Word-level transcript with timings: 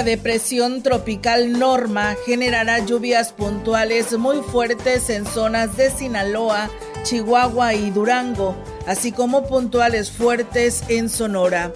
La 0.00 0.04
depresión 0.04 0.82
tropical 0.82 1.58
Norma 1.58 2.16
generará 2.24 2.78
lluvias 2.78 3.34
puntuales 3.34 4.16
muy 4.16 4.38
fuertes 4.40 5.10
en 5.10 5.26
zonas 5.26 5.76
de 5.76 5.90
Sinaloa, 5.90 6.70
Chihuahua 7.02 7.74
y 7.74 7.90
Durango, 7.90 8.56
así 8.86 9.12
como 9.12 9.46
puntuales 9.46 10.10
fuertes 10.10 10.84
en 10.88 11.10
Sonora. 11.10 11.74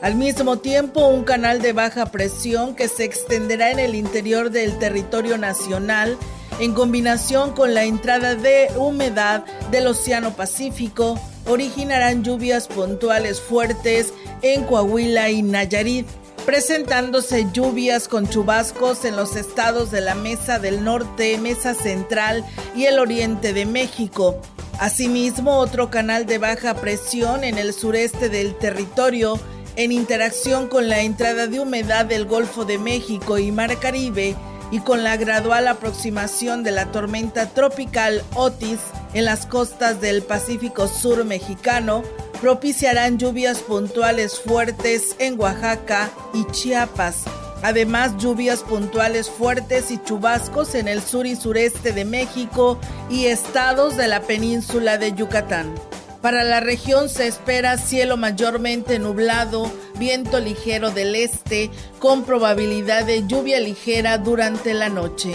Al 0.00 0.14
mismo 0.14 0.56
tiempo, 0.56 1.08
un 1.08 1.24
canal 1.24 1.60
de 1.60 1.74
baja 1.74 2.06
presión 2.06 2.74
que 2.74 2.88
se 2.88 3.04
extenderá 3.04 3.70
en 3.70 3.80
el 3.80 3.94
interior 3.94 4.50
del 4.50 4.78
territorio 4.78 5.36
nacional 5.36 6.16
en 6.60 6.72
combinación 6.72 7.52
con 7.52 7.74
la 7.74 7.84
entrada 7.84 8.34
de 8.34 8.68
humedad 8.78 9.44
del 9.70 9.88
Océano 9.88 10.34
Pacífico 10.34 11.20
originarán 11.46 12.24
lluvias 12.24 12.66
puntuales 12.66 13.42
fuertes 13.42 14.14
en 14.40 14.64
Coahuila 14.64 15.28
y 15.30 15.42
Nayarit 15.42 16.06
presentándose 16.48 17.46
lluvias 17.52 18.08
con 18.08 18.26
chubascos 18.26 19.04
en 19.04 19.16
los 19.16 19.36
estados 19.36 19.90
de 19.90 20.00
la 20.00 20.14
Mesa 20.14 20.58
del 20.58 20.82
Norte, 20.82 21.36
Mesa 21.36 21.74
Central 21.74 22.42
y 22.74 22.86
el 22.86 22.98
Oriente 23.00 23.52
de 23.52 23.66
México. 23.66 24.40
Asimismo, 24.80 25.58
otro 25.58 25.90
canal 25.90 26.24
de 26.24 26.38
baja 26.38 26.72
presión 26.72 27.44
en 27.44 27.58
el 27.58 27.74
sureste 27.74 28.30
del 28.30 28.56
territorio, 28.56 29.38
en 29.76 29.92
interacción 29.92 30.68
con 30.68 30.88
la 30.88 31.02
entrada 31.02 31.48
de 31.48 31.60
humedad 31.60 32.06
del 32.06 32.24
Golfo 32.24 32.64
de 32.64 32.78
México 32.78 33.36
y 33.36 33.52
Mar 33.52 33.78
Caribe, 33.78 34.34
y 34.70 34.80
con 34.80 35.04
la 35.04 35.18
gradual 35.18 35.68
aproximación 35.68 36.62
de 36.62 36.70
la 36.70 36.90
tormenta 36.90 37.50
tropical 37.50 38.22
Otis 38.34 38.80
en 39.12 39.26
las 39.26 39.44
costas 39.44 40.00
del 40.00 40.22
Pacífico 40.22 40.88
Sur 40.88 41.26
mexicano, 41.26 42.04
propiciarán 42.40 43.18
lluvias 43.18 43.58
puntuales 43.58 44.40
fuertes 44.40 45.16
en 45.18 45.38
Oaxaca 45.38 46.10
y 46.32 46.44
Chiapas. 46.52 47.24
Además, 47.62 48.16
lluvias 48.18 48.62
puntuales 48.62 49.28
fuertes 49.28 49.90
y 49.90 50.02
chubascos 50.02 50.74
en 50.74 50.86
el 50.86 51.02
sur 51.02 51.26
y 51.26 51.34
sureste 51.34 51.92
de 51.92 52.04
México 52.04 52.78
y 53.10 53.26
estados 53.26 53.96
de 53.96 54.06
la 54.06 54.22
península 54.22 54.96
de 54.96 55.12
Yucatán. 55.12 55.74
Para 56.22 56.44
la 56.44 56.60
región 56.60 57.08
se 57.08 57.26
espera 57.26 57.78
cielo 57.78 58.16
mayormente 58.16 58.98
nublado, 58.98 59.70
viento 59.98 60.40
ligero 60.40 60.90
del 60.90 61.14
este, 61.14 61.70
con 61.98 62.24
probabilidad 62.24 63.04
de 63.04 63.26
lluvia 63.26 63.60
ligera 63.60 64.18
durante 64.18 64.74
la 64.74 64.88
noche. 64.88 65.34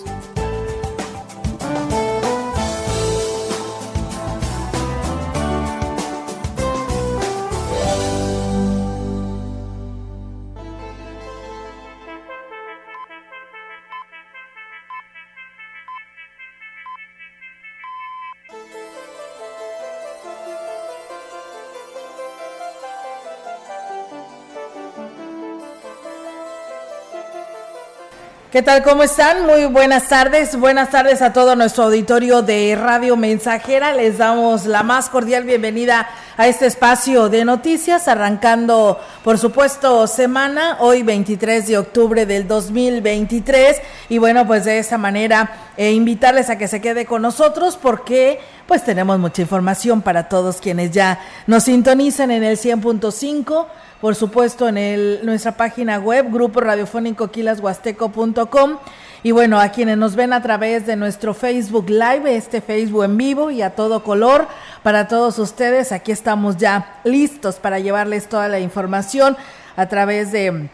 ¿Qué 28.51 28.61
tal? 28.61 28.83
¿Cómo 28.83 29.01
están? 29.03 29.45
Muy 29.45 29.63
buenas 29.63 30.09
tardes. 30.09 30.59
Buenas 30.59 30.89
tardes 30.89 31.21
a 31.21 31.31
todo 31.31 31.55
nuestro 31.55 31.85
auditorio 31.85 32.41
de 32.41 32.75
Radio 32.75 33.15
Mensajera. 33.15 33.93
Les 33.93 34.17
damos 34.17 34.65
la 34.65 34.83
más 34.83 35.09
cordial 35.09 35.45
bienvenida 35.45 36.09
a 36.35 36.49
este 36.49 36.65
espacio 36.65 37.29
de 37.29 37.45
noticias, 37.45 38.09
arrancando, 38.09 38.99
por 39.23 39.37
supuesto, 39.37 40.05
semana, 40.05 40.75
hoy 40.81 41.01
23 41.01 41.65
de 41.65 41.77
octubre 41.77 42.25
del 42.25 42.45
2023. 42.45 43.81
Y 44.09 44.17
bueno, 44.17 44.45
pues 44.45 44.65
de 44.65 44.79
esta 44.79 44.97
manera, 44.97 45.71
eh, 45.77 45.93
invitarles 45.93 46.49
a 46.49 46.57
que 46.57 46.67
se 46.67 46.81
quede 46.81 47.05
con 47.05 47.21
nosotros 47.21 47.79
porque 47.81 48.41
pues 48.71 48.85
tenemos 48.85 49.19
mucha 49.19 49.41
información 49.41 50.01
para 50.01 50.29
todos 50.29 50.61
quienes 50.61 50.91
ya 50.91 51.19
nos 51.45 51.63
sintonizan 51.63 52.31
en 52.31 52.41
el 52.41 52.55
100.5 52.57 53.65
por 53.99 54.15
supuesto 54.15 54.69
en 54.69 54.77
el, 54.77 55.19
nuestra 55.23 55.57
página 55.57 55.99
web, 55.99 56.31
grupo 56.31 56.61
radiofónico 56.61 57.29
quilashuasteco.com. 57.29 58.77
Y 59.23 59.31
bueno, 59.31 59.59
a 59.59 59.67
quienes 59.73 59.97
nos 59.97 60.15
ven 60.15 60.31
a 60.31 60.41
través 60.41 60.85
de 60.85 60.95
nuestro 60.95 61.33
Facebook 61.33 61.89
Live, 61.89 62.33
este 62.33 62.61
Facebook 62.61 63.03
en 63.03 63.17
vivo 63.17 63.51
y 63.51 63.61
a 63.61 63.71
todo 63.71 64.05
color, 64.05 64.47
para 64.83 65.09
todos 65.09 65.37
ustedes, 65.37 65.91
aquí 65.91 66.13
estamos 66.13 66.55
ya 66.55 67.01
listos 67.03 67.57
para 67.57 67.79
llevarles 67.79 68.29
toda 68.29 68.47
la 68.47 68.61
información 68.61 69.35
a 69.75 69.89
través 69.89 70.31
de 70.31 70.69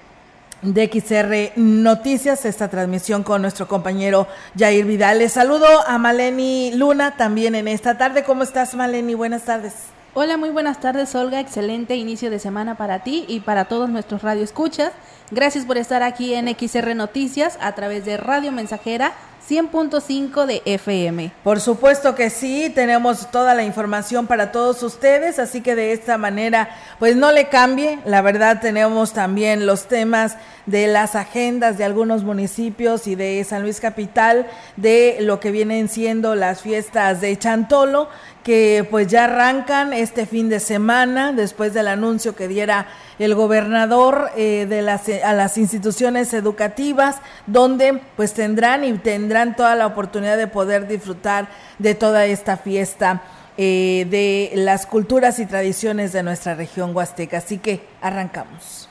de 0.62 0.90
XR 0.92 1.60
Noticias, 1.60 2.46
esta 2.46 2.68
transmisión 2.68 3.24
con 3.24 3.42
nuestro 3.42 3.68
compañero 3.68 4.28
Jair 4.58 4.86
Vidal. 4.86 5.20
Les 5.20 5.34
saludo 5.34 5.66
a 5.88 5.98
Maleni 5.98 6.72
Luna 6.74 7.16
también 7.16 7.56
en 7.56 7.68
esta 7.68 7.98
tarde. 7.98 8.24
¿Cómo 8.24 8.44
estás, 8.44 8.76
Maleni? 8.76 9.14
Buenas 9.14 9.44
tardes. 9.44 9.74
Hola, 10.14 10.36
muy 10.36 10.50
buenas 10.50 10.80
tardes, 10.80 11.14
Olga. 11.14 11.40
Excelente 11.40 11.96
inicio 11.96 12.32
de 12.32 12.40
semana 12.40 12.76
para 12.76 13.04
ti 13.04 13.26
y 13.28 13.42
para 13.42 13.66
todos 13.66 13.90
nuestros 13.90 14.24
radioescuchas. 14.24 14.92
Gracias 15.30 15.66
por 15.66 15.78
estar 15.78 16.02
aquí 16.02 16.34
en 16.34 16.48
XR 16.48 16.96
Noticias 16.96 17.58
a 17.62 17.76
través 17.76 18.06
de 18.06 18.18
Radio 18.18 18.52
Mensajera 18.52 19.14
100.5 19.48 20.46
de 20.46 20.62
FM. 20.66 21.32
Por 21.44 21.62
supuesto 21.62 22.16
que 22.16 22.30
sí, 22.30 22.72
tenemos 22.74 23.32
toda 23.32 23.56
la 23.56 23.64
información 23.64 24.28
para 24.28 24.52
todos 24.52 24.84
ustedes, 24.84 25.40
así 25.40 25.62
que 25.62 25.76
de 25.76 25.94
esta 25.94 26.18
manera, 26.18 26.70
pues 27.00 27.16
no 27.16 27.32
le 27.32 27.48
cambie. 27.48 28.00
La 28.06 28.22
verdad, 28.22 28.60
tenemos 28.60 29.14
también 29.14 29.66
los 29.66 29.88
temas 29.88 30.36
de 30.66 30.88
las 30.88 31.16
agendas 31.16 31.78
de 31.78 31.86
algunos 31.86 32.24
municipios 32.24 33.08
y 33.08 33.16
de 33.16 33.44
San 33.46 33.62
Luis 33.64 33.80
Capital, 33.80 34.48
de 34.76 35.18
lo 35.22 35.40
que 35.40 35.52
vienen 35.52 35.88
siendo 35.88 36.36
las 36.36 36.62
fiestas 36.62 37.22
de 37.22 37.38
Chantolo, 37.38 38.10
que 38.44 38.88
pues 38.90 39.08
ya 39.08 39.26
arrancan 39.26 39.94
este 39.94 40.26
fin 40.26 40.50
de 40.50 40.60
semana 40.60 41.34
después 41.34 41.74
del 41.74 41.88
anuncio 41.88 42.36
que 42.36 42.48
diera 42.48 42.88
el 43.20 43.36
gobernador 43.36 44.30
eh, 44.38 44.66
de 44.70 44.82
las, 44.82 45.10
a 45.10 45.34
las 45.34 45.58
instituciones 45.58 46.34
educativas, 46.34 47.18
donde 47.46 48.02
pues 48.16 48.34
tendrán 48.34 48.84
y 48.84 48.94
tendrán 48.94 49.37
toda 49.56 49.76
la 49.76 49.88
oportunidad 49.88 50.38
de 50.38 50.48
poder 50.48 50.88
disfrutar 50.88 51.48
de 51.80 51.96
toda 51.96 52.26
esta 52.26 52.58
fiesta. 52.58 53.22
Eh, 53.60 54.06
de 54.12 54.52
las 54.54 54.86
culturas 54.86 55.40
y 55.40 55.48
tradiciones 55.48 56.14
de 56.14 56.22
nuestra 56.22 56.54
región 56.54 56.96
huasteca. 56.96 57.40
Así 57.40 57.58
que 57.58 57.82
arrancamos. 58.02 58.87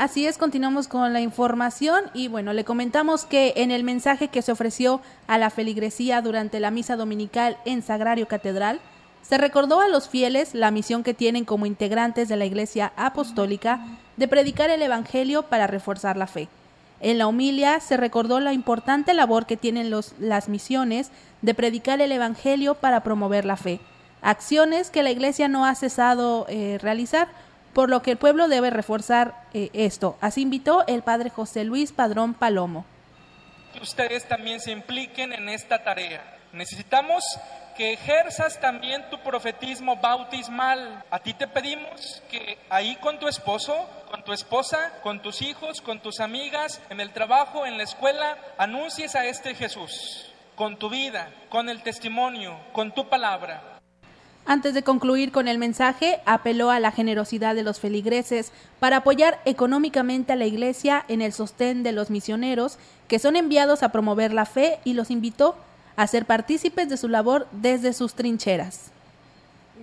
Así 0.00 0.26
es, 0.26 0.38
continuamos 0.38 0.88
con 0.88 1.12
la 1.12 1.20
información 1.20 2.04
y 2.14 2.28
bueno, 2.28 2.54
le 2.54 2.64
comentamos 2.64 3.26
que 3.26 3.52
en 3.56 3.70
el 3.70 3.84
mensaje 3.84 4.28
que 4.28 4.40
se 4.40 4.50
ofreció 4.50 5.02
a 5.26 5.36
la 5.36 5.50
feligresía 5.50 6.22
durante 6.22 6.58
la 6.58 6.70
misa 6.70 6.96
dominical 6.96 7.58
en 7.66 7.82
Sagrario 7.82 8.26
Catedral, 8.26 8.80
se 9.20 9.36
recordó 9.36 9.78
a 9.82 9.88
los 9.88 10.08
fieles 10.08 10.54
la 10.54 10.70
misión 10.70 11.02
que 11.02 11.12
tienen 11.12 11.44
como 11.44 11.66
integrantes 11.66 12.30
de 12.30 12.38
la 12.38 12.46
Iglesia 12.46 12.94
Apostólica 12.96 13.84
de 14.16 14.26
predicar 14.26 14.70
el 14.70 14.80
Evangelio 14.80 15.42
para 15.42 15.66
reforzar 15.66 16.16
la 16.16 16.26
fe. 16.26 16.48
En 17.00 17.18
la 17.18 17.26
humilia 17.26 17.78
se 17.80 17.98
recordó 17.98 18.40
la 18.40 18.54
importante 18.54 19.12
labor 19.12 19.44
que 19.44 19.58
tienen 19.58 19.90
los, 19.90 20.14
las 20.18 20.48
misiones 20.48 21.10
de 21.42 21.52
predicar 21.52 22.00
el 22.00 22.12
Evangelio 22.12 22.74
para 22.74 23.02
promover 23.02 23.44
la 23.44 23.58
fe, 23.58 23.80
acciones 24.22 24.88
que 24.88 25.02
la 25.02 25.10
Iglesia 25.10 25.48
no 25.48 25.66
ha 25.66 25.74
cesado 25.74 26.46
eh, 26.48 26.78
realizar, 26.80 27.28
por 27.72 27.88
lo 27.88 28.02
que 28.02 28.12
el 28.12 28.16
pueblo 28.16 28.48
debe 28.48 28.70
reforzar 28.70 29.34
eh, 29.54 29.70
esto. 29.72 30.16
Así 30.20 30.42
invitó 30.42 30.86
el 30.86 31.02
padre 31.02 31.30
José 31.30 31.64
Luis 31.64 31.92
Padrón 31.92 32.34
Palomo. 32.34 32.84
Ustedes 33.80 34.26
también 34.26 34.60
se 34.60 34.72
impliquen 34.72 35.32
en 35.32 35.48
esta 35.48 35.82
tarea. 35.82 36.38
Necesitamos 36.52 37.22
que 37.76 37.92
ejerzas 37.92 38.60
también 38.60 39.08
tu 39.08 39.20
profetismo 39.20 39.96
bautismal. 39.96 41.04
A 41.10 41.20
ti 41.20 41.32
te 41.34 41.46
pedimos 41.46 42.22
que 42.30 42.58
ahí 42.68 42.96
con 42.96 43.18
tu 43.18 43.28
esposo, 43.28 43.88
con 44.10 44.24
tu 44.24 44.32
esposa, 44.32 44.92
con 45.02 45.22
tus 45.22 45.40
hijos, 45.42 45.80
con 45.80 46.00
tus 46.00 46.20
amigas, 46.20 46.80
en 46.90 47.00
el 47.00 47.12
trabajo, 47.12 47.64
en 47.66 47.78
la 47.78 47.84
escuela, 47.84 48.36
anuncies 48.58 49.14
a 49.14 49.26
este 49.26 49.54
Jesús 49.54 50.26
con 50.56 50.76
tu 50.76 50.90
vida, 50.90 51.32
con 51.48 51.70
el 51.70 51.82
testimonio, 51.82 52.54
con 52.74 52.92
tu 52.92 53.08
palabra. 53.08 53.79
Antes 54.46 54.74
de 54.74 54.82
concluir 54.82 55.32
con 55.32 55.48
el 55.48 55.58
mensaje, 55.58 56.20
apeló 56.26 56.70
a 56.70 56.80
la 56.80 56.90
generosidad 56.90 57.54
de 57.54 57.62
los 57.62 57.78
feligreses 57.78 58.52
para 58.80 58.98
apoyar 58.98 59.40
económicamente 59.44 60.32
a 60.32 60.36
la 60.36 60.46
Iglesia 60.46 61.04
en 61.08 61.22
el 61.22 61.32
sostén 61.32 61.82
de 61.82 61.92
los 61.92 62.10
misioneros 62.10 62.78
que 63.06 63.18
son 63.18 63.36
enviados 63.36 63.82
a 63.82 63.90
promover 63.90 64.32
la 64.32 64.46
fe 64.46 64.78
y 64.84 64.94
los 64.94 65.10
invitó 65.10 65.56
a 65.96 66.06
ser 66.06 66.24
partícipes 66.24 66.88
de 66.88 66.96
su 66.96 67.08
labor 67.08 67.46
desde 67.52 67.92
sus 67.92 68.14
trincheras. 68.14 68.90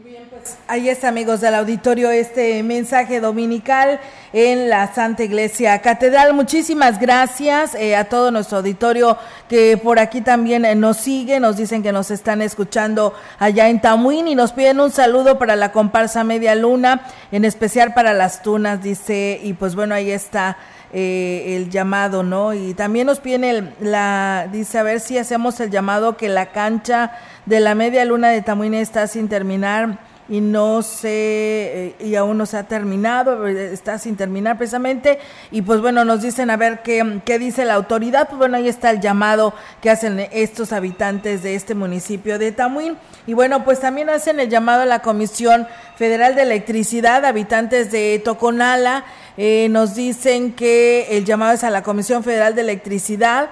Bien, 0.03 0.27
pues 0.29 0.57
ahí 0.67 0.89
está, 0.89 1.07
amigos 1.07 1.41
del 1.41 1.55
auditorio, 1.55 2.11
este 2.11 2.61
mensaje 2.61 3.19
dominical 3.19 3.99
en 4.31 4.69
la 4.69 4.93
Santa 4.93 5.23
Iglesia 5.23 5.81
Catedral. 5.81 6.35
Muchísimas 6.35 6.99
gracias 6.99 7.73
eh, 7.73 7.95
a 7.95 8.03
todo 8.03 8.29
nuestro 8.29 8.59
auditorio 8.59 9.17
que 9.49 9.75
por 9.75 9.97
aquí 9.97 10.21
también 10.21 10.65
eh, 10.65 10.75
nos 10.75 10.97
sigue, 10.97 11.39
nos 11.39 11.57
dicen 11.57 11.81
que 11.81 11.91
nos 11.91 12.11
están 12.11 12.43
escuchando 12.43 13.15
allá 13.39 13.69
en 13.69 13.81
Tamuín 13.81 14.27
y 14.27 14.35
nos 14.35 14.51
piden 14.51 14.79
un 14.81 14.91
saludo 14.91 15.39
para 15.39 15.55
la 15.55 15.71
comparsa 15.71 16.23
Media 16.23 16.53
Luna, 16.53 17.01
en 17.31 17.43
especial 17.43 17.95
para 17.95 18.13
las 18.13 18.43
tunas, 18.43 18.83
dice, 18.83 19.39
y 19.41 19.53
pues 19.53 19.73
bueno, 19.73 19.95
ahí 19.95 20.11
está 20.11 20.57
eh, 20.93 21.55
el 21.57 21.69
llamado, 21.69 22.23
¿no? 22.23 22.53
Y 22.53 22.73
también 22.73 23.07
nos 23.07 23.19
piden 23.19 23.73
la, 23.81 24.47
dice, 24.51 24.77
a 24.77 24.83
ver 24.83 24.99
si 24.99 25.17
hacemos 25.17 25.59
el 25.59 25.69
llamado 25.69 26.15
que 26.15 26.29
la 26.29 26.51
cancha 26.51 27.11
de 27.47 27.61
la 27.61 27.75
media 27.75 28.03
luna 28.03 28.29
de 28.29 28.41
Tamuín 28.41 28.73
está 28.73 29.07
sin 29.07 29.29
terminar 29.29 29.99
y 30.29 30.41
no 30.41 30.81
se 30.81 31.07
eh, 31.09 31.95
y 32.01 32.15
aún 32.15 32.37
no 32.37 32.45
se 32.45 32.57
ha 32.57 32.63
terminado, 32.63 33.47
está 33.47 33.97
sin 33.97 34.17
terminar 34.17 34.57
precisamente. 34.57 35.19
Y 35.49 35.61
pues 35.61 35.79
bueno, 35.79 36.03
nos 36.03 36.21
dicen 36.21 36.49
a 36.49 36.57
ver 36.57 36.81
qué, 36.83 37.21
qué 37.23 37.39
dice 37.39 37.63
la 37.63 37.75
autoridad, 37.75 38.27
pues 38.27 38.37
bueno, 38.37 38.57
ahí 38.57 38.67
está 38.67 38.89
el 38.89 38.99
llamado 38.99 39.53
que 39.81 39.89
hacen 39.89 40.27
estos 40.33 40.73
habitantes 40.73 41.41
de 41.41 41.55
este 41.55 41.73
municipio 41.73 42.37
de 42.37 42.51
Tamuín. 42.51 42.97
Y 43.25 43.33
bueno, 43.33 43.63
pues 43.63 43.79
también 43.79 44.09
hacen 44.09 44.41
el 44.41 44.49
llamado 44.49 44.81
a 44.81 44.85
la 44.85 45.01
Comisión 45.01 45.67
Federal 45.95 46.35
de 46.35 46.41
Electricidad, 46.41 47.23
habitantes 47.23 47.91
de 47.91 48.21
Toconala, 48.23 49.05
eh, 49.37 49.67
nos 49.69 49.95
dicen 49.95 50.51
que 50.51 51.15
el 51.17 51.23
llamado 51.23 51.53
es 51.53 51.63
a 51.63 51.69
la 51.69 51.83
Comisión 51.83 52.25
Federal 52.25 52.55
de 52.55 52.61
Electricidad, 52.61 53.51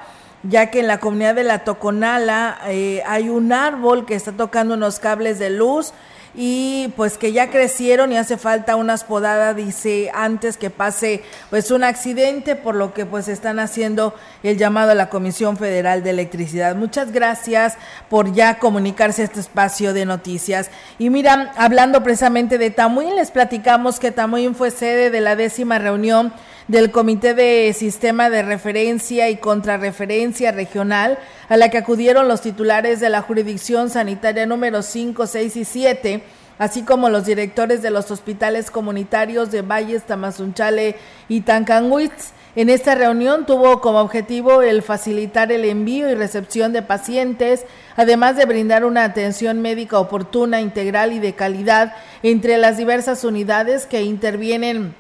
ya 0.50 0.72
que 0.72 0.80
en 0.80 0.88
la 0.88 1.00
comunidad 1.00 1.36
de 1.36 1.44
la 1.44 1.60
Toconala 1.60 2.60
eh, 2.68 3.02
hay 3.06 3.30
un 3.30 3.52
árbol 3.54 4.06
que 4.06 4.16
está 4.16 4.32
tocando 4.32 4.74
unos 4.76 5.00
cables 5.00 5.40
de 5.40 5.50
luz 5.50 5.94
y 6.38 6.90
pues 6.96 7.18
que 7.18 7.32
ya 7.32 7.50
crecieron 7.50 8.12
y 8.12 8.18
hace 8.18 8.38
falta 8.38 8.76
unas 8.76 9.04
podadas, 9.04 9.56
dice, 9.56 10.12
antes 10.14 10.58
que 10.58 10.70
pase 10.70 11.24
pues 11.50 11.72
un 11.72 11.84
accidente, 11.84 12.56
por 12.56 12.76
lo 12.76 12.94
que 12.94 13.06
pues 13.06 13.28
están 13.28 13.60
haciendo 13.60 14.14
el 14.44 14.58
llamado 14.58 14.92
a 14.92 14.96
la 14.96 15.10
Comisión 15.10 15.58
Federal 15.58 16.04
de 16.04 16.10
Electricidad. 16.10 16.76
Muchas 16.76 17.12
gracias 17.12 17.78
por 18.10 18.34
ya 18.34 18.60
comunicarse 18.60 19.22
a 19.22 19.26
este 19.26 19.40
espacio 19.40 19.94
de 19.94 20.06
noticias. 20.06 20.70
Y 21.00 21.10
mira, 21.10 21.54
hablando 21.58 22.04
precisamente 22.04 22.58
de 22.58 22.70
Tamuín, 22.70 23.16
les 23.16 23.32
platicamos 23.32 24.00
que 24.00 24.12
Tamuín 24.12 24.56
fue 24.56 24.72
sede 24.72 25.10
de 25.12 25.22
la 25.22 25.36
décima 25.36 25.80
reunión 25.80 26.34
del 26.68 26.92
Comité 26.92 27.36
de 27.36 27.74
Sistema 27.74 28.30
de 28.30 28.42
Referencia 28.42 29.30
y 29.30 29.38
Contrarreferencia 29.38 30.52
Regional, 30.52 31.20
a 31.48 31.58
la 31.58 31.70
que 31.70 31.78
acudieron 31.78 32.28
los 32.28 32.42
titulares 32.42 33.00
de 33.00 33.10
la 33.10 33.22
jurisdicción 33.22 33.90
sanitaria 33.90 34.48
número 34.48 34.82
5, 34.82 35.28
6 35.28 35.56
y 35.58 35.66
7, 35.66 36.24
así 36.58 36.84
como 36.84 37.10
los 37.10 37.26
directores 37.26 37.82
de 37.82 37.92
los 37.92 38.12
hospitales 38.12 38.72
comunitarios 38.72 39.52
de 39.52 39.62
Valles, 39.62 40.04
Tamazunchale 40.04 40.96
y 41.30 41.42
Tancanhuitz. 41.42 42.32
En 42.56 42.70
esta 42.70 42.96
reunión 42.96 43.46
tuvo 43.46 43.82
como 43.82 44.00
objetivo 44.00 44.62
el 44.62 44.82
facilitar 44.82 45.52
el 45.52 45.66
envío 45.66 46.10
y 46.10 46.16
recepción 46.16 46.72
de 46.72 46.82
pacientes, 46.82 47.66
además 47.98 48.38
de 48.38 48.46
brindar 48.46 48.86
una 48.86 49.04
atención 49.04 49.62
médica 49.62 50.00
oportuna, 50.00 50.62
integral 50.62 51.12
y 51.12 51.20
de 51.20 51.34
calidad 51.34 51.96
entre 52.24 52.58
las 52.58 52.78
diversas 52.78 53.26
unidades 53.26 53.86
que 53.86 54.04
intervienen 54.04 54.96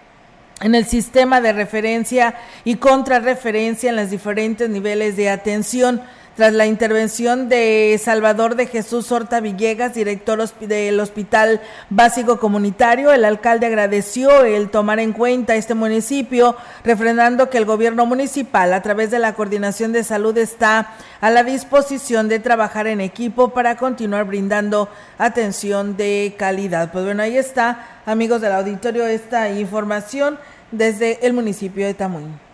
en 0.62 0.76
el 0.76 0.86
sistema 0.86 1.42
de 1.42 1.54
referencia 1.54 2.36
y 2.64 2.76
contrarreferencia 2.76 3.90
en 3.90 3.96
los 3.98 4.10
diferentes 4.10 4.70
niveles 4.70 5.16
de 5.16 5.30
atención. 5.30 6.02
Tras 6.36 6.52
la 6.52 6.66
intervención 6.66 7.48
de 7.48 7.98
Salvador 8.04 8.56
de 8.58 8.68
Jesús 8.68 9.10
Horta 9.10 9.40
Villegas, 9.40 9.94
director 9.94 10.38
del 10.60 11.00
Hospital 11.00 11.62
Básico 11.90 12.42
Comunitario, 12.42 13.14
el 13.14 13.24
alcalde 13.24 13.68
agradeció 13.68 14.44
el 14.44 14.70
tomar 14.70 15.00
en 15.00 15.14
cuenta 15.14 15.56
este 15.56 15.76
municipio, 15.76 16.58
refrendando 16.84 17.50
que 17.50 17.58
el 17.58 17.64
gobierno 17.64 18.06
municipal, 18.06 18.74
a 18.74 18.82
través 18.82 19.12
de 19.12 19.20
la 19.20 19.34
Coordinación 19.34 19.94
de 19.94 20.04
Salud, 20.04 20.38
está 20.38 20.92
a 21.22 21.32
la 21.32 21.46
disposición 21.46 22.28
de 22.28 22.40
trabajar 22.40 22.88
en 22.88 23.00
equipo 23.00 23.54
para 23.54 23.78
continuar 23.78 24.26
brindando 24.26 24.90
atención 25.18 25.96
de 25.96 26.36
calidad. 26.38 26.92
Pues 26.92 27.06
bueno, 27.06 27.24
ahí 27.24 27.38
está, 27.38 28.02
amigos 28.06 28.42
del 28.42 28.52
auditorio, 28.52 29.06
esta 29.06 29.50
información 29.52 30.38
desde 30.70 31.26
el 31.26 31.32
municipio 31.32 31.86
de 31.86 31.94
Tamuín. 31.94 32.46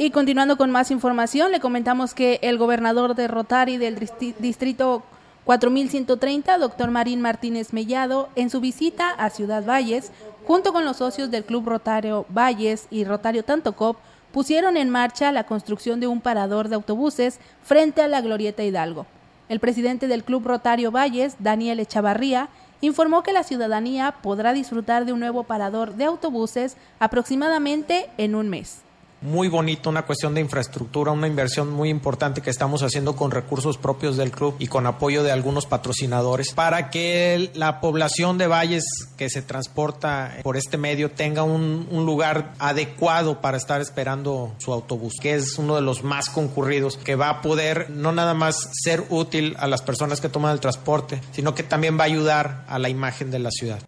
Y 0.00 0.12
continuando 0.12 0.56
con 0.56 0.70
más 0.70 0.92
información, 0.92 1.50
le 1.50 1.58
comentamos 1.58 2.14
que 2.14 2.38
el 2.42 2.56
gobernador 2.56 3.16
de 3.16 3.26
Rotary 3.26 3.78
del 3.78 3.98
distrito 4.38 5.02
4130, 5.42 6.56
doctor 6.56 6.92
Marín 6.92 7.20
Martínez 7.20 7.72
Mellado, 7.72 8.28
en 8.36 8.48
su 8.48 8.60
visita 8.60 9.10
a 9.10 9.28
Ciudad 9.30 9.64
Valles, 9.66 10.12
junto 10.46 10.72
con 10.72 10.84
los 10.84 10.98
socios 10.98 11.32
del 11.32 11.44
Club 11.44 11.68
Rotario 11.68 12.26
Valles 12.28 12.86
y 12.90 13.02
Rotario 13.02 13.42
Tantocop, 13.42 13.96
pusieron 14.30 14.76
en 14.76 14.88
marcha 14.88 15.32
la 15.32 15.46
construcción 15.46 15.98
de 15.98 16.06
un 16.06 16.20
parador 16.20 16.68
de 16.68 16.76
autobuses 16.76 17.40
frente 17.64 18.00
a 18.00 18.06
la 18.06 18.20
Glorieta 18.20 18.62
Hidalgo. 18.62 19.04
El 19.48 19.58
presidente 19.58 20.06
del 20.06 20.22
Club 20.22 20.46
Rotario 20.46 20.92
Valles, 20.92 21.34
Daniel 21.40 21.80
Echavarría, 21.80 22.50
informó 22.80 23.24
que 23.24 23.32
la 23.32 23.42
ciudadanía 23.42 24.14
podrá 24.22 24.52
disfrutar 24.52 25.06
de 25.06 25.12
un 25.12 25.18
nuevo 25.18 25.42
parador 25.42 25.94
de 25.94 26.04
autobuses 26.04 26.76
aproximadamente 27.00 28.08
en 28.16 28.36
un 28.36 28.48
mes 28.48 28.82
muy 29.20 29.48
bonito, 29.48 29.90
una 29.90 30.02
cuestión 30.02 30.34
de 30.34 30.40
infraestructura, 30.40 31.12
una 31.12 31.26
inversión 31.26 31.70
muy 31.70 31.88
importante 31.88 32.40
que 32.40 32.50
estamos 32.50 32.82
haciendo 32.82 33.16
con 33.16 33.30
recursos 33.30 33.78
propios 33.78 34.16
del 34.16 34.30
club 34.30 34.54
y 34.58 34.68
con 34.68 34.86
apoyo 34.86 35.22
de 35.22 35.32
algunos 35.32 35.66
patrocinadores 35.66 36.52
para 36.52 36.90
que 36.90 37.50
la 37.54 37.80
población 37.80 38.38
de 38.38 38.46
Valles 38.46 38.84
que 39.16 39.28
se 39.28 39.42
transporta 39.42 40.36
por 40.42 40.56
este 40.56 40.78
medio 40.78 41.10
tenga 41.10 41.42
un, 41.42 41.88
lugar 42.08 42.54
adecuado 42.58 43.40
para 43.40 43.58
estar 43.58 43.80
esperando 43.80 44.54
su 44.58 44.72
autobús, 44.72 45.14
que 45.20 45.34
es 45.34 45.58
uno 45.58 45.74
de 45.74 45.82
los 45.82 46.04
más 46.04 46.30
concurridos, 46.30 46.96
que 46.96 47.16
va 47.16 47.28
a 47.28 47.42
poder 47.42 47.90
no 47.90 48.12
nada 48.12 48.34
más 48.34 48.70
ser 48.82 49.04
útil 49.10 49.56
a 49.58 49.66
las 49.66 49.82
personas 49.82 50.20
que 50.20 50.28
toman 50.28 50.52
el 50.52 50.60
transporte, 50.60 51.20
sino 51.32 51.54
que 51.54 51.64
también 51.64 51.98
va 51.98 52.04
a 52.04 52.06
ayudar 52.06 52.64
a 52.68 52.78
la 52.78 52.88
imagen 52.88 53.30
de 53.30 53.40
la 53.40 53.50
ciudad. 53.50 53.80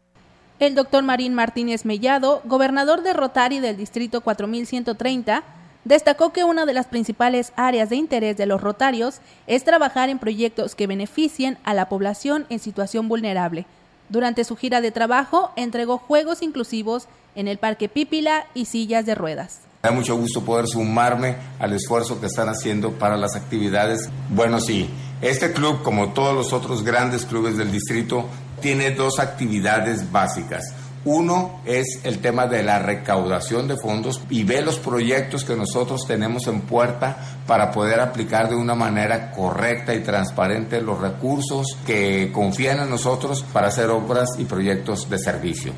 El 0.60 0.74
doctor 0.74 1.02
Marín 1.02 1.32
Martínez 1.32 1.86
Mellado, 1.86 2.42
gobernador 2.44 3.02
de 3.02 3.14
Rotary 3.14 3.60
del 3.60 3.78
Distrito 3.78 4.20
4130, 4.20 5.42
destacó 5.86 6.34
que 6.34 6.44
una 6.44 6.66
de 6.66 6.74
las 6.74 6.84
principales 6.84 7.54
áreas 7.56 7.88
de 7.88 7.96
interés 7.96 8.36
de 8.36 8.44
los 8.44 8.60
rotarios 8.60 9.22
es 9.46 9.64
trabajar 9.64 10.10
en 10.10 10.18
proyectos 10.18 10.74
que 10.74 10.86
beneficien 10.86 11.56
a 11.64 11.72
la 11.72 11.88
población 11.88 12.44
en 12.50 12.58
situación 12.58 13.08
vulnerable. 13.08 13.64
Durante 14.10 14.44
su 14.44 14.54
gira 14.54 14.82
de 14.82 14.90
trabajo, 14.90 15.50
entregó 15.56 15.96
juegos 15.96 16.42
inclusivos 16.42 17.08
en 17.34 17.48
el 17.48 17.56
Parque 17.56 17.88
Pípila 17.88 18.44
y 18.52 18.66
sillas 18.66 19.06
de 19.06 19.14
ruedas. 19.14 19.60
Me 19.82 19.88
da 19.88 19.96
mucho 19.96 20.14
gusto 20.14 20.44
poder 20.44 20.66
sumarme 20.66 21.36
al 21.58 21.72
esfuerzo 21.72 22.20
que 22.20 22.26
están 22.26 22.50
haciendo 22.50 22.92
para 22.92 23.16
las 23.16 23.34
actividades. 23.34 24.10
Bueno, 24.28 24.60
sí, 24.60 24.90
este 25.22 25.54
club, 25.54 25.82
como 25.82 26.12
todos 26.12 26.34
los 26.34 26.52
otros 26.52 26.84
grandes 26.84 27.24
clubes 27.24 27.56
del 27.56 27.72
distrito, 27.72 28.26
tiene 28.60 28.92
dos 28.92 29.18
actividades 29.18 30.10
básicas. 30.12 30.74
Uno 31.04 31.62
es 31.64 32.00
el 32.04 32.18
tema 32.18 32.46
de 32.46 32.62
la 32.62 32.78
recaudación 32.78 33.66
de 33.68 33.78
fondos 33.78 34.20
y 34.28 34.44
ve 34.44 34.60
los 34.60 34.78
proyectos 34.78 35.44
que 35.44 35.56
nosotros 35.56 36.06
tenemos 36.06 36.46
en 36.46 36.60
puerta 36.60 37.16
para 37.46 37.70
poder 37.70 38.00
aplicar 38.00 38.50
de 38.50 38.56
una 38.56 38.74
manera 38.74 39.30
correcta 39.30 39.94
y 39.94 40.02
transparente 40.02 40.82
los 40.82 41.00
recursos 41.00 41.78
que 41.86 42.30
confían 42.32 42.80
en 42.80 42.90
nosotros 42.90 43.42
para 43.50 43.68
hacer 43.68 43.88
obras 43.88 44.28
y 44.38 44.44
proyectos 44.44 45.08
de 45.08 45.18
servicio. 45.18 45.72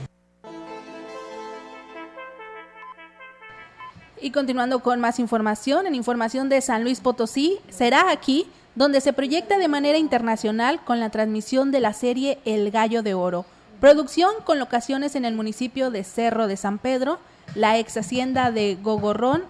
Y 4.21 4.33
continuando 4.33 4.81
con 4.81 5.01
más 5.01 5.21
información, 5.21 5.87
en 5.87 5.95
información 5.95 6.49
de 6.49 6.61
San 6.61 6.83
Luis 6.83 7.01
Potosí, 7.01 7.59
será 7.71 8.11
aquí 8.11 8.47
donde 8.75 9.01
se 9.01 9.13
proyecta 9.13 9.59
de 9.59 9.69
manera 9.69 9.99
internacional 9.99 10.85
con 10.85 11.01
la 11.01 11.11
transmisión 11.11 11.71
de 11.71 11.81
la 11.81 11.93
serie 11.93 12.39
El 12.45 12.71
Gallo 12.71 13.03
de 13.03 13.15
Oro 13.15 13.45
Producción 13.83 14.31
con 14.45 14.61
locaciones 14.61 15.17
en 15.17 15.25
el 15.25 15.35
municipio 15.35 15.91
de 15.91 16.05
Cerro 16.05 16.47
de 16.47 16.57
San 16.57 16.79
Pedro, 16.79 17.19
la 17.57 17.81
ex 17.81 17.97
hacienda 17.97 18.53
de 18.53 18.79
Gogorrón 18.81 19.43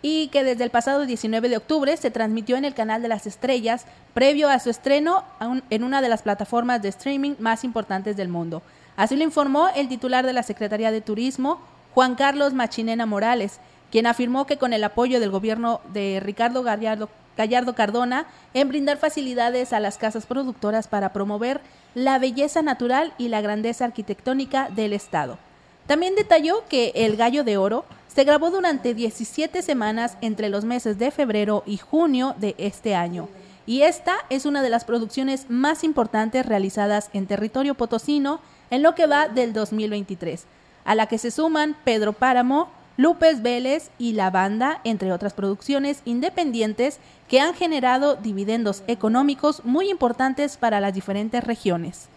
y 0.00 0.28
que 0.28 0.42
desde 0.42 0.64
el 0.64 0.70
pasado 0.70 1.04
19 1.04 1.50
de 1.50 1.58
octubre 1.58 1.94
se 1.98 2.10
transmitió 2.10 2.56
en 2.56 2.64
el 2.64 2.72
canal 2.72 3.02
de 3.02 3.08
las 3.08 3.26
estrellas 3.26 3.84
previo 4.14 4.48
a 4.48 4.58
su 4.58 4.70
estreno 4.70 5.24
en 5.68 5.84
una 5.84 6.00
de 6.00 6.08
las 6.08 6.22
plataformas 6.22 6.80
de 6.80 6.88
streaming 6.88 7.34
más 7.38 7.62
importantes 7.62 8.16
del 8.16 8.30
mundo. 8.30 8.62
Así 8.96 9.16
lo 9.16 9.22
informó 9.22 9.68
el 9.76 9.90
titular 9.90 10.24
de 10.24 10.32
la 10.32 10.44
Secretaría 10.44 10.90
de 10.90 11.02
Turismo, 11.02 11.60
Juan 11.92 12.14
Carlos 12.14 12.54
Machinena 12.54 13.04
Morales, 13.04 13.60
quien 13.94 14.08
afirmó 14.08 14.44
que 14.44 14.56
con 14.56 14.72
el 14.72 14.82
apoyo 14.82 15.20
del 15.20 15.30
gobierno 15.30 15.80
de 15.92 16.18
Ricardo 16.18 16.64
Gallardo 16.64 17.74
Cardona 17.76 18.26
en 18.52 18.66
brindar 18.66 18.96
facilidades 18.98 19.72
a 19.72 19.78
las 19.78 19.98
casas 19.98 20.26
productoras 20.26 20.88
para 20.88 21.12
promover 21.12 21.60
la 21.94 22.18
belleza 22.18 22.60
natural 22.60 23.14
y 23.18 23.28
la 23.28 23.40
grandeza 23.40 23.84
arquitectónica 23.84 24.68
del 24.68 24.94
Estado. 24.94 25.38
También 25.86 26.16
detalló 26.16 26.64
que 26.68 26.90
El 26.96 27.14
Gallo 27.14 27.44
de 27.44 27.56
Oro 27.56 27.84
se 28.08 28.24
grabó 28.24 28.50
durante 28.50 28.94
17 28.94 29.62
semanas 29.62 30.18
entre 30.22 30.48
los 30.48 30.64
meses 30.64 30.98
de 30.98 31.12
febrero 31.12 31.62
y 31.64 31.76
junio 31.76 32.34
de 32.36 32.56
este 32.58 32.96
año, 32.96 33.28
y 33.64 33.82
esta 33.82 34.16
es 34.28 34.44
una 34.44 34.60
de 34.60 34.70
las 34.70 34.84
producciones 34.84 35.48
más 35.48 35.84
importantes 35.84 36.44
realizadas 36.44 37.10
en 37.12 37.28
territorio 37.28 37.76
potosino 37.76 38.40
en 38.72 38.82
lo 38.82 38.96
que 38.96 39.06
va 39.06 39.28
del 39.28 39.52
2023, 39.52 40.46
a 40.84 40.96
la 40.96 41.06
que 41.06 41.18
se 41.18 41.30
suman 41.30 41.76
Pedro 41.84 42.12
Páramo, 42.12 42.70
Lupes 42.96 43.42
Vélez 43.42 43.90
y 43.98 44.12
La 44.12 44.30
Banda, 44.30 44.80
entre 44.84 45.12
otras 45.12 45.32
producciones 45.32 46.00
independientes 46.04 47.00
que 47.28 47.40
han 47.40 47.54
generado 47.54 48.14
dividendos 48.14 48.84
económicos 48.86 49.64
muy 49.64 49.90
importantes 49.90 50.56
para 50.56 50.80
las 50.80 50.94
diferentes 50.94 51.42
regiones. 51.42 52.08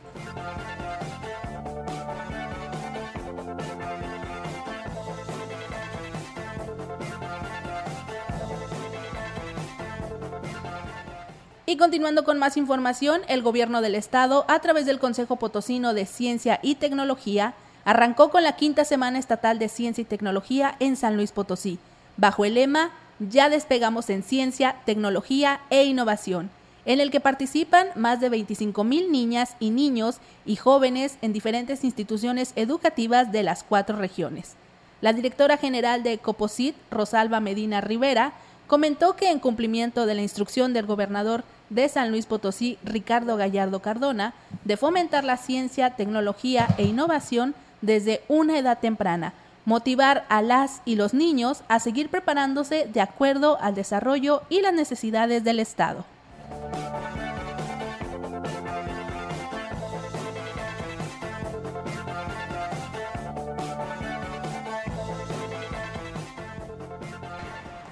Y 11.69 11.75
continuando 11.75 12.23
con 12.23 12.39
más 12.39 12.55
información, 12.55 13.21
el 13.27 13.41
gobierno 13.41 13.81
del 13.81 13.95
estado, 13.95 14.45
a 14.47 14.59
través 14.59 14.85
del 14.85 14.99
Consejo 14.99 15.35
Potosino 15.35 15.93
de 15.93 16.05
Ciencia 16.05 16.59
y 16.61 16.75
Tecnología, 16.75 17.55
arrancó 17.87 18.29
con 18.29 18.43
la 18.43 18.57
quinta 18.57 18.83
Semana 18.83 19.17
Estatal 19.17 19.59
de 19.59 19.69
Ciencia 19.69 20.01
y 20.01 20.05
Tecnología 20.05 20.75
en 20.81 20.97
San 20.97 21.15
Luis 21.15 21.31
Potosí, 21.31 21.79
bajo 22.17 22.43
el 22.43 22.55
lema 22.55 22.91
Ya 23.19 23.49
despegamos 23.49 24.09
en 24.09 24.23
ciencia, 24.23 24.75
tecnología 24.85 25.61
e 25.69 25.85
innovación, 25.85 26.49
en 26.83 26.99
el 26.99 27.11
que 27.11 27.21
participan 27.21 27.87
más 27.95 28.19
de 28.19 28.27
25 28.27 28.83
mil 28.83 29.09
niñas 29.09 29.55
y 29.61 29.69
niños 29.69 30.17
y 30.45 30.57
jóvenes 30.57 31.17
en 31.21 31.31
diferentes 31.31 31.85
instituciones 31.85 32.51
educativas 32.57 33.31
de 33.31 33.43
las 33.43 33.63
cuatro 33.63 33.95
regiones. 33.95 34.55
La 34.99 35.13
directora 35.13 35.55
general 35.55 36.03
de 36.03 36.17
Coposit, 36.17 36.75
Rosalba 36.91 37.39
Medina 37.39 37.79
Rivera, 37.79 38.33
comentó 38.67 39.15
que 39.15 39.31
en 39.31 39.39
cumplimiento 39.39 40.05
de 40.05 40.15
la 40.15 40.23
instrucción 40.23 40.73
del 40.73 40.87
gobernador 40.87 41.45
de 41.69 41.87
San 41.87 42.11
Luis 42.11 42.25
Potosí, 42.25 42.79
Ricardo 42.83 43.37
Gallardo 43.37 43.81
Cardona, 43.81 44.33
de 44.65 44.75
fomentar 44.75 45.23
la 45.23 45.37
ciencia, 45.37 45.91
tecnología 45.91 46.67
e 46.77 46.83
innovación, 46.83 47.55
desde 47.81 48.21
una 48.27 48.57
edad 48.57 48.79
temprana, 48.79 49.33
motivar 49.65 50.25
a 50.29 50.41
las 50.41 50.81
y 50.85 50.95
los 50.95 51.13
niños 51.13 51.63
a 51.67 51.79
seguir 51.79 52.09
preparándose 52.09 52.87
de 52.91 53.01
acuerdo 53.01 53.57
al 53.59 53.75
desarrollo 53.75 54.43
y 54.49 54.61
las 54.61 54.73
necesidades 54.73 55.43
del 55.43 55.59
Estado. 55.59 56.05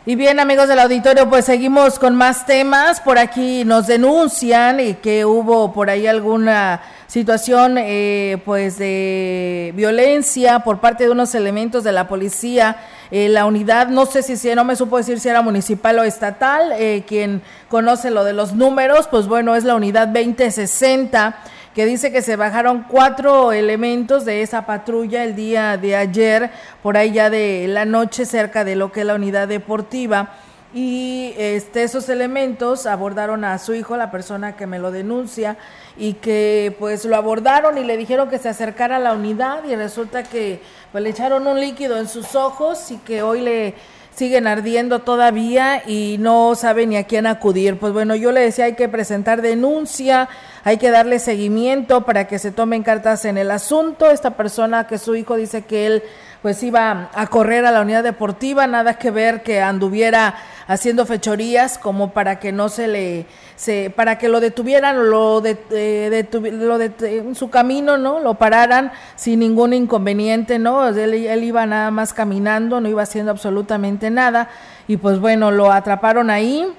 Y 0.08 0.16
bien, 0.16 0.40
amigos 0.40 0.68
del 0.68 0.78
auditorio, 0.78 1.28
pues 1.28 1.46
seguimos 1.46 1.98
con 1.98 2.14
más 2.14 2.46
temas. 2.46 3.02
Por 3.02 3.18
aquí 3.18 3.66
nos 3.66 3.88
denuncian 3.88 4.80
y 4.80 4.94
que 4.94 5.26
hubo 5.26 5.74
por 5.74 5.90
ahí 5.90 6.06
alguna 6.06 6.80
situación 7.08 7.80
eh, 7.80 8.40
pues 8.46 8.78
de 8.78 9.74
violencia 9.76 10.60
por 10.60 10.80
parte 10.80 11.06
de 11.06 11.10
unos 11.10 11.34
elementos 11.34 11.84
de 11.84 11.92
la 11.92 12.08
policía. 12.08 12.78
Eh, 13.10 13.30
la 13.30 13.48
unidad, 13.48 13.88
no 13.88 14.06
sé 14.06 14.22
si, 14.22 14.38
si, 14.38 14.54
no 14.54 14.64
me 14.64 14.76
supo 14.76 14.98
decir 14.98 15.20
si 15.20 15.28
era 15.28 15.42
municipal 15.42 15.98
o 15.98 16.04
estatal, 16.04 16.74
eh, 16.74 17.04
quien 17.08 17.42
conoce 17.68 18.12
lo 18.12 18.24
de 18.24 18.34
los 18.34 18.54
números, 18.54 19.08
pues 19.10 19.26
bueno, 19.26 19.56
es 19.56 19.64
la 19.64 19.74
unidad 19.74 20.10
2060 20.10 21.36
que 21.76 21.86
dice 21.86 22.10
que 22.10 22.22
se 22.22 22.38
bajaron 22.38 22.86
cuatro 22.90 23.52
elementos 23.52 24.24
de 24.24 24.42
esa 24.42 24.66
patrulla 24.66 25.26
el 25.26 25.36
día 25.36 25.76
de 25.76 25.98
ayer, 25.98 26.50
por 26.82 26.96
ahí 26.96 27.12
ya 27.12 27.30
de 27.30 27.66
la 27.68 27.84
noche, 27.84 28.26
cerca 28.26 28.64
de 28.64 28.78
lo 28.78 28.94
que 28.94 29.02
es 29.02 29.06
la 29.06 29.16
unidad 29.16 29.50
deportiva. 29.50 30.36
Y 30.74 31.34
este, 31.38 31.84
esos 31.84 32.08
elementos 32.08 32.86
abordaron 32.86 33.44
a 33.44 33.58
su 33.60 33.74
hijo, 33.74 33.98
la 33.98 34.10
persona 34.10 34.56
que 34.56 34.68
me 34.68 34.80
lo 34.80 34.90
denuncia, 34.90 35.58
y 35.98 36.14
que 36.14 36.76
pues 36.80 37.04
lo 37.04 37.18
abordaron 37.18 37.78
y 37.78 37.84
le 37.84 37.98
dijeron 37.98 38.30
que 38.30 38.40
se 38.40 38.50
acercara 38.50 38.96
a 38.96 39.00
la 39.00 39.14
unidad 39.14 39.66
y 39.66 39.76
resulta 39.76 40.24
que 40.24 40.62
pues, 40.94 41.04
le 41.04 41.10
echaron 41.10 41.46
un 41.46 41.60
líquido 41.60 41.98
en 41.98 42.08
sus 42.08 42.36
ojos 42.36 42.90
y 42.92 42.98
que 42.98 43.22
hoy 43.22 43.42
le 43.42 43.76
siguen 44.16 44.48
ardiendo 44.48 45.00
todavía 45.00 45.84
y 45.86 46.18
no 46.20 46.56
sabe 46.56 46.88
ni 46.88 46.96
a 46.98 47.04
quién 47.04 47.28
acudir. 47.28 47.78
Pues 47.78 47.92
bueno, 47.92 48.16
yo 48.16 48.32
le 48.32 48.42
decía 48.42 48.66
hay 48.66 48.76
que 48.76 48.88
presentar 48.88 49.42
denuncia, 49.42 50.30
hay 50.64 50.78
que 50.78 50.90
darle 50.90 51.20
seguimiento 51.20 52.06
para 52.06 52.28
que 52.28 52.40
se 52.40 52.52
tomen 52.52 52.84
cartas 52.84 53.26
en 53.26 53.38
el 53.38 53.52
asunto. 53.52 54.10
Esta 54.10 54.32
persona 54.32 54.88
que 54.88 54.98
su 54.98 55.16
hijo 55.16 55.36
dice 55.36 55.64
que 55.64 55.88
él 55.88 56.04
pues 56.46 56.62
iba 56.62 57.10
a 57.16 57.26
correr 57.26 57.66
a 57.66 57.72
la 57.72 57.82
unidad 57.82 58.04
deportiva, 58.04 58.68
nada 58.68 59.00
que 59.00 59.10
ver 59.10 59.42
que 59.42 59.62
anduviera 59.62 60.36
haciendo 60.68 61.08
fechorías 61.08 61.80
como 61.80 62.12
para 62.12 62.38
que 62.40 62.52
no 62.52 62.70
se 62.70 62.88
le 62.88 63.26
se 63.56 63.90
para 63.90 64.20
que 64.20 64.30
lo 64.30 64.40
detuvieran 64.40 65.10
lo 65.10 65.42
de, 65.42 65.58
eh, 65.72 66.28
lo 66.52 66.78
de 66.78 66.92
en 67.02 67.34
su 67.34 67.50
camino 67.50 67.98
no 67.98 68.20
lo 68.20 68.36
pararan 68.36 68.92
sin 69.16 69.40
ningún 69.40 69.74
inconveniente 69.74 70.60
no 70.60 70.88
él, 70.88 71.16
él 71.16 71.44
iba 71.44 71.66
nada 71.66 71.90
más 71.90 72.14
caminando 72.14 72.80
no 72.80 72.90
iba 72.90 73.02
haciendo 73.02 73.32
absolutamente 73.32 74.12
nada 74.12 74.48
y 74.88 74.98
pues 74.98 75.20
bueno 75.20 75.50
lo 75.50 75.72
atraparon 75.72 76.30
ahí 76.30 76.72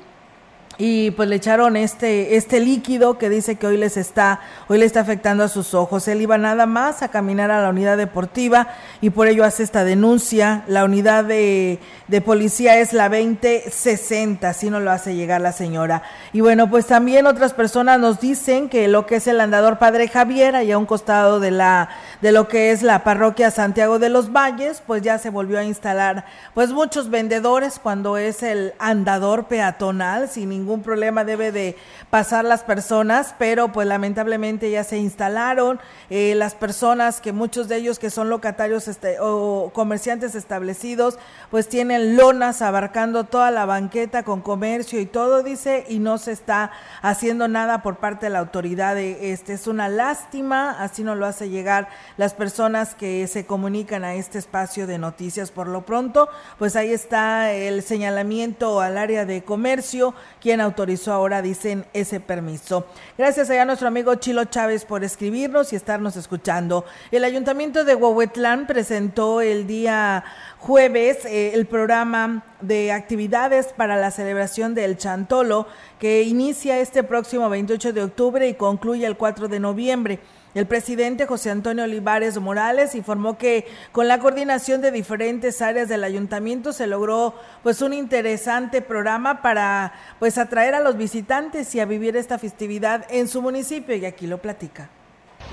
y 0.78 1.11
pues 1.12 1.28
le 1.28 1.37
echaron 1.37 1.76
este 1.76 2.37
este 2.37 2.61
líquido 2.61 3.16
que 3.16 3.30
dice 3.30 3.56
que 3.56 3.66
hoy 3.66 3.78
les 3.78 3.97
está 3.97 4.40
hoy 4.68 4.78
le 4.78 4.85
está 4.85 5.00
afectando 5.00 5.45
a 5.45 5.49
sus 5.49 5.75
ojos. 5.75 6.06
Él 6.09 6.21
iba 6.21 6.37
nada 6.37 6.66
más 6.66 7.02
a 7.02 7.09
caminar 7.09 7.50
a 7.50 7.62
la 7.62 7.71
unidad 7.71 7.97
deportiva 7.97 8.68
y 9.00 9.11
por 9.11 9.28
ello 9.28 9.45
hace 9.45 9.62
esta 9.62 9.85
denuncia. 9.85 10.64
La 10.66 10.85
unidad 10.85 11.25
de, 11.25 11.78
de 12.09 12.21
policía 12.21 12.78
es 12.78 12.92
la 12.92 13.09
2060, 13.09 14.49
así 14.49 14.68
nos 14.68 14.83
lo 14.83 14.90
hace 14.90 15.14
llegar 15.14 15.40
la 15.40 15.52
señora. 15.52 16.02
Y 16.33 16.40
bueno, 16.40 16.68
pues 16.68 16.87
también 16.87 17.26
otras 17.26 17.54
personas 17.54 17.99
nos 17.99 18.21
dicen 18.21 18.68
que 18.68 18.88
lo 18.88 19.06
que 19.06 19.16
es 19.16 19.26
el 19.26 19.40
andador 19.40 19.78
Padre 19.78 20.09
Javier, 20.09 20.56
allá 20.56 20.75
a 20.75 20.78
un 20.78 20.87
costado 20.87 21.40
de 21.40 21.52
la 21.52 21.88
de 22.21 22.33
lo 22.33 22.49
que 22.49 22.73
es 22.73 22.83
la 22.83 23.02
parroquia 23.02 23.50
Santiago 23.50 23.99
de 23.99 24.11
los 24.11 24.33
Valles, 24.33 24.83
pues 24.87 25.02
ya 25.02 25.18
se 25.18 25.30
volvió 25.30 25.59
a 25.59 25.64
instalar 25.64 26.26
pues 26.54 26.73
muchos 26.73 27.09
vendedores 27.09 27.78
cuando 27.78 28.18
es 28.18 28.42
el 28.42 28.75
andador 28.78 29.47
peatonal 29.47 30.28
sin 30.28 30.50
ningún 30.50 30.65
ningún 30.66 30.82
problema 30.82 31.23
debe 31.23 31.52
de 31.52 31.76
pasar 32.11 32.44
las 32.44 32.64
personas, 32.64 33.37
pero 33.38 33.70
pues 33.70 33.87
lamentablemente 33.87 34.68
ya 34.68 34.82
se 34.82 34.99
instalaron 34.99 35.78
eh, 36.11 36.35
las 36.35 36.56
personas 36.56 37.20
que 37.20 37.30
muchos 37.30 37.68
de 37.68 37.76
ellos 37.76 38.00
que 38.00 38.11
son 38.11 38.28
locatarios 38.28 38.88
este, 38.88 39.18
o 39.20 39.70
comerciantes 39.73 40.35
establecidos, 40.35 41.20
pues 41.52 41.68
tienen 41.68 42.16
lonas 42.16 42.62
abarcando 42.62 43.23
toda 43.23 43.52
la 43.52 43.64
banqueta 43.64 44.25
con 44.25 44.40
comercio 44.40 44.99
y 44.99 45.06
todo, 45.06 45.44
dice, 45.44 45.85
y 45.88 46.00
no 46.00 46.18
se 46.18 46.32
está 46.32 46.73
haciendo 47.00 47.46
nada 47.46 47.82
por 47.82 47.99
parte 47.99 48.26
de 48.26 48.30
la 48.30 48.40
autoridad. 48.40 48.99
Este 48.99 49.52
es 49.52 49.68
una 49.68 49.88
lástima, 49.88 50.82
así 50.82 51.04
nos 51.04 51.16
lo 51.16 51.26
hace 51.26 51.49
llegar 51.49 51.87
las 52.16 52.35
personas 52.35 52.96
que 52.96 53.28
se 53.28 53.46
comunican 53.46 54.02
a 54.02 54.14
este 54.14 54.38
espacio 54.38 54.88
de 54.88 54.99
noticias. 54.99 55.52
Por 55.52 55.68
lo 55.68 55.87
pronto, 55.87 56.28
pues 56.58 56.75
ahí 56.75 56.92
está 56.92 57.52
el 57.52 57.85
señalamiento 57.85 58.80
al 58.80 58.99
área 58.99 59.25
de 59.25 59.44
comercio, 59.44 60.12
quien 60.46 60.60
autorizó 60.60 61.12
ahora, 61.12 61.42
dicen, 61.42 61.86
ese 61.92 62.20
permiso. 62.20 62.86
Gracias 63.18 63.50
allá 63.50 63.62
a 63.62 63.64
nuestro 63.64 63.88
amigo 63.88 64.14
Chilo 64.14 64.44
Chávez 64.44 64.84
por 64.84 65.02
escribirnos 65.02 65.72
y 65.72 65.76
estarnos 65.76 66.14
escuchando. 66.14 66.84
El 67.10 67.24
Ayuntamiento 67.24 67.84
de 67.84 67.96
Huehuetlán 67.96 68.68
presentó 68.68 69.40
el 69.40 69.66
día 69.66 70.22
jueves 70.58 71.24
eh, 71.24 71.50
el 71.54 71.66
programa 71.66 72.44
de 72.60 72.92
actividades 72.92 73.72
para 73.76 73.96
la 73.96 74.12
celebración 74.12 74.76
del 74.76 74.96
Chantolo 74.96 75.66
que 75.98 76.22
inicia 76.22 76.78
este 76.78 77.02
próximo 77.02 77.48
28 77.48 77.92
de 77.92 78.04
octubre 78.04 78.48
y 78.48 78.54
concluye 78.54 79.04
el 79.04 79.16
4 79.16 79.48
de 79.48 79.58
noviembre. 79.58 80.20
El 80.56 80.64
presidente 80.64 81.26
José 81.26 81.50
Antonio 81.50 81.84
Olivares 81.84 82.38
Morales 82.40 82.94
informó 82.94 83.36
que 83.36 83.66
con 83.92 84.08
la 84.08 84.18
coordinación 84.20 84.80
de 84.80 84.90
diferentes 84.90 85.60
áreas 85.60 85.86
del 85.86 86.02
ayuntamiento 86.02 86.72
se 86.72 86.86
logró 86.86 87.34
pues 87.62 87.82
un 87.82 87.92
interesante 87.92 88.80
programa 88.80 89.42
para 89.42 89.92
pues 90.18 90.38
atraer 90.38 90.75
a 90.75 90.80
los 90.80 90.96
visitantes 90.96 91.75
y 91.75 91.80
a 91.80 91.84
vivir 91.84 92.16
esta 92.16 92.38
festividad 92.38 93.04
en 93.10 93.28
su 93.28 93.42
municipio 93.42 93.94
y 93.96 94.06
aquí 94.06 94.26
lo 94.26 94.38
platica 94.38 94.88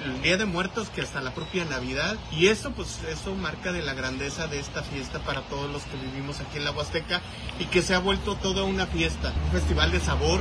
el 0.05 0.21
Día 0.21 0.37
de 0.37 0.45
Muertos 0.45 0.89
que 0.89 1.01
hasta 1.01 1.21
la 1.21 1.31
propia 1.31 1.65
Navidad 1.65 2.17
y 2.31 2.47
eso 2.47 2.71
pues 2.71 2.99
eso 3.09 3.35
marca 3.35 3.71
de 3.71 3.81
la 3.81 3.93
grandeza 3.93 4.47
de 4.47 4.59
esta 4.59 4.83
fiesta 4.83 5.19
para 5.19 5.41
todos 5.41 5.71
los 5.71 5.83
que 5.83 5.97
vivimos 5.97 6.39
aquí 6.39 6.57
en 6.57 6.65
la 6.65 6.71
Huasteca 6.71 7.21
y 7.59 7.65
que 7.65 7.81
se 7.81 7.93
ha 7.93 7.99
vuelto 7.99 8.35
toda 8.35 8.63
una 8.63 8.87
fiesta, 8.87 9.33
un 9.45 9.51
festival 9.51 9.91
de 9.91 9.99
sabor, 9.99 10.39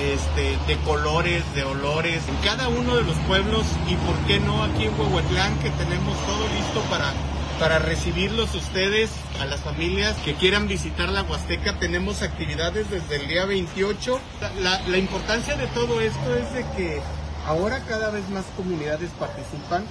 este, 0.00 0.56
de 0.66 0.80
colores, 0.82 1.42
de 1.54 1.64
olores, 1.64 2.22
en 2.28 2.36
cada 2.36 2.68
uno 2.68 2.96
de 2.96 3.02
los 3.02 3.16
pueblos 3.26 3.64
y 3.88 3.94
por 3.96 4.16
qué 4.26 4.40
no 4.40 4.62
aquí 4.62 4.84
en 4.84 4.98
Huehuetlán 4.98 5.58
que 5.60 5.70
tenemos 5.70 6.16
todo 6.26 6.48
listo 6.48 6.80
para, 6.90 7.12
para 7.60 7.78
recibirlos 7.78 8.54
ustedes, 8.54 9.10
a 9.40 9.44
las 9.46 9.60
familias 9.60 10.16
que 10.24 10.34
quieran 10.34 10.68
visitar 10.68 11.08
la 11.10 11.22
Huasteca. 11.22 11.78
Tenemos 11.78 12.22
actividades 12.22 12.90
desde 12.90 13.16
el 13.16 13.28
día 13.28 13.44
28. 13.44 14.20
La, 14.62 14.80
la 14.80 14.98
importancia 14.98 15.56
de 15.56 15.66
todo 15.68 16.00
esto 16.00 16.34
es 16.34 16.52
de 16.52 16.64
que 16.76 17.02
ahora 17.46 17.80
cada 17.86 18.10
vez 18.10 18.28
más 18.30 18.44
comunidades 18.56 19.10
participan 19.18 19.84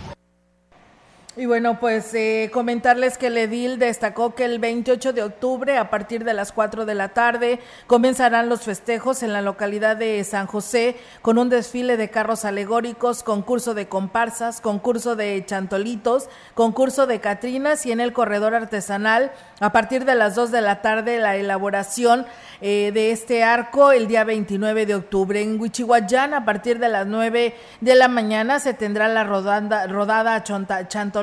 y 1.35 1.47
bueno, 1.47 1.79
pues 1.79 2.13
eh, 2.13 2.51
comentarles 2.53 3.17
que 3.17 3.25
el 3.25 3.37
edil 3.39 3.79
destacó 3.79 4.35
que 4.35 4.45
el 4.45 4.59
28 4.59 5.13
de 5.13 5.23
octubre, 5.23 5.77
a 5.77 5.89
partir 5.89 6.23
de 6.23 6.35
las 6.35 6.51
4 6.51 6.85
de 6.85 6.93
la 6.93 7.09
tarde, 7.09 7.59
comenzarán 7.87 8.49
los 8.49 8.61
festejos 8.61 9.23
en 9.23 9.33
la 9.33 9.41
localidad 9.41 9.97
de 9.97 10.23
San 10.25 10.45
José 10.45 10.95
con 11.23 11.39
un 11.39 11.49
desfile 11.49 11.97
de 11.97 12.11
carros 12.11 12.45
alegóricos, 12.45 13.23
concurso 13.23 13.73
de 13.73 13.87
comparsas, 13.87 14.61
concurso 14.61 15.15
de 15.15 15.43
chantolitos, 15.43 16.29
concurso 16.53 17.07
de 17.07 17.19
catrinas 17.19 17.87
y 17.87 17.91
en 17.91 17.99
el 17.99 18.13
corredor 18.13 18.53
artesanal, 18.53 19.31
a 19.59 19.71
partir 19.71 20.05
de 20.05 20.13
las 20.13 20.35
2 20.35 20.51
de 20.51 20.61
la 20.61 20.83
tarde, 20.83 21.17
la 21.17 21.35
elaboración 21.35 22.27
eh, 22.61 22.91
de 22.93 23.09
este 23.09 23.43
arco 23.43 23.91
el 23.91 24.07
día 24.07 24.23
29 24.23 24.85
de 24.85 24.93
octubre. 24.93 25.41
En 25.41 25.59
Huichihuayán, 25.59 26.35
a 26.35 26.45
partir 26.45 26.77
de 26.77 26.89
las 26.89 27.07
9 27.07 27.55
de 27.81 27.95
la 27.95 28.07
mañana, 28.07 28.59
se 28.59 28.75
tendrá 28.75 29.07
la 29.07 29.23
rodada, 29.23 29.87
rodada 29.87 30.43
chantolita 30.43 31.22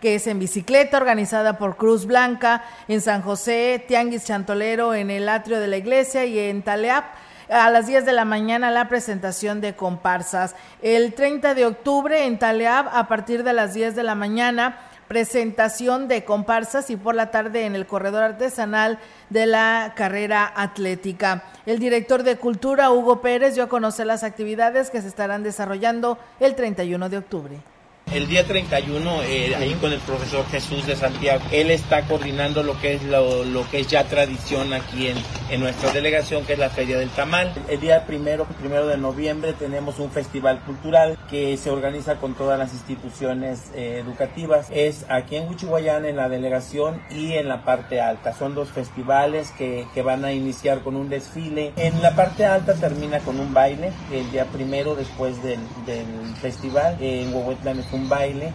que 0.00 0.16
es 0.16 0.26
en 0.26 0.38
bicicleta, 0.38 0.96
organizada 0.96 1.58
por 1.58 1.76
Cruz 1.76 2.06
Blanca, 2.06 2.64
en 2.88 3.00
San 3.00 3.22
José, 3.22 3.84
Tianguis 3.86 4.24
Chantolero, 4.24 4.94
en 4.94 5.10
el 5.10 5.28
atrio 5.28 5.60
de 5.60 5.68
la 5.68 5.76
iglesia 5.76 6.24
y 6.24 6.38
en 6.38 6.62
Taleap 6.62 7.04
a 7.48 7.70
las 7.70 7.86
10 7.86 8.06
de 8.06 8.12
la 8.12 8.24
mañana 8.24 8.70
la 8.70 8.88
presentación 8.88 9.60
de 9.60 9.74
comparsas. 9.74 10.54
El 10.80 11.14
30 11.14 11.54
de 11.54 11.66
octubre 11.66 12.26
en 12.26 12.38
Taleab 12.38 12.88
a 12.92 13.08
partir 13.08 13.44
de 13.44 13.52
las 13.52 13.74
10 13.74 13.94
de 13.94 14.02
la 14.02 14.14
mañana 14.14 14.78
presentación 15.08 16.08
de 16.08 16.24
comparsas 16.24 16.88
y 16.88 16.96
por 16.96 17.14
la 17.14 17.30
tarde 17.30 17.66
en 17.66 17.74
el 17.74 17.86
corredor 17.86 18.22
artesanal 18.22 18.98
de 19.28 19.44
la 19.44 19.92
carrera 19.94 20.50
atlética. 20.56 21.44
El 21.66 21.78
director 21.78 22.22
de 22.22 22.36
Cultura, 22.36 22.90
Hugo 22.90 23.20
Pérez, 23.20 23.54
dio 23.54 23.64
a 23.64 23.68
conocer 23.68 24.06
las 24.06 24.22
actividades 24.22 24.88
que 24.88 25.02
se 25.02 25.08
estarán 25.08 25.42
desarrollando 25.42 26.18
el 26.40 26.54
31 26.54 27.10
de 27.10 27.18
octubre. 27.18 27.71
El 28.10 28.28
día 28.28 28.46
31, 28.46 29.22
eh, 29.22 29.54
ahí 29.54 29.72
con 29.80 29.90
el 29.90 30.00
profesor 30.00 30.44
Jesús 30.50 30.86
de 30.86 30.96
Santiago, 30.96 31.42
él 31.50 31.70
está 31.70 32.02
coordinando 32.02 32.62
lo 32.62 32.78
que 32.78 32.94
es 32.94 33.02
lo, 33.04 33.66
que 33.70 33.80
es 33.80 33.86
ya 33.86 34.04
tradición 34.04 34.74
aquí 34.74 35.08
en, 35.08 35.16
en, 35.48 35.60
nuestra 35.60 35.92
delegación, 35.92 36.44
que 36.44 36.52
es 36.52 36.58
la 36.58 36.68
Feria 36.68 36.98
del 36.98 37.08
Tamal. 37.08 37.54
El 37.68 37.80
día 37.80 38.04
primero, 38.04 38.44
primero 38.60 38.86
de 38.86 38.98
noviembre 38.98 39.54
tenemos 39.54 39.98
un 39.98 40.10
festival 40.10 40.60
cultural 40.60 41.16
que 41.30 41.56
se 41.56 41.70
organiza 41.70 42.16
con 42.16 42.34
todas 42.34 42.58
las 42.58 42.74
instituciones 42.74 43.70
eh, 43.74 44.02
educativas. 44.04 44.68
Es 44.70 45.06
aquí 45.08 45.36
en 45.36 45.48
Huichihuayán, 45.48 46.04
en 46.04 46.16
la 46.16 46.28
delegación 46.28 47.00
y 47.10 47.32
en 47.32 47.48
la 47.48 47.64
parte 47.64 48.02
alta. 48.02 48.34
Son 48.34 48.54
dos 48.54 48.68
festivales 48.68 49.52
que, 49.56 49.86
que 49.94 50.02
van 50.02 50.26
a 50.26 50.32
iniciar 50.32 50.80
con 50.80 50.96
un 50.96 51.08
desfile. 51.08 51.72
En 51.76 52.02
la 52.02 52.14
parte 52.14 52.44
alta 52.44 52.74
termina 52.74 53.20
con 53.20 53.40
un 53.40 53.54
baile 53.54 53.90
el 54.12 54.30
día 54.30 54.44
primero 54.44 54.94
después 54.96 55.42
del, 55.42 55.60
del 55.86 56.36
festival. 56.42 56.98
En 57.00 57.32
Huehuetlán 57.32 57.78
un 57.92 58.08
baile. 58.08 58.54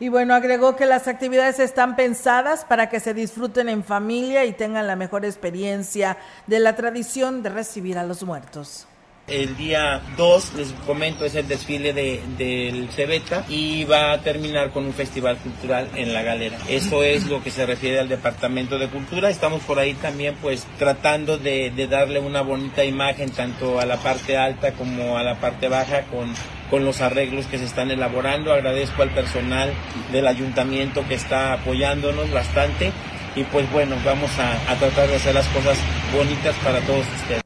Y 0.00 0.08
bueno, 0.08 0.34
agregó 0.34 0.76
que 0.76 0.86
las 0.86 1.06
actividades 1.06 1.60
están 1.60 1.96
pensadas 1.96 2.64
para 2.64 2.88
que 2.88 3.00
se 3.00 3.14
disfruten 3.14 3.68
en 3.68 3.84
familia 3.84 4.44
y 4.44 4.52
tengan 4.52 4.86
la 4.86 4.96
mejor 4.96 5.24
experiencia 5.24 6.18
de 6.46 6.58
la 6.58 6.74
tradición 6.74 7.42
de 7.42 7.50
recibir 7.50 7.96
a 7.98 8.04
los 8.04 8.22
muertos. 8.22 8.86
El 9.26 9.56
día 9.56 10.02
2, 10.18 10.54
les 10.56 10.72
comento, 10.86 11.24
es 11.24 11.34
el 11.34 11.48
desfile 11.48 11.94
de, 11.94 12.20
del 12.36 12.90
Cebeta 12.90 13.46
y 13.48 13.84
va 13.84 14.12
a 14.12 14.20
terminar 14.20 14.70
con 14.70 14.84
un 14.84 14.92
festival 14.92 15.38
cultural 15.38 15.88
en 15.94 16.12
la 16.12 16.20
galera. 16.22 16.58
Eso 16.68 17.02
es 17.02 17.26
lo 17.26 17.42
que 17.42 17.50
se 17.50 17.64
refiere 17.64 17.98
al 18.00 18.08
Departamento 18.10 18.78
de 18.78 18.88
Cultura. 18.88 19.30
Estamos 19.30 19.62
por 19.62 19.78
ahí 19.78 19.94
también 19.94 20.36
pues 20.42 20.66
tratando 20.78 21.38
de, 21.38 21.70
de 21.70 21.86
darle 21.86 22.20
una 22.20 22.42
bonita 22.42 22.84
imagen 22.84 23.30
tanto 23.30 23.80
a 23.80 23.86
la 23.86 23.96
parte 23.96 24.36
alta 24.36 24.72
como 24.72 25.16
a 25.16 25.22
la 25.22 25.40
parte 25.40 25.68
baja 25.68 26.02
con, 26.02 26.34
con 26.74 26.84
los 26.84 27.00
arreglos 27.02 27.46
que 27.46 27.56
se 27.56 27.66
están 27.66 27.92
elaborando. 27.92 28.52
Agradezco 28.52 29.02
al 29.02 29.10
personal 29.10 29.72
del 30.10 30.26
ayuntamiento 30.26 31.06
que 31.06 31.14
está 31.14 31.52
apoyándonos 31.52 32.32
bastante 32.32 32.90
y 33.36 33.44
pues 33.44 33.70
bueno, 33.70 33.94
vamos 34.04 34.36
a, 34.40 34.72
a 34.72 34.74
tratar 34.74 35.08
de 35.08 35.14
hacer 35.14 35.36
las 35.36 35.46
cosas 35.50 35.78
bonitas 36.12 36.52
para 36.64 36.80
todos 36.80 37.06
ustedes. 37.20 37.42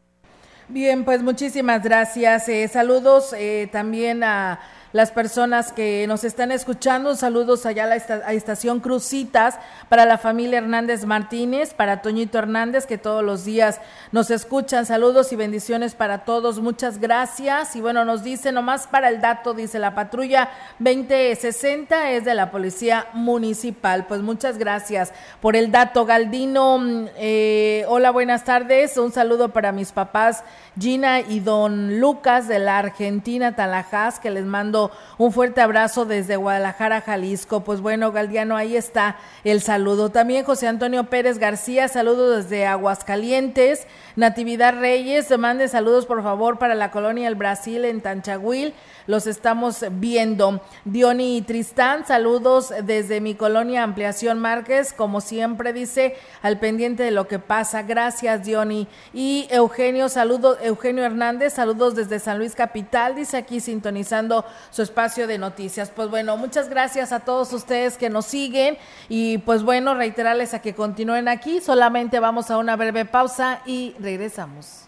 Bien, 0.69 1.05
pues 1.05 1.23
muchísimas 1.23 1.83
gracias. 1.83 2.49
Eh, 2.49 2.69
saludos 2.69 3.35
eh, 3.37 3.69
también 3.71 4.25
a 4.25 4.61
las 4.93 5.13
personas 5.13 5.73
que 5.73 6.07
nos 6.09 6.25
están 6.25 6.53
escuchando. 6.53 7.15
Saludos 7.15 7.67
allá 7.67 7.85
a 7.85 7.87
la 7.87 7.97
estación 8.33 8.81
Crucitas 8.81 9.59
para 9.89 10.07
la 10.07 10.19
familia 10.19 10.59
Hernández 10.59 11.05
Martínez, 11.05 11.75
para 11.75 12.03
Toñito 12.03 12.39
Hernández, 12.39 12.87
que 12.87 12.99
todos 12.99 13.23
los 13.23 13.45
días 13.45 13.81
nos 14.13 14.31
escuchan. 14.31 14.87
Saludos 14.87 15.33
y 15.33 15.37
bendiciones 15.37 15.95
para 15.95 16.25
todos. 16.25 16.61
Muchas 16.61 16.99
gracias. 16.99 17.77
Y 17.77 17.81
bueno, 17.81 18.05
nos 18.05 18.23
dice 18.23 18.53
nomás 18.53 18.87
para 18.87 19.09
el 19.09 19.21
dato, 19.21 19.55
dice 19.55 19.79
la 19.79 19.95
patrulla 19.95 20.49
2060 20.79 22.13
es 22.13 22.25
de 22.25 22.35
la 22.35 22.51
Policía 22.51 23.07
Municipal. 23.13 24.07
Pues 24.07 24.23
muchas 24.23 24.59
gracias 24.59 25.13
por 25.41 25.57
el 25.57 25.71
dato, 25.71 26.07
Galdino. 26.07 26.81
Eh, 27.17 27.85
hola, 27.89 28.11
buenas 28.11 28.45
tardes. 28.45 28.97
Un 28.97 29.13
saludo 29.13 29.51
para 29.51 29.73
mis 29.73 29.93
papás 29.93 30.45
Gina 30.79 31.21
y 31.21 31.41
don 31.41 32.01
Lucas 32.01 32.47
de 32.47 32.59
la 32.59 32.79
Argentina, 32.79 33.57
Talajás, 33.57 34.21
que 34.21 34.31
les 34.31 34.45
mando 34.45 34.78
un 35.19 35.33
fuerte 35.33 35.61
abrazo 35.61 36.05
desde 36.05 36.37
Guadalajara, 36.37 37.01
Jalisco. 37.01 37.65
Pues 37.65 37.81
bueno, 37.81 38.13
Galdiano, 38.13 38.57
ahí 38.57 38.77
está 38.77 39.17
el 39.45 39.61
saludo. 39.61 40.11
También 40.11 40.45
José 40.45 40.69
Antonio 40.69 41.05
Pérez 41.05 41.39
García, 41.39 41.89
saludos 41.89 42.45
desde 42.45 42.67
Aguascalientes. 42.67 43.87
Natividad 44.17 44.79
Reyes, 44.79 45.37
mande 45.39 45.69
saludos 45.69 46.07
por 46.07 46.23
favor 46.23 46.59
para 46.59 46.75
la 46.75 46.91
colonia 46.91 47.29
El 47.29 47.35
Brasil 47.35 47.85
en 47.85 48.01
Tanchahuil. 48.01 48.75
Los 49.07 49.27
estamos 49.27 49.85
viendo. 49.93 50.61
Diony 50.85 51.43
Tristán, 51.43 52.07
saludos 52.07 52.73
desde 52.83 53.21
mi 53.21 53.35
colonia 53.35 53.83
Ampliación 53.83 54.39
Márquez, 54.39 54.93
como 54.93 55.21
siempre 55.21 55.73
dice, 55.73 56.17
al 56.43 56.59
pendiente 56.59 57.03
de 57.03 57.11
lo 57.11 57.27
que 57.27 57.39
pasa. 57.39 57.83
Gracias, 57.83 58.45
Diony. 58.45 58.87
Y 59.15 59.47
Eugenio, 59.51 60.09
saludos 60.09 60.59
Eugenio 60.63 61.05
Hernández, 61.05 61.55
saludos 61.55 61.95
desde 61.95 62.19
San 62.19 62.39
Luis 62.39 62.55
Capital, 62.55 63.15
dice 63.15 63.37
aquí 63.37 63.61
sintonizando 63.61 64.45
su 64.71 64.83
espacio 64.83 65.27
de 65.27 65.39
noticias. 65.39 65.91
Pues 65.91 66.09
bueno, 66.09 66.37
muchas 66.37 66.69
gracias 66.69 67.13
a 67.13 67.21
todos 67.21 67.53
ustedes 67.53 67.97
que 67.97 68.11
nos 68.11 68.27
siguen 68.27 68.77
y 69.09 69.39
pues 69.39 69.63
bueno, 69.63 69.95
reiterarles 69.95 70.55
a 70.55 70.61
que 70.61 70.75
continúen 70.75 71.29
aquí, 71.29 71.61
solamente 71.61 72.21
vamos 72.21 72.51
a 72.51 72.59
una 72.59 72.77
breve 72.77 73.05
pausa 73.05 73.61
y 73.67 73.95
regresamos. 74.01 74.85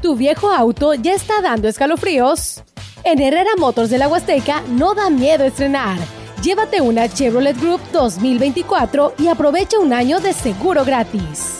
¿Tu 0.00 0.14
viejo 0.14 0.52
auto 0.52 0.94
ya 0.94 1.14
está 1.14 1.42
dando 1.42 1.66
escalofríos? 1.66 2.62
En 3.02 3.20
Herrera 3.20 3.50
Motors 3.58 3.90
de 3.90 3.98
la 3.98 4.06
Huasteca 4.06 4.62
no 4.68 4.94
da 4.94 5.10
miedo 5.10 5.44
estrenar. 5.44 5.98
Llévate 6.42 6.80
una 6.80 7.06
Chevrolet 7.06 7.60
Group 7.60 7.82
2024 7.92 9.16
y 9.18 9.28
aprovecha 9.28 9.78
un 9.78 9.92
año 9.92 10.20
de 10.20 10.32
seguro 10.32 10.86
gratis. 10.86 11.58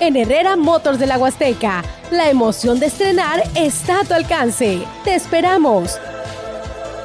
En 0.00 0.16
Herrera 0.16 0.56
Motors 0.56 0.98
de 0.98 1.06
la 1.06 1.18
Huasteca, 1.18 1.84
la 2.10 2.30
emoción 2.30 2.80
de 2.80 2.86
estrenar 2.86 3.42
está 3.54 4.00
a 4.00 4.04
tu 4.04 4.14
alcance. 4.14 4.80
¡Te 5.04 5.14
esperamos! 5.14 5.98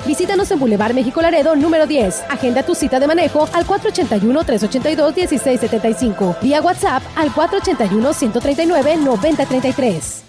Visítanos 0.06 0.50
en 0.52 0.60
Boulevard 0.60 0.94
México 0.94 1.22
Laredo 1.22 1.58
número 1.58 1.86
10. 1.86 2.24
Agenda 2.30 2.64
tu 2.64 2.74
cita 2.74 3.02
de 3.02 3.08
manejo 3.08 3.50
al 3.52 3.68
481-382-1675. 3.68 6.40
Vía 6.40 6.62
WhatsApp 6.62 7.04
al 7.18 7.30
481-139-9033. 7.34 10.29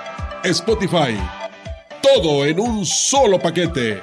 Spotify. 0.43 1.17
Todo 2.01 2.45
en 2.45 2.59
un 2.59 2.85
solo 2.85 3.39
paquete. 3.39 4.01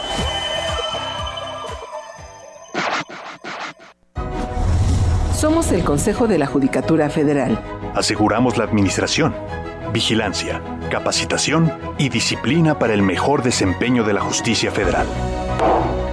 Somos 5.37 5.71
el 5.73 5.85
Consejo 5.85 6.27
de 6.27 6.39
la 6.39 6.47
Judicatura 6.47 7.11
Federal. 7.11 7.63
Aseguramos 7.95 8.57
la 8.57 8.65
administración, 8.65 9.35
vigilancia, 9.93 10.63
capacitación 10.91 11.71
y 11.99 12.09
disciplina 12.09 12.79
para 12.79 12.95
el 12.95 13.03
mejor 13.03 13.43
desempeño 13.43 14.05
de 14.05 14.15
la 14.15 14.23
justicia 14.23 14.73
federal. 14.73 15.07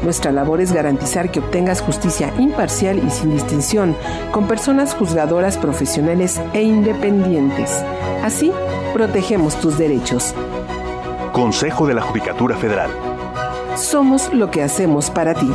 Nuestra 0.04 0.32
labor 0.32 0.62
es 0.62 0.74
garantizar 0.74 1.32
que 1.32 1.40
obtengas 1.40 1.82
justicia 1.82 2.34
imparcial 2.40 3.02
y 3.06 3.10
sin 3.12 3.32
distinción, 3.32 3.96
con 4.32 4.48
personas 4.48 4.96
juzgadoras 4.96 5.58
profesionales 5.58 6.42
e 6.54 6.64
independientes. 6.64 7.84
Así, 8.24 8.52
protegemos 8.94 9.60
tus 9.60 9.78
derechos. 9.78 10.34
Consejo 11.34 11.86
de 11.86 11.94
la 11.94 12.02
Judicatura 12.02 12.58
Federal. 12.58 12.90
Somos 13.76 14.34
lo 14.34 14.50
que 14.52 14.64
hacemos 14.64 15.10
para 15.10 15.34
ti. 15.34 15.52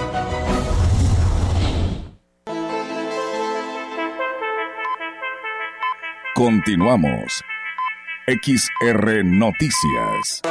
Continuamos. 6.35 7.43
XR 8.27 9.25
Noticias. 9.25 10.43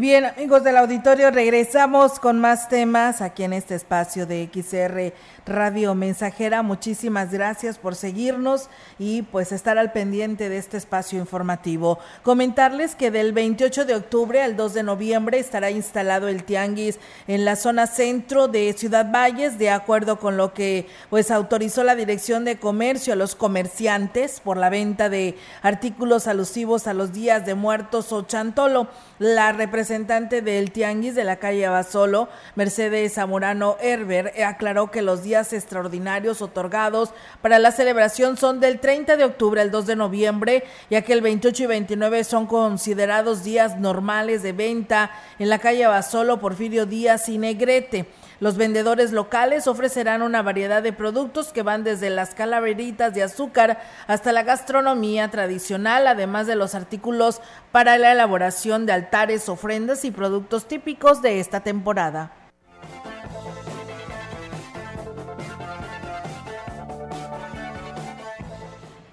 Bien, 0.00 0.24
amigos 0.24 0.64
del 0.64 0.78
auditorio, 0.78 1.30
regresamos 1.30 2.18
con 2.18 2.40
más 2.40 2.70
temas 2.70 3.20
aquí 3.20 3.42
en 3.44 3.52
este 3.52 3.74
espacio 3.74 4.24
de 4.24 4.48
XR 4.52 5.12
Radio 5.50 5.94
Mensajera. 5.94 6.62
Muchísimas 6.62 7.32
gracias 7.32 7.76
por 7.76 7.96
seguirnos 7.96 8.70
y 8.98 9.22
pues 9.22 9.52
estar 9.52 9.78
al 9.78 9.92
pendiente 9.92 10.48
de 10.48 10.56
este 10.56 10.76
espacio 10.76 11.18
informativo. 11.18 11.98
Comentarles 12.22 12.94
que 12.94 13.10
del 13.10 13.32
28 13.32 13.84
de 13.84 13.96
octubre 13.96 14.42
al 14.42 14.56
2 14.56 14.74
de 14.74 14.82
noviembre 14.84 15.38
estará 15.38 15.70
instalado 15.70 16.28
el 16.28 16.44
Tianguis 16.44 16.98
en 17.26 17.44
la 17.44 17.56
zona 17.56 17.88
centro 17.88 18.46
de 18.46 18.72
Ciudad 18.72 19.10
Valles, 19.12 19.58
de 19.58 19.70
acuerdo 19.70 20.20
con 20.20 20.36
lo 20.36 20.54
que 20.54 20.86
pues 21.10 21.30
autorizó 21.30 21.82
la 21.82 21.96
Dirección 21.96 22.44
de 22.44 22.58
Comercio 22.58 23.12
a 23.12 23.16
los 23.16 23.34
comerciantes 23.34 24.40
por 24.40 24.56
la 24.56 24.70
venta 24.70 25.08
de 25.08 25.36
artículos 25.62 26.28
alusivos 26.28 26.86
a 26.86 26.94
los 26.94 27.12
días 27.12 27.44
de 27.44 27.56
muertos 27.56 28.12
o 28.12 28.22
chantolo. 28.22 28.88
La 29.18 29.52
representante 29.52 30.42
del 30.42 30.70
Tianguis 30.70 31.14
de 31.14 31.24
la 31.24 31.36
calle 31.36 31.66
Abasolo, 31.66 32.28
Mercedes 32.54 33.14
Zamorano 33.14 33.76
Herber, 33.80 34.32
aclaró 34.44 34.90
que 34.90 35.02
los 35.02 35.24
días 35.24 35.39
extraordinarios 35.52 36.42
otorgados 36.42 37.10
para 37.42 37.58
la 37.58 37.72
celebración 37.72 38.36
son 38.36 38.60
del 38.60 38.80
30 38.80 39.16
de 39.16 39.24
octubre 39.24 39.60
al 39.60 39.70
2 39.70 39.86
de 39.86 39.96
noviembre, 39.96 40.64
ya 40.90 41.02
que 41.02 41.12
el 41.12 41.20
28 41.20 41.64
y 41.64 41.66
29 41.66 42.24
son 42.24 42.46
considerados 42.46 43.42
días 43.42 43.78
normales 43.78 44.42
de 44.42 44.52
venta 44.52 45.10
en 45.38 45.48
la 45.48 45.58
calle 45.58 45.84
Abasolo, 45.84 46.40
Porfirio 46.40 46.86
Díaz 46.86 47.28
y 47.28 47.38
Negrete. 47.38 48.06
Los 48.40 48.56
vendedores 48.56 49.12
locales 49.12 49.66
ofrecerán 49.66 50.22
una 50.22 50.40
variedad 50.40 50.82
de 50.82 50.94
productos 50.94 51.52
que 51.52 51.62
van 51.62 51.84
desde 51.84 52.08
las 52.08 52.34
calaveritas 52.34 53.12
de 53.12 53.22
azúcar 53.22 53.78
hasta 54.06 54.32
la 54.32 54.44
gastronomía 54.44 55.30
tradicional, 55.30 56.06
además 56.06 56.46
de 56.46 56.56
los 56.56 56.74
artículos 56.74 57.42
para 57.70 57.98
la 57.98 58.12
elaboración 58.12 58.86
de 58.86 58.92
altares, 58.92 59.50
ofrendas 59.50 60.06
y 60.06 60.10
productos 60.10 60.66
típicos 60.66 61.20
de 61.20 61.38
esta 61.38 61.60
temporada. 61.60 62.32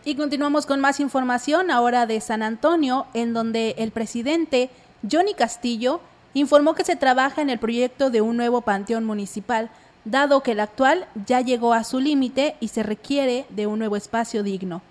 Y 0.07 0.15
continuamos 0.15 0.65
con 0.65 0.79
más 0.79 1.01
información 1.01 1.69
ahora 1.69 2.05
de 2.05 2.21
San 2.21 2.41
Antonio, 2.41 3.07
en 3.13 3.33
donde 3.33 3.75
el 3.77 3.91
presidente 3.91 4.69
Johnny 5.11 5.33
Castillo 5.33 5.99
informó 6.33 6.75
que 6.75 6.85
se 6.85 6.95
trabaja 6.95 7.41
en 7.41 7.49
el 7.49 7.59
proyecto 7.59 8.09
de 8.09 8.21
un 8.21 8.37
nuevo 8.37 8.61
panteón 8.61 9.03
municipal, 9.03 9.69
dado 10.05 10.43
que 10.43 10.53
el 10.53 10.61
actual 10.61 11.07
ya 11.25 11.41
llegó 11.41 11.73
a 11.73 11.83
su 11.83 11.99
límite 11.99 12.55
y 12.61 12.69
se 12.69 12.83
requiere 12.83 13.47
de 13.49 13.67
un 13.67 13.79
nuevo 13.79 13.97
espacio 13.97 14.43
digno. 14.43 14.81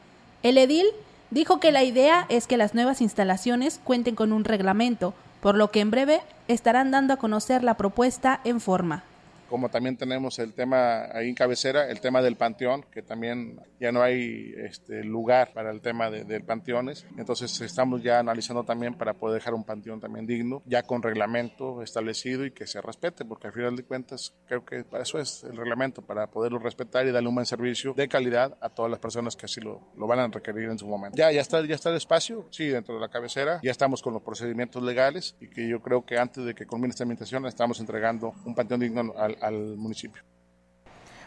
El 0.43 0.59
edil 0.59 0.85
dijo 1.31 1.61
que 1.61 1.73
la 1.73 1.83
idea 1.83 2.27
es 2.29 2.47
que 2.47 2.59
las 2.59 2.75
nuevas 2.75 3.01
instalaciones 3.01 3.81
cuenten 3.83 4.17
con 4.17 4.35
un 4.35 4.45
reglamento, 4.45 5.15
por 5.41 5.57
lo 5.57 5.71
que 5.71 5.81
en 5.81 5.91
breve 5.91 6.21
estarán 6.47 6.91
dando 6.91 7.15
a 7.15 7.17
conocer 7.17 7.65
la 7.65 7.79
propuesta 7.79 8.43
en 8.45 8.61
forma 8.61 9.03
como 9.49 9.69
también 9.69 9.97
tenemos 9.97 10.39
el 10.39 10.53
tema 10.55 11.07
ahí 11.13 11.29
en 11.29 11.35
cabecera, 11.35 11.89
el 11.89 12.01
tema 12.01 12.23
del 12.23 12.37
panteón, 12.37 12.85
que 12.91 13.03
también 13.03 13.61
ya 13.81 13.93
no 13.93 14.03
hay 14.03 14.55
este, 14.57 15.05
lugar 15.05 15.53
para 15.53 15.71
el 15.71 15.81
tema 15.81 16.11
de, 16.11 16.25
del 16.25 16.45
panteones. 16.45 17.07
Entonces 17.17 17.61
estamos 17.61 18.03
ya 18.03 18.19
analizando 18.19 18.65
también 18.65 18.95
para 18.95 19.15
poder 19.15 19.41
dejar 19.41 19.55
un 19.55 19.65
panteón 19.65 20.01
también 20.01 20.27
digno, 20.27 20.63
ya 20.67 20.83
con 20.83 21.03
reglamento 21.03 21.83
establecido 21.83 22.45
y 22.45 22.51
que 22.51 22.67
se 22.67 22.81
respete, 22.81 23.25
porque 23.25 23.49
al 23.49 23.53
final 23.53 23.77
de 23.77 23.85
cuentas 23.85 24.35
creo 24.47 24.65
que 24.65 24.85
para 24.85 25.03
eso 25.03 25.19
es 25.19 25.45
el 25.45 25.57
reglamento, 25.57 26.03
para 26.03 26.27
poderlo 26.29 26.59
respetar 26.59 27.07
y 27.07 27.11
darle 27.11 27.29
un 27.29 27.35
buen 27.35 27.47
servicio 27.47 27.95
de 27.95 28.09
calidad 28.09 28.57
a 28.61 28.69
todas 28.69 28.91
las 28.91 29.01
personas 29.01 29.37
que 29.37 29.47
así 29.47 29.61
lo, 29.61 29.81
lo 29.97 30.07
van 30.07 30.19
a 30.19 30.29
requerir 30.29 30.71
en 30.71 30.79
su 30.79 30.87
momento. 30.87 31.17
Ya, 31.17 31.31
ya 31.33 31.41
está, 31.41 31.65
ya 31.65 31.75
está 31.75 31.91
el 31.91 31.97
espacio, 31.97 32.47
sí, 32.51 32.67
dentro 32.69 32.95
de 32.95 33.01
la 33.01 33.09
cabecera, 33.09 33.61
ya 33.63 33.71
estamos 33.71 34.03
con 34.03 34.13
los 34.13 34.23
procedimientos 34.23 34.83
legales 34.83 35.37
y 35.41 35.49
que 35.49 35.69
yo 35.69 35.81
creo 35.81 36.05
que 36.05 36.19
antes 36.19 36.45
de 36.45 36.55
que 36.55 36.67
culmine 36.67 36.91
esta 36.91 37.05
administración 37.05 37.47
estamos 37.47 37.81
entregando 37.81 38.35
un 38.45 38.55
panteón 38.55 38.81
digno 38.81 39.15
al, 39.17 39.36
al, 39.41 39.77
municipio. 39.77 40.23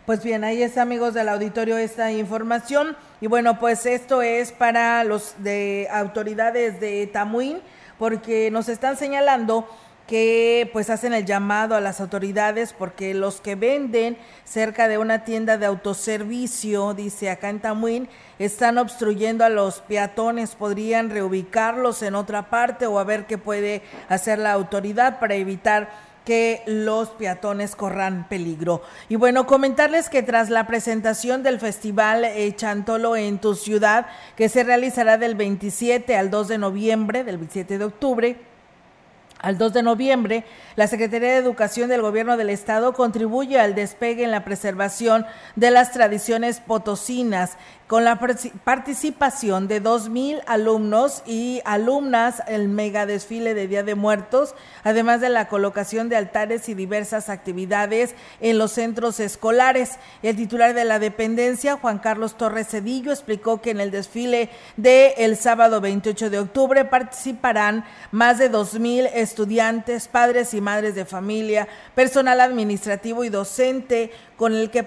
Pues 0.05 0.23
bien, 0.23 0.43
ahí 0.43 0.63
está, 0.63 0.81
amigos 0.81 1.13
del 1.13 1.29
auditorio, 1.29 1.77
esta 1.77 2.11
información. 2.11 2.97
Y 3.21 3.27
bueno, 3.27 3.59
pues 3.59 3.85
esto 3.85 4.21
es 4.21 4.51
para 4.51 5.03
los 5.03 5.35
de 5.39 5.87
autoridades 5.91 6.79
de 6.79 7.05
Tamuín, 7.07 7.59
porque 7.99 8.49
nos 8.49 8.69
están 8.69 8.97
señalando 8.97 9.67
que 10.09 10.67
pues 10.73 10.89
hacen 10.89 11.13
el 11.13 11.23
llamado 11.23 11.75
a 11.75 11.81
las 11.81 12.01
autoridades 12.01 12.73
porque 12.73 13.13
los 13.13 13.41
que 13.41 13.53
venden 13.53 14.17
cerca 14.43 14.87
de 14.87 14.97
una 14.97 15.23
tienda 15.23 15.59
de 15.59 15.67
autoservicio, 15.67 16.95
dice 16.95 17.29
acá 17.29 17.49
en 17.49 17.59
Tamuín, 17.59 18.09
están 18.39 18.79
obstruyendo 18.79 19.45
a 19.45 19.49
los 19.49 19.81
peatones, 19.81 20.55
podrían 20.55 21.11
reubicarlos 21.11 22.01
en 22.01 22.15
otra 22.15 22.49
parte 22.49 22.87
o 22.87 22.97
a 22.97 23.03
ver 23.03 23.27
qué 23.27 23.37
puede 23.37 23.83
hacer 24.07 24.39
la 24.39 24.53
autoridad 24.53 25.19
para 25.19 25.35
evitar 25.35 25.91
que 26.25 26.61
los 26.65 27.09
peatones 27.09 27.75
corran 27.75 28.27
peligro. 28.29 28.81
Y 29.07 29.15
bueno, 29.15 29.47
comentarles 29.47 30.09
que 30.09 30.23
tras 30.23 30.49
la 30.49 30.67
presentación 30.67 31.43
del 31.43 31.59
Festival 31.59 32.23
eh, 32.23 32.55
Chantolo 32.55 33.15
en 33.15 33.39
tu 33.39 33.55
ciudad, 33.55 34.07
que 34.35 34.49
se 34.49 34.63
realizará 34.63 35.17
del 35.17 35.35
27 35.35 36.15
al 36.15 36.29
2 36.29 36.47
de 36.47 36.57
noviembre, 36.57 37.23
del 37.23 37.37
27 37.37 37.77
de 37.77 37.85
octubre, 37.85 38.37
al 39.39 39.57
2 39.57 39.71
de 39.71 39.83
noviembre, 39.83 40.43
la 40.75 40.87
Secretaría 40.87 41.29
de 41.29 41.37
Educación 41.37 41.89
del 41.89 42.01
Gobierno 42.01 42.35
del 42.35 42.49
Estado 42.49 42.91
contribuye 42.93 43.57
al 43.57 43.73
despegue 43.73 44.25
en 44.25 44.31
la 44.31 44.43
preservación 44.43 45.25
de 45.55 45.71
las 45.71 45.93
tradiciones 45.93 46.59
potosinas 46.59 47.57
con 47.89 48.03
la 48.03 48.19
participación 48.19 49.67
de 49.67 49.81
2.000 49.81 50.43
alumnos 50.45 51.23
y 51.25 51.59
alumnas, 51.65 52.43
el 52.47 52.67
mega 52.67 53.07
desfile 53.07 53.55
de 53.55 53.67
Día 53.67 53.81
de 53.81 53.95
Muertos, 53.95 54.53
además 54.83 55.21
de 55.21 55.29
la 55.29 55.47
colocación 55.47 56.07
de 56.07 56.15
altares 56.15 56.69
y 56.69 56.75
diversas 56.75 57.29
actividades 57.29 58.13
en 58.41 58.59
los 58.59 58.73
centros 58.73 59.19
escolares. 59.19 59.97
El 60.21 60.35
titular 60.35 60.75
de 60.75 60.85
la 60.85 60.99
dependencia, 60.99 61.77
Juan 61.77 61.97
Carlos 61.97 62.37
Torres 62.37 62.67
Cedillo, 62.67 63.11
explicó 63.11 63.59
que 63.59 63.71
en 63.71 63.79
el 63.79 63.89
desfile 63.89 64.51
del 64.77 65.13
el 65.17 65.35
sábado 65.35 65.81
28 65.81 66.29
de 66.29 66.37
octubre 66.37 66.85
participarán 66.85 67.85
más 68.11 68.37
de 68.37 68.51
2.000 68.51 69.09
estudiantes, 69.15 70.07
padres 70.07 70.53
y 70.53 70.61
madres 70.61 70.93
de 70.93 71.05
familia, 71.05 71.67
personal 71.95 72.39
administrativo 72.39 73.23
y 73.23 73.29
docente, 73.29 74.11
con 74.37 74.53
el 74.53 74.69
que 74.69 74.85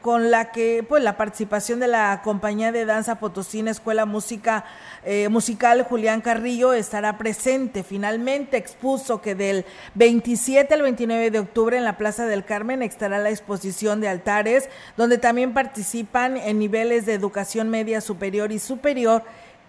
con 0.00 0.30
la 0.30 0.52
que 0.52 0.82
pues 0.88 1.02
la 1.02 1.18
participación 1.18 1.80
de 1.80 1.86
la 1.86 2.22
compañía 2.36 2.70
de 2.70 2.84
danza 2.84 3.14
Potosina 3.14 3.70
Escuela 3.70 4.04
Música 4.04 4.66
eh, 5.06 5.30
Musical 5.30 5.84
Julián 5.84 6.20
Carrillo 6.20 6.74
estará 6.74 7.16
presente. 7.16 7.82
Finalmente 7.82 8.58
expuso 8.58 9.22
que 9.22 9.34
del 9.34 9.64
27 9.94 10.74
al 10.74 10.82
29 10.82 11.30
de 11.30 11.38
octubre 11.38 11.78
en 11.78 11.84
la 11.84 11.96
Plaza 11.96 12.26
del 12.26 12.44
Carmen 12.44 12.82
estará 12.82 13.18
la 13.20 13.30
exposición 13.30 14.02
de 14.02 14.08
altares, 14.08 14.68
donde 14.98 15.16
también 15.16 15.54
participan 15.54 16.36
en 16.36 16.58
niveles 16.58 17.06
de 17.06 17.14
educación 17.14 17.70
media 17.70 18.02
superior 18.02 18.52
y 18.52 18.58
superior 18.58 19.22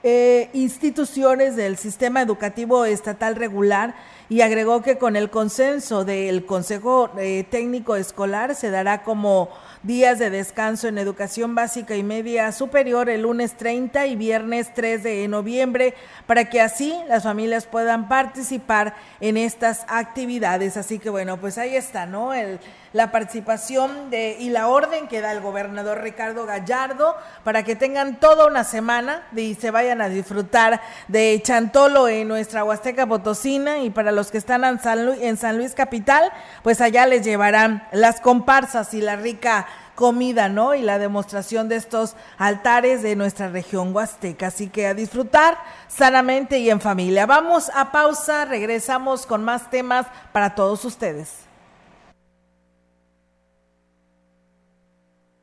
eh, 0.03 0.49
instituciones 0.53 1.55
del 1.55 1.75
sistema 1.75 2.21
educativo 2.21 2.85
estatal 2.85 3.35
regular 3.35 3.95
y 4.29 4.41
agregó 4.41 4.81
que 4.81 4.97
con 4.97 5.15
el 5.15 5.29
consenso 5.29 6.05
del 6.05 6.45
Consejo 6.45 7.09
eh, 7.17 7.45
Técnico 7.49 7.95
Escolar 7.95 8.55
se 8.55 8.69
dará 8.69 9.03
como 9.03 9.49
días 9.87 10.19
de 10.19 10.29
descanso 10.29 10.89
en 10.89 10.97
educación 10.97 11.55
básica 11.55 11.95
y 11.95 12.03
media 12.03 12.51
superior 12.51 13.09
el 13.09 13.21
lunes 13.21 13.55
30 13.55 14.05
y 14.07 14.17
viernes 14.17 14.73
3 14.73 15.01
de 15.01 15.27
noviembre 15.29 15.93
para 16.25 16.49
que 16.49 16.59
así 16.59 16.93
las 17.07 17.23
familias 17.23 17.65
puedan 17.65 18.09
participar 18.09 18.95
en 19.21 19.37
estas 19.37 19.85
actividades. 19.87 20.75
Así 20.75 20.99
que 20.99 21.09
bueno, 21.09 21.37
pues 21.37 21.57
ahí 21.57 21.77
está, 21.77 22.05
¿no? 22.05 22.33
El, 22.33 22.59
la 22.97 23.11
participación 23.11 24.09
de, 24.09 24.37
y 24.39 24.49
la 24.49 24.69
orden 24.69 25.07
que 25.07 25.21
da 25.21 25.31
el 25.31 25.39
gobernador 25.39 26.01
Ricardo 26.01 26.47
Gallardo 26.47 27.15
para 27.43 27.61
que 27.61 27.75
tengan 27.75 28.19
toda 28.19 28.47
una 28.47 28.63
semana 28.63 29.21
y 29.35 29.53
se 29.53 29.69
vayan 29.69 30.01
a 30.01 30.09
disfrutar 30.09 30.81
de 31.07 31.39
Chantolo 31.43 32.07
en 32.07 32.27
nuestra 32.27 32.63
Huasteca 32.63 33.05
Potosina 33.05 33.77
y 33.83 33.91
para 33.91 34.11
los 34.11 34.31
que 34.31 34.39
están 34.39 34.63
en 34.63 34.79
San, 34.79 35.05
Luis, 35.05 35.19
en 35.21 35.37
San 35.37 35.57
Luis 35.57 35.75
Capital, 35.75 36.31
pues 36.63 36.81
allá 36.81 37.05
les 37.05 37.23
llevarán 37.23 37.87
las 37.91 38.19
comparsas 38.19 38.91
y 38.95 39.01
la 39.01 39.15
rica 39.15 39.67
comida, 39.93 40.49
¿no? 40.49 40.73
Y 40.73 40.81
la 40.81 40.97
demostración 40.97 41.69
de 41.69 41.75
estos 41.75 42.15
altares 42.39 43.03
de 43.03 43.15
nuestra 43.15 43.49
región 43.49 43.95
huasteca. 43.95 44.47
Así 44.47 44.69
que 44.69 44.87
a 44.87 44.95
disfrutar 44.95 45.55
sanamente 45.87 46.57
y 46.57 46.71
en 46.71 46.81
familia. 46.81 47.27
Vamos 47.27 47.69
a 47.75 47.91
pausa, 47.91 48.45
regresamos 48.45 49.27
con 49.27 49.43
más 49.43 49.69
temas 49.69 50.07
para 50.31 50.55
todos 50.55 50.83
ustedes. 50.83 51.46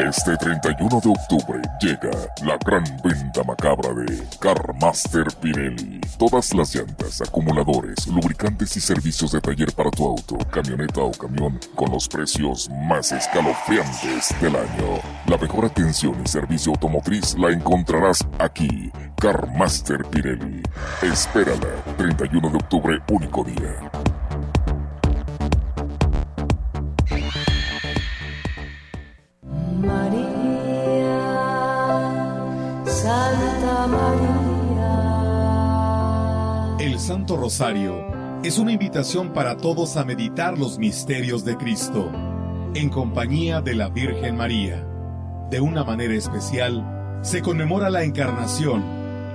Este 0.00 0.34
31 0.34 1.00
de 1.00 1.10
octubre 1.10 1.60
llega 1.78 2.10
la 2.42 2.56
gran 2.64 2.82
venta 3.04 3.44
macabra 3.44 3.92
de 3.92 4.26
CarMaster 4.40 5.26
Pirelli. 5.42 6.00
Todas 6.18 6.54
las 6.54 6.74
llantas, 6.74 7.20
acumuladores, 7.20 8.06
lubricantes 8.06 8.78
y 8.78 8.80
servicios 8.80 9.32
de 9.32 9.42
taller 9.42 9.70
para 9.74 9.90
tu 9.90 10.06
auto, 10.06 10.38
camioneta 10.50 11.02
o 11.02 11.10
camión 11.10 11.60
con 11.74 11.90
los 11.90 12.08
precios 12.08 12.70
más 12.88 13.12
escalofriantes 13.12 14.34
del 14.40 14.56
año. 14.56 15.00
La 15.26 15.36
mejor 15.36 15.66
atención 15.66 16.16
y 16.24 16.26
servicio 16.26 16.72
automotriz 16.72 17.36
la 17.38 17.50
encontrarás 17.50 18.26
aquí. 18.38 18.90
CarMaster 19.20 20.02
Pirelli. 20.06 20.62
Espérala, 21.02 21.84
31 21.98 22.48
de 22.48 22.56
octubre, 22.56 22.98
único 23.10 23.44
día. 23.44 23.90
Santa 33.00 33.86
María. 33.86 34.30
El 36.78 36.98
Santo 36.98 37.38
Rosario 37.38 37.94
es 38.42 38.58
una 38.58 38.72
invitación 38.72 39.32
para 39.32 39.56
todos 39.56 39.96
a 39.96 40.04
meditar 40.04 40.58
los 40.58 40.78
misterios 40.78 41.44
de 41.46 41.56
Cristo, 41.56 42.10
en 42.74 42.90
compañía 42.90 43.62
de 43.62 43.74
la 43.74 43.88
Virgen 43.88 44.36
María. 44.36 44.86
De 45.50 45.60
una 45.60 45.82
manera 45.82 46.12
especial, 46.14 47.18
se 47.22 47.40
conmemora 47.40 47.88
la 47.88 48.04
encarnación, 48.04 48.84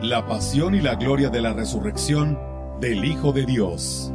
la 0.03 0.27
pasión 0.27 0.75
y 0.75 0.81
la 0.81 0.93
gloria 0.93 1.29
de 1.29 1.41
la 1.41 1.53
resurrección 1.53 2.37
del 2.79 3.03
Hijo 3.03 3.31
de 3.31 3.45
Dios. 3.45 4.11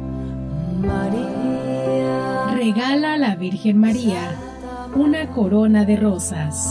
Regala 2.55 3.13
a 3.15 3.17
la 3.17 3.35
Virgen 3.35 3.79
María 3.79 4.50
una 4.95 5.29
corona 5.29 5.85
de 5.85 5.95
rosas. 5.95 6.67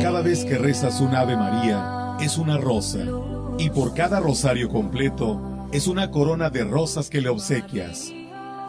Cada 0.00 0.22
vez 0.22 0.44
que 0.44 0.56
rezas 0.56 1.00
un 1.00 1.14
Ave 1.14 1.36
María, 1.36 2.16
es 2.20 2.38
una 2.38 2.56
rosa. 2.56 3.00
Y 3.58 3.70
por 3.70 3.94
cada 3.94 4.20
rosario 4.20 4.68
completo, 4.68 5.68
es 5.72 5.86
una 5.86 6.10
corona 6.10 6.50
de 6.50 6.64
rosas 6.64 7.10
que 7.10 7.20
le 7.20 7.28
obsequias. 7.28 8.12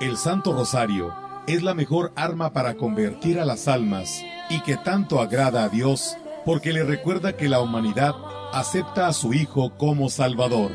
El 0.02 0.18
Santo 0.18 0.54
Rosario 0.54 1.14
es 1.48 1.64
la 1.64 1.74
mejor 1.74 2.12
arma 2.16 2.52
para 2.52 2.76
convertir 2.76 3.40
a 3.40 3.46
las 3.46 3.68
almas 3.68 4.22
y 4.50 4.62
que 4.62 4.78
tanto 4.78 5.22
agrada 5.22 5.64
a 5.64 5.70
Dios 5.70 6.18
porque 6.46 6.74
le 6.74 6.84
recuerda 6.84 7.38
que 7.38 7.48
la 7.48 7.62
humanidad 7.62 8.16
acepta 8.54 9.08
a 9.08 9.14
su 9.14 9.34
Hijo 9.34 9.78
como 9.78 10.10
Salvador. 10.10 10.72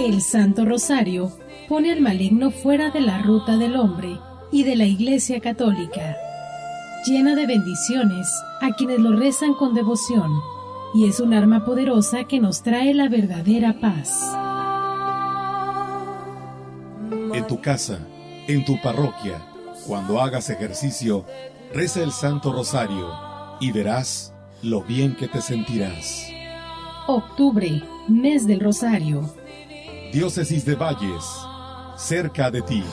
El 0.00 0.22
Santo 0.22 0.64
Rosario 0.64 1.32
pone 1.68 1.92
al 1.92 2.00
maligno 2.00 2.50
fuera 2.50 2.90
de 2.90 3.00
la 3.00 3.18
ruta 3.18 3.56
del 3.56 3.76
hombre 3.76 4.18
y 4.50 4.64
de 4.64 4.76
la 4.76 4.84
Iglesia 4.84 5.40
Católica 5.40 6.16
llena 7.06 7.34
de 7.34 7.46
bendiciones 7.46 8.28
a 8.60 8.72
quienes 8.72 8.98
lo 8.98 9.16
rezan 9.16 9.54
con 9.54 9.74
devoción 9.74 10.30
y 10.94 11.08
es 11.08 11.20
un 11.20 11.32
arma 11.32 11.64
poderosa 11.64 12.24
que 12.24 12.40
nos 12.40 12.62
trae 12.62 12.92
la 12.94 13.08
verdadera 13.08 13.78
paz. 13.80 14.20
En 17.34 17.46
tu 17.46 17.60
casa, 17.60 17.98
en 18.46 18.64
tu 18.64 18.80
parroquia, 18.80 19.42
cuando 19.86 20.20
hagas 20.20 20.50
ejercicio, 20.50 21.24
reza 21.72 22.02
el 22.02 22.12
Santo 22.12 22.52
Rosario 22.52 23.10
y 23.60 23.70
verás 23.72 24.34
lo 24.62 24.82
bien 24.82 25.14
que 25.14 25.28
te 25.28 25.40
sentirás. 25.40 26.26
Octubre, 27.06 27.82
mes 28.08 28.46
del 28.46 28.60
Rosario. 28.60 29.34
Diócesis 30.12 30.64
de 30.64 30.74
Valles, 30.74 31.24
cerca 31.98 32.50
de 32.50 32.62
ti. 32.62 32.84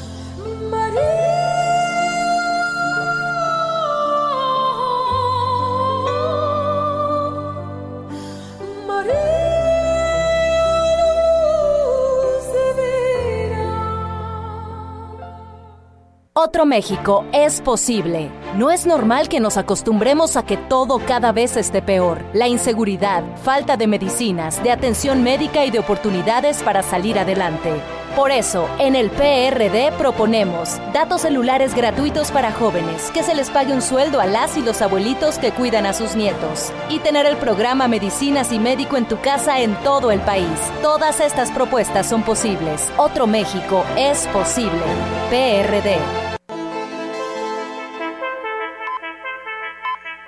Otro 16.38 16.65
México 16.65 17.26
es 17.32 17.62
posible. 17.62 18.30
No 18.56 18.70
es 18.70 18.86
normal 18.86 19.30
que 19.30 19.39
nos 19.39 19.58
acostumbremos 19.58 20.36
a 20.36 20.46
que 20.46 20.58
todo 20.58 21.00
cada 21.00 21.32
vez 21.32 21.58
esté 21.58 21.82
peor. 21.82 22.20
La 22.34 22.48
inseguridad, 22.48 23.24
falta 23.38 23.78
de 23.78 23.88
medicinas, 23.88 24.62
de 24.62 24.72
atención 24.72 25.24
médica 25.24 25.65
y 25.65 25.72
de 25.72 25.80
oportunidades 25.80 26.62
para 26.62 26.84
salir 26.84 27.18
adelante. 27.18 27.82
Por 28.15 28.32
eso, 28.32 28.69
en 28.80 28.95
el 28.95 29.10
PRD 29.10 29.91
proponemos 29.97 30.80
datos 30.93 31.23
celulares 31.23 31.75
gratuitos 31.75 32.32
para 32.32 32.54
jóvenes, 32.54 33.12
que 33.13 33.23
se 33.23 33.36
les 33.36 33.49
pague 33.49 33.73
un 33.73 33.82
sueldo 33.82 34.21
a 34.21 34.25
las 34.25 34.56
y 34.56 34.62
los 34.62 34.82
abuelitos 34.82 35.38
que 35.38 35.51
cuidan 35.51 35.86
a 35.86 35.91
sus 35.91 36.15
nietos, 36.15 36.71
y 36.88 36.99
tener 36.99 37.25
el 37.25 37.36
programa 37.36 37.89
Medicinas 37.89 38.54
y 38.54 38.60
Médico 38.60 38.95
en 38.95 39.06
tu 39.06 39.19
casa 39.19 39.60
en 39.60 39.75
todo 39.84 40.12
el 40.12 40.21
país. 40.21 40.47
Todas 40.82 41.19
estas 41.19 41.51
propuestas 41.51 42.08
son 42.08 42.23
posibles. 42.23 42.89
Otro 42.95 43.28
México 43.28 43.84
es 43.97 44.25
posible. 44.28 44.82
PRD. 45.30 45.97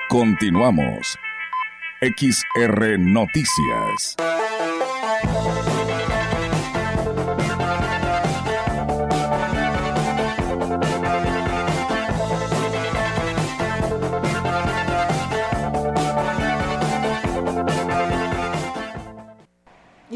Continuamos. 0.09 1.17
XR 2.01 2.99
Noticias. 2.99 4.17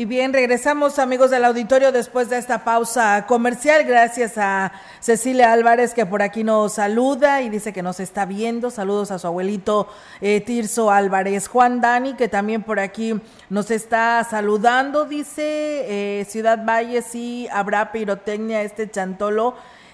Y 0.01 0.05
bien, 0.05 0.33
regresamos 0.33 0.97
amigos 0.97 1.29
del 1.29 1.45
auditorio 1.45 1.91
después 1.91 2.27
de 2.27 2.39
esta 2.39 2.63
pausa 2.63 3.27
comercial. 3.27 3.83
Gracias 3.83 4.35
a 4.35 4.71
Cecilia 4.99 5.53
Álvarez 5.53 5.93
que 5.93 6.07
por 6.07 6.23
aquí 6.23 6.43
nos 6.43 6.73
saluda 6.73 7.43
y 7.43 7.51
dice 7.51 7.71
que 7.71 7.83
nos 7.83 7.99
está 7.99 8.25
viendo. 8.25 8.71
Saludos 8.71 9.11
a 9.11 9.19
su 9.19 9.27
abuelito 9.27 9.87
eh, 10.19 10.41
Tirso 10.41 10.89
Álvarez. 10.89 11.47
Juan 11.47 11.81
Dani 11.81 12.15
que 12.15 12.27
también 12.27 12.63
por 12.63 12.79
aquí 12.79 13.21
nos 13.51 13.69
está 13.69 14.25
saludando. 14.27 15.05
Dice 15.05 15.43
eh, 15.43 16.25
Ciudad 16.27 16.65
Valle, 16.65 17.03
sí 17.03 17.47
habrá 17.51 17.91
pirotecnia 17.91 18.63
este 18.63 18.89
chantolo. 18.89 19.53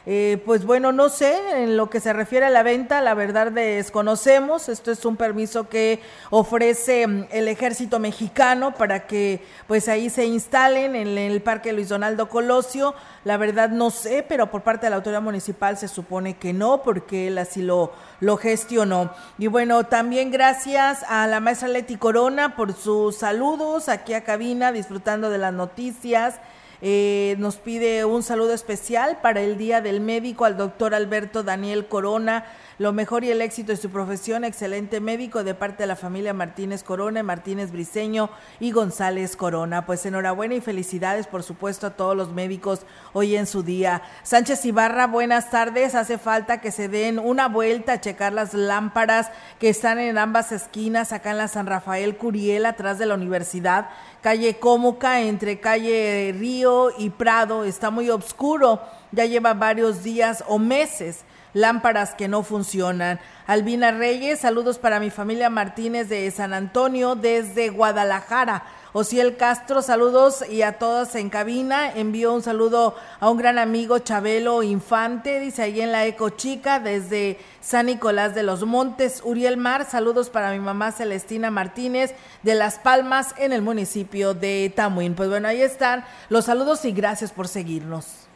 Eh, 0.10 0.42
pues 0.46 0.64
bueno, 0.64 0.94
no 0.94 1.10
sé, 1.10 1.38
en 1.64 1.76
lo 1.76 1.90
que 1.90 2.00
se 2.00 2.14
refiere 2.14 2.46
a 2.46 2.50
la 2.50 2.64
venta, 2.64 3.02
la 3.02 3.14
verdad 3.14 3.52
desconocemos. 3.52 4.70
Esto 4.70 4.90
es 4.90 5.04
un 5.04 5.18
permiso 5.18 5.68
que 5.68 6.00
ofrece 6.30 7.06
mm, 7.06 7.26
el 7.30 7.50
ejército 7.50 8.00
mexicano 8.00 8.74
para 8.74 9.06
que 9.06 9.44
pues 9.68 9.90
ahí 9.90 10.10
se 10.10 10.24
instalen 10.26 10.96
en 10.96 11.18
el 11.18 11.42
Parque 11.42 11.74
Luis 11.74 11.90
Donaldo 11.90 12.30
Colosio. 12.30 12.96
La 13.26 13.36
verdad 13.36 13.68
no 13.68 13.90
sé, 13.90 14.24
pero 14.26 14.50
por 14.50 14.62
parte 14.62 14.86
de 14.86 14.92
la 14.92 14.96
autoridad 14.96 15.22
municipal 15.22 15.78
se 15.78 15.90
supone 15.90 16.38
que 16.38 16.54
no, 16.54 16.84
porque 16.84 17.28
él 17.28 17.38
así 17.38 17.62
lo, 17.62 17.92
lo 18.22 18.38
gestionó. 18.38 19.12
Y 19.38 19.48
bueno, 19.48 19.88
también 19.88 20.32
gracias 20.32 21.04
a 21.10 21.28
la 21.28 21.42
maestra 21.42 21.68
Leti 21.68 21.98
Corona 21.98 22.56
por 22.56 22.72
sus 22.72 23.18
saludos 23.18 23.90
aquí 23.90 24.14
a 24.14 24.24
cabina, 24.24 24.72
disfrutando 24.72 25.30
de 25.30 25.38
las 25.38 25.52
noticias. 25.52 26.36
Eh, 26.82 27.36
nos 27.40 27.56
pide 27.56 28.06
un 28.06 28.22
saludo 28.22 28.54
especial 28.54 29.18
para 29.22 29.42
el 29.42 29.58
Día 29.58 29.82
del 29.82 30.00
Médico 30.00 30.46
al 30.46 30.58
doctor 30.58 30.94
Alberto 30.94 31.44
Daniel 31.44 31.88
Corona. 31.88 32.46
Lo 32.78 32.94
mejor 32.94 33.24
y 33.24 33.32
el 33.32 33.42
éxito 33.42 33.72
de 33.72 33.78
su 33.78 33.90
profesión, 33.90 34.44
excelente 34.44 35.00
médico 35.00 35.44
de 35.44 35.56
parte 35.56 35.82
de 35.82 35.88
la 35.88 35.96
familia 35.96 36.36
Martínez 36.36 36.84
Corona, 36.84 37.24
Martínez 37.24 37.72
Briseño 37.72 38.30
y 38.60 38.72
González 38.72 39.36
Corona. 39.36 39.88
Pues 39.88 40.06
enhorabuena 40.06 40.54
y 40.54 40.62
felicidades, 40.62 41.26
por 41.26 41.42
supuesto, 41.42 41.88
a 41.88 41.96
todos 41.96 42.16
los 42.16 42.32
médicos 42.32 42.82
hoy 43.14 43.36
en 43.36 43.48
su 43.48 43.64
día. 43.64 44.04
Sánchez 44.22 44.64
Ibarra, 44.66 45.08
buenas 45.08 45.50
tardes. 45.50 45.96
Hace 45.96 46.20
falta 46.20 46.62
que 46.62 46.70
se 46.70 46.88
den 46.88 47.18
una 47.18 47.48
vuelta 47.48 47.94
a 47.94 48.02
checar 48.02 48.34
las 48.34 48.54
lámparas 48.54 49.32
que 49.60 49.70
están 49.70 49.98
en 49.98 50.20
ambas 50.20 50.52
esquinas, 50.52 51.12
acá 51.14 51.32
en 51.32 51.38
la 51.38 51.48
San 51.48 51.66
Rafael 51.66 52.16
Curiel, 52.18 52.68
atrás 52.68 53.00
de 53.00 53.08
la 53.08 53.16
universidad 53.16 53.90
calle 54.28 54.60
Cómoca, 54.60 55.22
entre 55.22 55.62
calle 55.62 56.36
Río 56.38 56.92
y 56.98 57.12
Prado, 57.12 57.64
está 57.64 57.92
muy 57.92 58.10
oscuro, 58.10 58.82
ya 59.14 59.24
lleva 59.24 59.54
varios 59.54 60.04
días 60.04 60.44
o 60.50 60.60
meses 60.60 61.24
lámparas 61.54 62.14
que 62.14 62.28
no 62.28 62.44
funcionan. 62.44 63.22
Albina 63.46 63.92
Reyes, 63.92 64.42
saludos 64.42 64.80
para 64.80 65.00
mi 65.00 65.12
familia 65.12 65.50
Martínez 65.50 66.10
de 66.10 66.30
San 66.32 66.54
Antonio 66.54 67.16
desde 67.16 67.70
Guadalajara. 67.70 68.66
Ociel 69.00 69.38
Castro, 69.38 69.84
saludos 69.84 70.44
y 70.50 70.64
a 70.64 70.80
todos 70.80 71.14
en 71.14 71.30
cabina. 71.30 71.92
Envío 71.94 72.34
un 72.34 72.42
saludo 72.42 72.96
a 73.20 73.30
un 73.30 73.38
gran 73.38 73.60
amigo 73.60 74.00
Chabelo 74.00 74.64
Infante, 74.64 75.40
dice 75.40 75.62
ahí 75.62 75.82
en 75.82 75.92
la 75.92 76.08
Eco 76.08 76.32
Chica, 76.32 76.80
desde 76.80 77.38
San 77.62 77.86
Nicolás 77.86 78.34
de 78.34 78.42
los 78.42 78.66
Montes. 78.66 79.22
Uriel 79.24 79.56
Mar, 79.56 79.86
saludos 79.88 80.32
para 80.32 80.52
mi 80.52 80.60
mamá 80.60 80.92
Celestina 80.92 81.52
Martínez 81.52 82.16
de 82.42 82.56
Las 82.56 82.80
Palmas 82.80 83.36
en 83.38 83.54
el 83.54 83.62
municipio 83.62 84.34
de 84.34 84.74
Tamuín. 84.76 85.14
Pues 85.14 85.30
bueno, 85.30 85.48
ahí 85.48 85.62
están 85.62 86.04
los 86.30 86.46
saludos 86.46 86.84
y 86.84 86.92
gracias 86.92 87.32
por 87.32 87.48
seguirnos. 87.48 88.27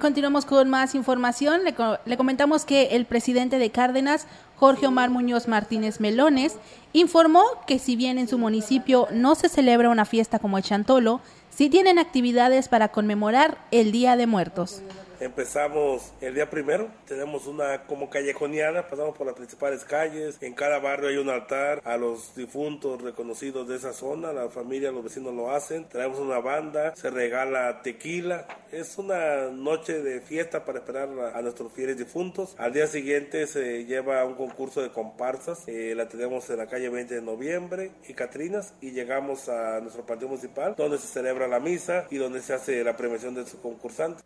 Continuamos 0.00 0.46
con 0.46 0.70
más 0.70 0.94
información. 0.94 1.62
Le, 1.62 1.74
le, 2.06 2.16
comentamos 2.16 2.64
que 2.64 2.96
el 2.96 3.04
presidente 3.04 3.58
de 3.58 3.70
Cárdenas, 3.70 4.26
Jorge 4.56 4.86
Omar 4.86 5.10
Muñoz 5.10 5.46
Martínez 5.46 6.00
Melones, 6.00 6.56
informó 6.94 7.44
que 7.66 7.78
si 7.78 7.96
bien 7.96 8.16
en 8.16 8.26
su 8.26 8.38
municipio 8.38 9.08
no 9.12 9.34
se 9.34 9.50
celebra 9.50 9.90
una 9.90 10.06
fiesta 10.06 10.38
como 10.38 10.56
el 10.56 10.64
Chantolo, 10.64 11.20
sí 11.50 11.68
tienen 11.68 11.98
actividades 11.98 12.68
para 12.68 12.88
conmemorar 12.88 13.58
el 13.72 13.92
Día 13.92 14.16
de 14.16 14.26
Muertos. 14.26 14.80
Empezamos 15.20 16.14
el 16.22 16.34
día 16.34 16.48
primero, 16.48 16.88
tenemos 17.06 17.46
una 17.46 17.82
como 17.82 18.08
callejoneada, 18.08 18.88
pasamos 18.88 19.14
por 19.18 19.26
las 19.26 19.36
principales 19.36 19.84
calles, 19.84 20.38
en 20.40 20.54
cada 20.54 20.78
barrio 20.78 21.10
hay 21.10 21.18
un 21.18 21.28
altar 21.28 21.82
a 21.84 21.98
los 21.98 22.34
difuntos 22.34 23.02
reconocidos 23.02 23.68
de 23.68 23.76
esa 23.76 23.92
zona, 23.92 24.32
la 24.32 24.48
familia, 24.48 24.90
los 24.90 25.04
vecinos 25.04 25.34
lo 25.34 25.50
hacen, 25.50 25.86
traemos 25.90 26.18
una 26.20 26.38
banda, 26.38 26.96
se 26.96 27.10
regala 27.10 27.82
tequila, 27.82 28.48
es 28.72 28.96
una 28.96 29.50
noche 29.50 30.02
de 30.02 30.22
fiesta 30.22 30.64
para 30.64 30.78
esperar 30.78 31.10
a, 31.34 31.42
nuestros 31.42 31.70
fieles 31.70 31.98
difuntos. 31.98 32.54
Al 32.56 32.72
día 32.72 32.86
siguiente 32.86 33.46
se 33.46 33.84
lleva 33.84 34.24
un 34.24 34.36
concurso 34.36 34.80
de 34.80 34.90
comparsas, 34.90 35.68
eh, 35.68 35.92
la 35.94 36.08
tenemos 36.08 36.48
en 36.48 36.56
la 36.56 36.66
calle 36.66 36.88
20 36.88 37.16
de 37.16 37.20
noviembre 37.20 37.90
y 38.08 38.14
Catrinas 38.14 38.72
y 38.80 38.92
llegamos 38.92 39.50
a 39.50 39.80
nuestro 39.80 40.06
partido 40.06 40.28
municipal 40.28 40.74
donde 40.78 40.96
se 40.96 41.08
celebra 41.08 41.46
la 41.46 41.60
misa 41.60 42.06
y 42.08 42.16
donde 42.16 42.40
se 42.40 42.54
hace 42.54 42.82
la 42.82 42.96
premiación 42.96 43.34
de 43.34 43.46
su 43.46 43.60
concursante. 43.60 44.22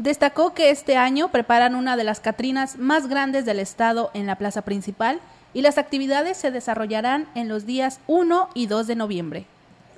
Destacó 0.00 0.54
que 0.54 0.70
este 0.70 0.96
año 0.96 1.28
preparan 1.28 1.74
una 1.74 1.94
de 1.94 2.04
las 2.04 2.20
Catrinas 2.20 2.78
más 2.78 3.06
grandes 3.06 3.44
del 3.44 3.58
estado 3.58 4.10
en 4.14 4.24
la 4.24 4.36
plaza 4.36 4.62
principal 4.62 5.20
y 5.52 5.60
las 5.60 5.76
actividades 5.76 6.38
se 6.38 6.50
desarrollarán 6.50 7.28
en 7.34 7.50
los 7.50 7.66
días 7.66 8.00
1 8.06 8.48
y 8.54 8.64
2 8.64 8.86
de 8.86 8.96
noviembre. 8.96 9.44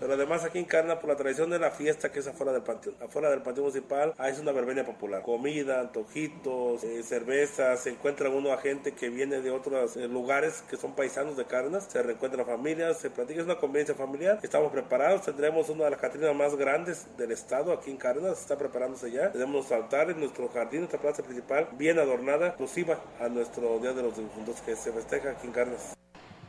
Pero 0.03 0.15
además 0.15 0.43
aquí 0.43 0.59
en 0.59 0.65
Carna, 0.65 0.99
por 0.99 1.11
la 1.11 1.15
tradición 1.15 1.49
de 1.49 1.61
la 1.61 1.71
fiesta 1.71 2.11
que 2.11 2.19
es 2.19 2.27
afuera 2.27 2.53
del 2.53 2.63
panteón, 2.63 2.97
afuera 3.01 3.31
del 3.31 3.41
panteón 3.41 3.69
municipal, 3.69 4.13
hay 4.19 4.35
una 4.41 4.51
verbena 4.51 4.85
popular. 4.85 5.23
Comida, 5.23 5.79
antojitos, 5.79 6.83
eh, 6.83 7.05
cerveza, 7.05 7.77
se 7.77 7.91
encuentra 7.91 8.29
uno 8.29 8.53
a 8.53 8.59
gente 8.59 8.95
que 8.95 9.11
viene 9.11 9.41
de 9.41 9.53
otros 9.53 9.97
eh, 9.97 10.09
lugares 10.09 10.65
que 10.69 10.77
son 10.77 10.97
paisanos 10.97 11.37
de 11.37 11.45
Carnas, 11.45 11.87
se 11.89 12.03
reencuentran 12.03 12.45
familias, 12.45 12.99
se 12.99 13.11
platica, 13.11 13.43
es 13.43 13.47
una 13.47 13.59
convivencia 13.59 13.95
familiar. 13.95 14.41
Estamos 14.43 14.73
preparados, 14.73 15.23
tendremos 15.23 15.69
una 15.69 15.85
de 15.85 15.91
las 15.91 16.01
catrinas 16.01 16.35
más 16.35 16.57
grandes 16.57 17.07
del 17.17 17.31
estado 17.31 17.73
aquí 17.73 17.93
en 17.93 17.97
Carnas, 17.97 18.41
está 18.41 18.59
preparándose 18.59 19.13
ya. 19.13 19.31
Tenemos 19.31 19.55
nuestro 19.55 19.77
altar 19.77 20.17
nuestro 20.17 20.49
jardín, 20.49 20.81
nuestra 20.81 21.01
plaza 21.01 21.23
principal, 21.23 21.69
bien 21.79 22.01
adornada, 22.01 22.49
exclusiva 22.49 22.99
a 23.21 23.29
nuestro 23.29 23.79
Día 23.79 23.93
de 23.93 24.03
los 24.03 24.17
Difuntos 24.17 24.63
que 24.63 24.75
se 24.75 24.91
festeja 24.91 25.31
aquí 25.31 25.47
en 25.47 25.53
Carnas. 25.53 25.95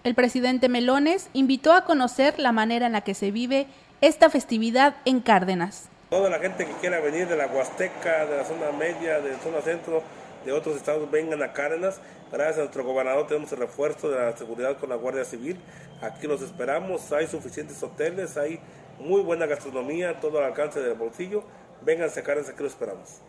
El 0.04 0.16
presidente 0.16 0.68
Melones 0.68 1.30
invitó 1.32 1.72
a 1.72 1.86
conocer 1.86 2.38
la 2.38 2.52
manera 2.52 2.88
en 2.88 2.92
la 2.92 3.02
que 3.02 3.14
se 3.14 3.32
vive 3.32 3.68
esta 4.02 4.30
festividad 4.30 4.96
en 5.06 5.22
Cárdenas. 5.22 5.88
Toda 6.10 6.30
la 6.30 6.40
gente 6.40 6.66
que 6.66 6.74
quiera 6.74 7.00
venir 7.00 7.30
de 7.30 7.38
la 7.38 7.48
Huasteca, 7.48 8.26
de 8.26 8.36
la 8.36 8.44
zona 8.44 8.74
media, 8.78 9.22
de 9.22 9.32
la 9.32 9.40
zona 9.40 9.62
centro, 9.62 10.04
de 10.44 10.52
otros 10.52 10.76
estados, 10.76 11.10
vengan 11.10 11.42
a 11.42 11.54
Cárdenas. 11.54 12.02
Gracias 12.34 12.58
a 12.58 12.62
nuestro 12.62 12.84
gobernador 12.84 13.28
tenemos 13.28 13.50
el 13.54 13.60
refuerzo 13.60 14.10
de 14.10 14.20
la 14.20 14.36
seguridad 14.36 14.78
con 14.78 14.90
la 14.90 14.96
Guardia 14.96 15.24
Civil. 15.24 15.58
Aquí 16.02 16.28
los 16.28 16.42
esperamos, 16.42 17.14
hay 17.14 17.28
suficientes 17.28 17.82
hoteles, 17.82 18.36
hay 18.36 18.60
muy 19.00 19.22
buena 19.22 19.46
gastronomía, 19.46 20.20
todo 20.20 20.40
al 20.40 20.46
alcance 20.46 20.82
del 20.82 20.96
bolsillo. 20.96 21.46
Vénganse 21.82 22.20
a 22.20 22.24
Cárdenas, 22.24 22.50
aquí 22.50 22.62
los 22.62 22.74
esperamos. 22.74 23.22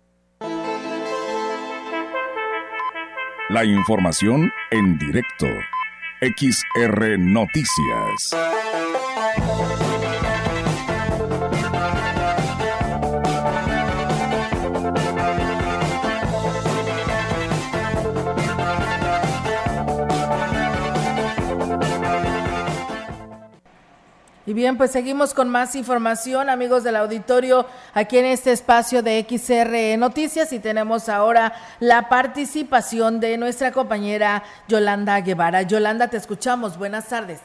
La 3.49 3.64
información 3.64 4.51
en 4.72 4.99
directo. 4.99 5.47
XR 6.21 7.19
Noticias. 7.19 8.84
Y 24.47 24.53
bien, 24.53 24.76
pues 24.76 24.90
seguimos 24.90 25.32
con 25.32 25.49
más 25.49 25.74
información, 25.74 26.51
amigos 26.51 26.84
del 26.84 26.97
auditorio, 26.97 27.64
aquí 27.95 28.18
en 28.18 28.26
este 28.26 28.53
espacio 28.53 29.03
de 29.03 29.24
XR 29.26 29.99
Noticias 29.99 30.53
y 30.53 30.59
tenemos 30.59 31.09
ahora 31.09 31.55
la 31.80 32.11
participación 32.11 33.20
de 33.20 33.38
nuestra 33.38 33.72
compañera 33.72 34.42
Yolanda 34.68 35.18
Guevara. 35.22 35.62
Yolanda, 35.62 36.09
te 36.09 36.18
escuchamos. 36.18 36.78
Buenas 36.78 37.09
tardes. 37.09 37.42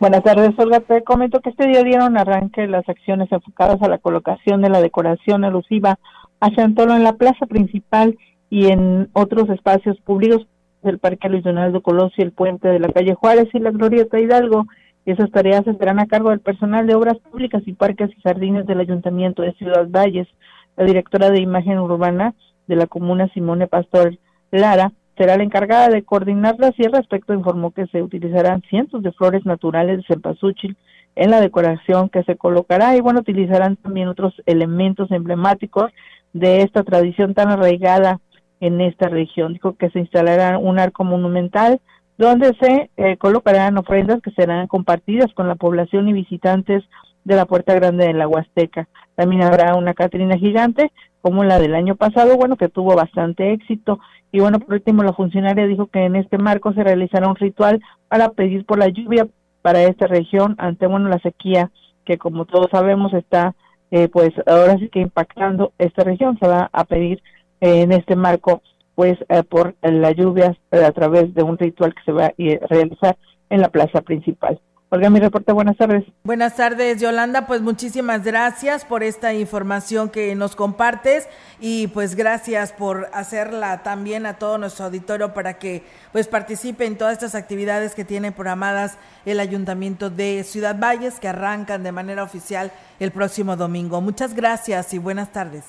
Buenas 0.00 0.24
tardes, 0.24 0.58
Olga. 0.58 0.80
Te 0.80 1.04
comento 1.04 1.38
que 1.40 1.50
este 1.50 1.68
día 1.68 1.84
dieron 1.84 2.18
arranque 2.18 2.66
las 2.66 2.88
acciones 2.88 3.30
enfocadas 3.30 3.80
a 3.80 3.88
la 3.88 3.98
colocación 3.98 4.60
de 4.60 4.70
la 4.70 4.80
decoración 4.80 5.44
alusiva 5.44 6.00
a 6.40 6.50
Chantolo 6.50 6.96
en 6.96 7.04
la 7.04 7.12
plaza 7.12 7.46
principal 7.46 8.18
y 8.50 8.72
en 8.72 9.08
otros 9.12 9.48
espacios 9.50 10.00
públicos 10.00 10.48
del 10.82 10.98
Parque 10.98 11.28
Luis 11.28 11.44
Donaldo 11.44 11.80
Colosio, 11.80 12.24
el 12.24 12.32
puente 12.32 12.66
de 12.66 12.80
la 12.80 12.88
calle 12.88 13.14
Juárez 13.14 13.48
y 13.52 13.60
la 13.60 13.70
Glorieta 13.70 14.18
Hidalgo. 14.18 14.66
Esas 15.04 15.30
tareas 15.30 15.66
estarán 15.66 15.98
a 15.98 16.06
cargo 16.06 16.30
del 16.30 16.40
personal 16.40 16.86
de 16.86 16.94
Obras 16.94 17.18
Públicas 17.18 17.62
y 17.66 17.72
Parques 17.72 18.10
y 18.16 18.20
Jardines 18.20 18.66
del 18.66 18.80
Ayuntamiento 18.80 19.42
de 19.42 19.52
Ciudad 19.54 19.88
Valles. 19.88 20.28
La 20.76 20.84
directora 20.84 21.30
de 21.30 21.40
Imagen 21.40 21.78
Urbana 21.78 22.34
de 22.68 22.76
la 22.76 22.86
comuna, 22.86 23.28
Simone 23.34 23.66
Pastor 23.66 24.16
Lara, 24.52 24.92
será 25.16 25.36
la 25.36 25.42
encargada 25.42 25.88
de 25.88 26.04
coordinarlas 26.04 26.72
y 26.78 26.86
al 26.86 26.92
respecto 26.92 27.34
informó 27.34 27.72
que 27.72 27.86
se 27.88 28.02
utilizarán 28.02 28.62
cientos 28.70 29.02
de 29.02 29.12
flores 29.12 29.44
naturales 29.44 29.98
de 29.98 30.04
cempasúchil 30.04 30.76
en 31.16 31.30
la 31.30 31.40
decoración 31.40 32.08
que 32.08 32.22
se 32.22 32.36
colocará 32.36 32.96
y 32.96 33.00
bueno, 33.00 33.20
utilizarán 33.20 33.76
también 33.76 34.08
otros 34.08 34.40
elementos 34.46 35.10
emblemáticos 35.10 35.90
de 36.32 36.62
esta 36.62 36.82
tradición 36.84 37.34
tan 37.34 37.50
arraigada 37.50 38.20
en 38.60 38.80
esta 38.80 39.08
región. 39.08 39.52
Dijo 39.52 39.74
que 39.74 39.90
se 39.90 39.98
instalará 39.98 40.58
un 40.58 40.78
arco 40.78 41.04
monumental 41.04 41.80
donde 42.18 42.54
se 42.60 42.90
eh, 42.96 43.16
colocarán 43.16 43.78
ofrendas 43.78 44.20
que 44.22 44.30
serán 44.32 44.66
compartidas 44.66 45.32
con 45.34 45.48
la 45.48 45.54
población 45.54 46.08
y 46.08 46.12
visitantes 46.12 46.84
de 47.24 47.36
la 47.36 47.46
Puerta 47.46 47.74
Grande 47.74 48.06
de 48.06 48.12
la 48.14 48.28
Huasteca. 48.28 48.88
También 49.14 49.42
habrá 49.42 49.74
una 49.74 49.94
Catrina 49.94 50.36
gigante, 50.36 50.92
como 51.20 51.44
la 51.44 51.58
del 51.58 51.74
año 51.74 51.96
pasado, 51.96 52.36
bueno, 52.36 52.56
que 52.56 52.68
tuvo 52.68 52.94
bastante 52.96 53.52
éxito. 53.52 54.00
Y 54.32 54.40
bueno, 54.40 54.58
por 54.58 54.74
último, 54.74 55.02
la 55.02 55.12
funcionaria 55.12 55.66
dijo 55.66 55.86
que 55.86 56.04
en 56.04 56.16
este 56.16 56.38
marco 56.38 56.72
se 56.72 56.82
realizará 56.82 57.28
un 57.28 57.36
ritual 57.36 57.80
para 58.08 58.30
pedir 58.30 58.64
por 58.64 58.78
la 58.78 58.88
lluvia 58.88 59.28
para 59.62 59.82
esta 59.82 60.06
región 60.06 60.56
ante, 60.58 60.86
bueno, 60.86 61.08
la 61.08 61.20
sequía 61.20 61.70
que 62.04 62.18
como 62.18 62.46
todos 62.46 62.68
sabemos 62.70 63.12
está, 63.14 63.54
eh, 63.92 64.08
pues 64.08 64.30
ahora 64.46 64.76
sí 64.78 64.88
que 64.88 65.00
impactando 65.00 65.72
esta 65.78 66.02
región. 66.02 66.38
Se 66.40 66.48
va 66.48 66.68
a 66.72 66.84
pedir 66.84 67.22
eh, 67.60 67.82
en 67.82 67.92
este 67.92 68.16
marco 68.16 68.62
pues 68.94 69.18
eh, 69.28 69.42
por 69.42 69.74
las 69.82 70.14
lluvias 70.16 70.56
eh, 70.70 70.84
a 70.84 70.92
través 70.92 71.34
de 71.34 71.42
un 71.42 71.58
ritual 71.58 71.94
que 71.94 72.02
se 72.04 72.12
va 72.12 72.26
a 72.26 72.34
realizar 72.68 73.16
en 73.50 73.60
la 73.60 73.68
plaza 73.68 74.00
principal. 74.02 74.60
Olga, 74.94 75.08
mi 75.08 75.20
reporte, 75.20 75.52
buenas 75.52 75.78
tardes. 75.78 76.04
Buenas 76.22 76.56
tardes, 76.56 77.00
Yolanda. 77.00 77.46
Pues 77.46 77.62
muchísimas 77.62 78.24
gracias 78.24 78.84
por 78.84 79.02
esta 79.02 79.32
información 79.32 80.10
que 80.10 80.34
nos 80.34 80.54
compartes 80.54 81.30
y 81.62 81.86
pues 81.86 82.14
gracias 82.14 82.74
por 82.74 83.08
hacerla 83.14 83.82
también 83.82 84.26
a 84.26 84.34
todo 84.34 84.58
nuestro 84.58 84.84
auditorio 84.84 85.32
para 85.32 85.54
que 85.54 85.82
pues 86.12 86.28
participe 86.28 86.84
en 86.84 86.98
todas 86.98 87.14
estas 87.14 87.34
actividades 87.34 87.94
que 87.94 88.04
tiene 88.04 88.32
programadas 88.32 88.98
el 89.24 89.40
Ayuntamiento 89.40 90.10
de 90.10 90.44
Ciudad 90.44 90.78
Valles 90.78 91.20
que 91.20 91.28
arrancan 91.28 91.82
de 91.84 91.92
manera 91.92 92.22
oficial 92.22 92.70
el 93.00 93.12
próximo 93.12 93.56
domingo. 93.56 94.02
Muchas 94.02 94.34
gracias 94.34 94.92
y 94.92 94.98
buenas 94.98 95.32
tardes. 95.32 95.64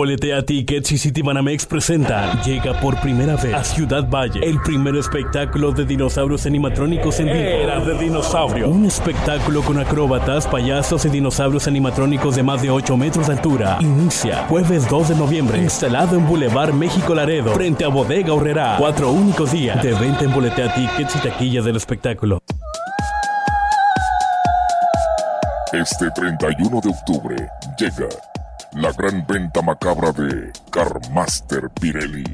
Boletea 0.00 0.40
Tickets 0.40 0.92
y 0.92 0.96
Citibanamex 0.96 1.66
presenta 1.66 2.42
Llega 2.42 2.80
por 2.80 2.98
primera 3.02 3.36
vez 3.36 3.52
a 3.52 3.62
Ciudad 3.62 4.08
Valle 4.08 4.40
el 4.42 4.58
primer 4.62 4.96
espectáculo 4.96 5.72
de 5.72 5.84
dinosaurios 5.84 6.46
animatrónicos 6.46 7.20
en 7.20 7.26
vivo. 7.26 7.36
Era 7.36 7.80
de 7.80 7.98
dinosaurio. 7.98 8.70
Un 8.70 8.86
espectáculo 8.86 9.60
con 9.60 9.78
acróbatas, 9.78 10.46
payasos 10.46 11.04
y 11.04 11.10
dinosaurios 11.10 11.68
animatrónicos 11.68 12.34
de 12.34 12.42
más 12.42 12.62
de 12.62 12.70
8 12.70 12.96
metros 12.96 13.26
de 13.26 13.34
altura. 13.34 13.76
Inicia 13.82 14.46
jueves 14.48 14.88
2 14.88 15.10
de 15.10 15.16
noviembre, 15.16 15.58
instalado 15.58 16.16
en 16.16 16.26
Boulevard 16.26 16.72
México 16.72 17.14
Laredo, 17.14 17.52
frente 17.52 17.84
a 17.84 17.88
Bodega 17.88 18.32
Horrera. 18.32 18.76
Cuatro 18.78 19.12
únicos 19.12 19.52
días 19.52 19.82
de 19.82 19.92
venta 19.92 20.24
en 20.24 20.32
Boletea 20.32 20.74
Tickets 20.74 21.14
y 21.16 21.18
taquillas 21.18 21.66
del 21.66 21.76
espectáculo. 21.76 22.38
Este 25.74 26.10
31 26.10 26.80
de 26.80 26.88
octubre 26.88 27.36
llega 27.78 28.08
la 28.74 28.92
gran 28.92 29.26
venta 29.26 29.62
macabra 29.62 30.12
de 30.12 30.52
Carmaster 30.70 31.68
Pirelli. 31.70 32.24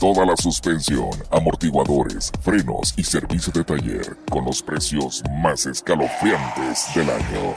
Toda 0.00 0.26
la 0.26 0.36
suspensión, 0.36 1.10
amortiguadores, 1.30 2.32
frenos 2.40 2.92
y 2.96 3.04
servicio 3.04 3.52
de 3.52 3.64
taller 3.64 4.16
con 4.30 4.44
los 4.44 4.62
precios 4.62 5.22
más 5.40 5.64
escalofriantes 5.66 6.94
del 6.94 7.08
año. 7.08 7.54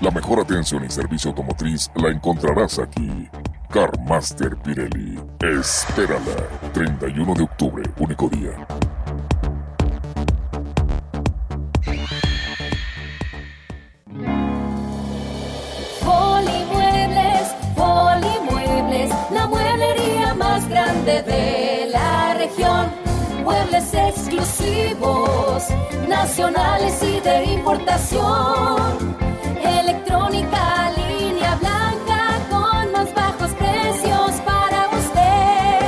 La 0.00 0.10
mejor 0.10 0.40
atención 0.40 0.84
y 0.84 0.90
servicio 0.90 1.30
automotriz 1.30 1.90
la 1.94 2.10
encontrarás 2.10 2.78
aquí. 2.78 3.28
Carmaster 3.70 4.56
Pirelli. 4.58 5.18
Espérala. 5.40 6.48
31 6.74 7.34
de 7.34 7.42
octubre, 7.42 7.82
único 7.98 8.28
día. 8.28 8.66
De 21.22 21.88
la 21.92 22.34
región. 22.34 22.90
Muebles 23.44 23.92
exclusivos, 23.92 25.64
nacionales 26.08 27.02
y 27.02 27.20
de 27.20 27.44
importación. 27.44 29.16
Electrónica, 29.62 30.92
línea 30.96 31.54
blanca 31.56 32.38
con 32.50 32.92
más 32.92 33.14
bajos 33.14 33.50
precios 33.54 34.30
para 34.44 34.88
usted. 35.00 35.80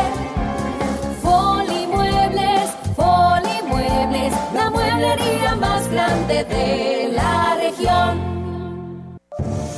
Polimuebles, 1.22 2.70
Polimuebles, 2.96 4.32
la 4.52 4.70
mueblería 4.70 5.54
más 5.56 5.88
grande 5.88 6.44
de. 6.44 6.93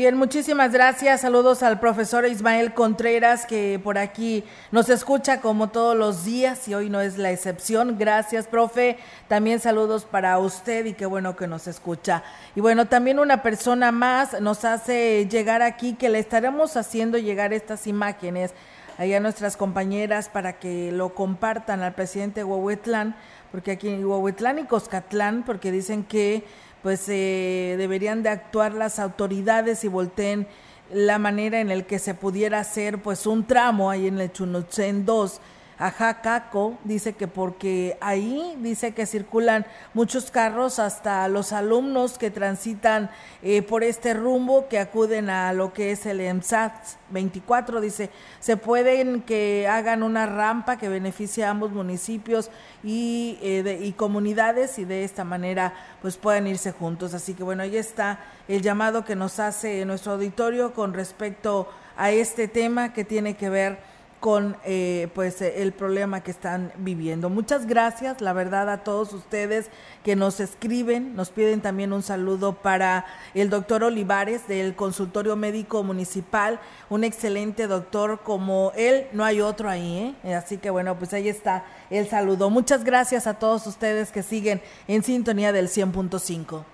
Bien, 0.00 0.16
muchísimas 0.16 0.72
gracias. 0.72 1.20
Saludos 1.20 1.62
al 1.62 1.78
profesor 1.78 2.24
Ismael 2.24 2.72
Contreras 2.72 3.44
que 3.44 3.78
por 3.84 3.98
aquí 3.98 4.44
nos 4.72 4.88
escucha 4.88 5.42
como 5.42 5.68
todos 5.68 5.94
los 5.94 6.24
días 6.24 6.66
y 6.68 6.74
hoy 6.74 6.88
no 6.88 7.02
es 7.02 7.18
la 7.18 7.32
excepción. 7.32 7.98
Gracias, 7.98 8.46
profe. 8.46 8.96
También 9.28 9.60
saludos 9.60 10.06
para 10.06 10.38
usted 10.38 10.86
y 10.86 10.94
qué 10.94 11.04
bueno 11.04 11.36
que 11.36 11.46
nos 11.46 11.66
escucha. 11.66 12.22
Y 12.56 12.62
bueno, 12.62 12.86
también 12.86 13.18
una 13.18 13.42
persona 13.42 13.92
más 13.92 14.40
nos 14.40 14.64
hace 14.64 15.28
llegar 15.28 15.60
aquí 15.60 15.92
que 15.92 16.08
le 16.08 16.18
estaremos 16.18 16.78
haciendo 16.78 17.18
llegar 17.18 17.52
estas 17.52 17.86
imágenes 17.86 18.54
ahí 18.96 19.12
a 19.12 19.20
nuestras 19.20 19.58
compañeras 19.58 20.30
para 20.30 20.58
que 20.58 20.92
lo 20.92 21.14
compartan 21.14 21.82
al 21.82 21.94
presidente 21.94 22.42
Huehuetlán, 22.42 23.16
porque 23.50 23.72
aquí 23.72 23.88
en 23.88 24.04
Huehuetlán 24.04 24.60
y 24.60 24.64
Coscatlán, 24.64 25.42
porque 25.42 25.70
dicen 25.70 26.04
que 26.04 26.44
pues 26.82 27.04
eh, 27.08 27.74
deberían 27.78 28.22
de 28.22 28.30
actuar 28.30 28.72
las 28.72 28.98
autoridades 28.98 29.84
y 29.84 29.88
volteen 29.88 30.46
la 30.92 31.18
manera 31.18 31.60
en 31.60 31.70
el 31.70 31.84
que 31.84 31.98
se 31.98 32.14
pudiera 32.14 32.58
hacer 32.58 32.98
pues 32.98 33.26
un 33.26 33.46
tramo 33.46 33.90
ahí 33.90 34.06
en 34.06 34.20
el 34.20 34.32
Chunutzen 34.32 35.04
2 35.04 35.40
Ajacaco, 35.80 36.76
dice 36.84 37.14
que 37.14 37.26
porque 37.26 37.96
ahí 38.02 38.54
dice 38.58 38.92
que 38.92 39.06
circulan 39.06 39.64
muchos 39.94 40.30
carros 40.30 40.78
hasta 40.78 41.26
los 41.28 41.54
alumnos 41.54 42.18
que 42.18 42.30
transitan 42.30 43.10
eh, 43.42 43.62
por 43.62 43.82
este 43.82 44.12
rumbo 44.12 44.68
que 44.68 44.78
acuden 44.78 45.30
a 45.30 45.54
lo 45.54 45.72
que 45.72 45.90
es 45.90 46.04
el 46.04 46.20
EMSAT 46.20 46.74
24 47.08 47.80
dice 47.80 48.10
se 48.40 48.58
pueden 48.58 49.22
que 49.22 49.66
hagan 49.68 50.02
una 50.02 50.26
rampa 50.26 50.76
que 50.76 50.90
beneficie 50.90 51.44
a 51.44 51.50
ambos 51.50 51.72
municipios 51.72 52.50
y, 52.84 53.38
eh, 53.40 53.80
y 53.80 53.92
comunidades 53.92 54.78
y 54.78 54.84
de 54.84 55.04
esta 55.04 55.24
manera 55.24 55.72
pues 56.02 56.18
puedan 56.18 56.46
irse 56.46 56.72
juntos 56.72 57.14
así 57.14 57.32
que 57.32 57.42
bueno 57.42 57.62
ahí 57.62 57.78
está 57.78 58.20
el 58.48 58.60
llamado 58.60 59.06
que 59.06 59.16
nos 59.16 59.40
hace 59.40 59.82
nuestro 59.86 60.12
auditorio 60.12 60.74
con 60.74 60.92
respecto 60.92 61.70
a 61.96 62.10
este 62.10 62.48
tema 62.48 62.92
que 62.92 63.04
tiene 63.04 63.34
que 63.34 63.48
ver 63.48 63.89
con 64.20 64.56
eh, 64.64 65.08
pues 65.14 65.40
eh, 65.40 65.62
el 65.62 65.72
problema 65.72 66.20
que 66.20 66.30
están 66.30 66.72
viviendo. 66.76 67.30
Muchas 67.30 67.66
gracias, 67.66 68.20
la 68.20 68.34
verdad, 68.34 68.68
a 68.68 68.84
todos 68.84 69.12
ustedes 69.14 69.70
que 70.04 70.14
nos 70.14 70.40
escriben, 70.40 71.16
nos 71.16 71.30
piden 71.30 71.62
también 71.62 71.92
un 71.94 72.02
saludo 72.02 72.52
para 72.52 73.06
el 73.34 73.48
doctor 73.48 73.82
Olivares 73.82 74.46
del 74.46 74.76
consultorio 74.76 75.36
médico 75.36 75.82
municipal, 75.82 76.60
un 76.90 77.02
excelente 77.02 77.66
doctor 77.66 78.20
como 78.22 78.72
él, 78.76 79.06
no 79.12 79.24
hay 79.24 79.40
otro 79.40 79.70
ahí, 79.70 80.14
¿eh? 80.22 80.34
así 80.34 80.58
que 80.58 80.68
bueno, 80.68 80.98
pues 80.98 81.14
ahí 81.14 81.28
está 81.28 81.64
el 81.88 82.06
saludo. 82.08 82.50
Muchas 82.50 82.84
gracias 82.84 83.26
a 83.26 83.34
todos 83.34 83.66
ustedes 83.66 84.12
que 84.12 84.22
siguen 84.22 84.60
en 84.86 85.02
sintonía 85.02 85.52
del 85.52 85.68
100.5. 85.68 86.64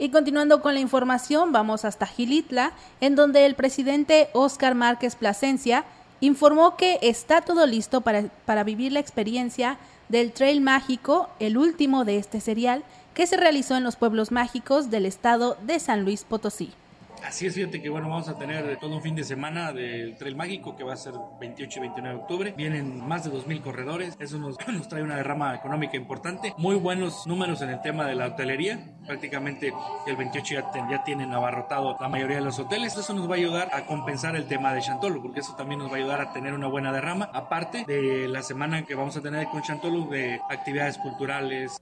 Y 0.00 0.08
continuando 0.08 0.62
con 0.62 0.72
la 0.72 0.80
información, 0.80 1.52
vamos 1.52 1.84
hasta 1.84 2.06
Gilitla, 2.06 2.72
en 3.02 3.16
donde 3.16 3.44
el 3.44 3.54
presidente 3.54 4.30
Óscar 4.32 4.74
Márquez 4.74 5.14
Plasencia 5.14 5.84
informó 6.20 6.78
que 6.78 6.98
está 7.02 7.42
todo 7.42 7.66
listo 7.66 8.00
para, 8.00 8.22
para 8.46 8.64
vivir 8.64 8.92
la 8.92 9.00
experiencia 9.00 9.76
del 10.08 10.32
Trail 10.32 10.62
Mágico, 10.62 11.28
el 11.38 11.58
último 11.58 12.06
de 12.06 12.16
este 12.16 12.40
serial, 12.40 12.82
que 13.12 13.26
se 13.26 13.36
realizó 13.36 13.76
en 13.76 13.84
los 13.84 13.96
pueblos 13.96 14.32
mágicos 14.32 14.88
del 14.88 15.04
estado 15.04 15.58
de 15.66 15.78
San 15.78 16.02
Luis 16.02 16.24
Potosí. 16.24 16.72
Así 17.24 17.46
es, 17.46 17.54
fíjate 17.54 17.80
que 17.80 17.88
bueno, 17.88 18.08
vamos 18.08 18.28
a 18.28 18.36
tener 18.36 18.76
todo 18.78 18.96
un 18.96 19.02
fin 19.02 19.14
de 19.14 19.24
semana 19.24 19.72
del 19.72 20.16
Trail 20.16 20.36
Mágico 20.36 20.74
que 20.74 20.84
va 20.84 20.94
a 20.94 20.96
ser 20.96 21.14
28 21.40 21.78
y 21.78 21.80
29 21.82 22.16
de 22.16 22.22
octubre. 22.22 22.54
Vienen 22.56 23.06
más 23.06 23.24
de 23.24 23.30
2.000 23.30 23.62
corredores, 23.62 24.16
eso 24.18 24.38
nos, 24.38 24.56
nos 24.68 24.88
trae 24.88 25.02
una 25.02 25.16
derrama 25.16 25.54
económica 25.54 25.96
importante. 25.96 26.54
Muy 26.56 26.76
buenos 26.76 27.26
números 27.26 27.62
en 27.62 27.70
el 27.70 27.80
tema 27.82 28.06
de 28.06 28.14
la 28.14 28.26
hotelería, 28.26 28.80
prácticamente 29.06 29.72
el 30.06 30.16
28 30.16 30.54
ya, 30.54 30.88
ya 30.90 31.04
tienen 31.04 31.32
abarrotado 31.32 31.96
la 32.00 32.08
mayoría 32.08 32.36
de 32.36 32.42
los 32.42 32.58
hoteles. 32.58 32.96
Eso 32.96 33.14
nos 33.14 33.28
va 33.28 33.34
a 33.34 33.38
ayudar 33.38 33.68
a 33.72 33.86
compensar 33.86 34.34
el 34.36 34.46
tema 34.46 34.72
de 34.72 34.80
Chantolo, 34.80 35.22
porque 35.22 35.40
eso 35.40 35.54
también 35.56 35.80
nos 35.80 35.90
va 35.90 35.94
a 35.94 35.98
ayudar 35.98 36.20
a 36.20 36.32
tener 36.32 36.54
una 36.54 36.66
buena 36.66 36.92
derrama, 36.92 37.30
aparte 37.32 37.84
de 37.86 38.28
la 38.28 38.42
semana 38.42 38.84
que 38.84 38.94
vamos 38.94 39.16
a 39.16 39.20
tener 39.20 39.46
con 39.48 39.62
Chantolo 39.62 40.06
de 40.06 40.40
actividades 40.50 40.98
culturales. 40.98 41.80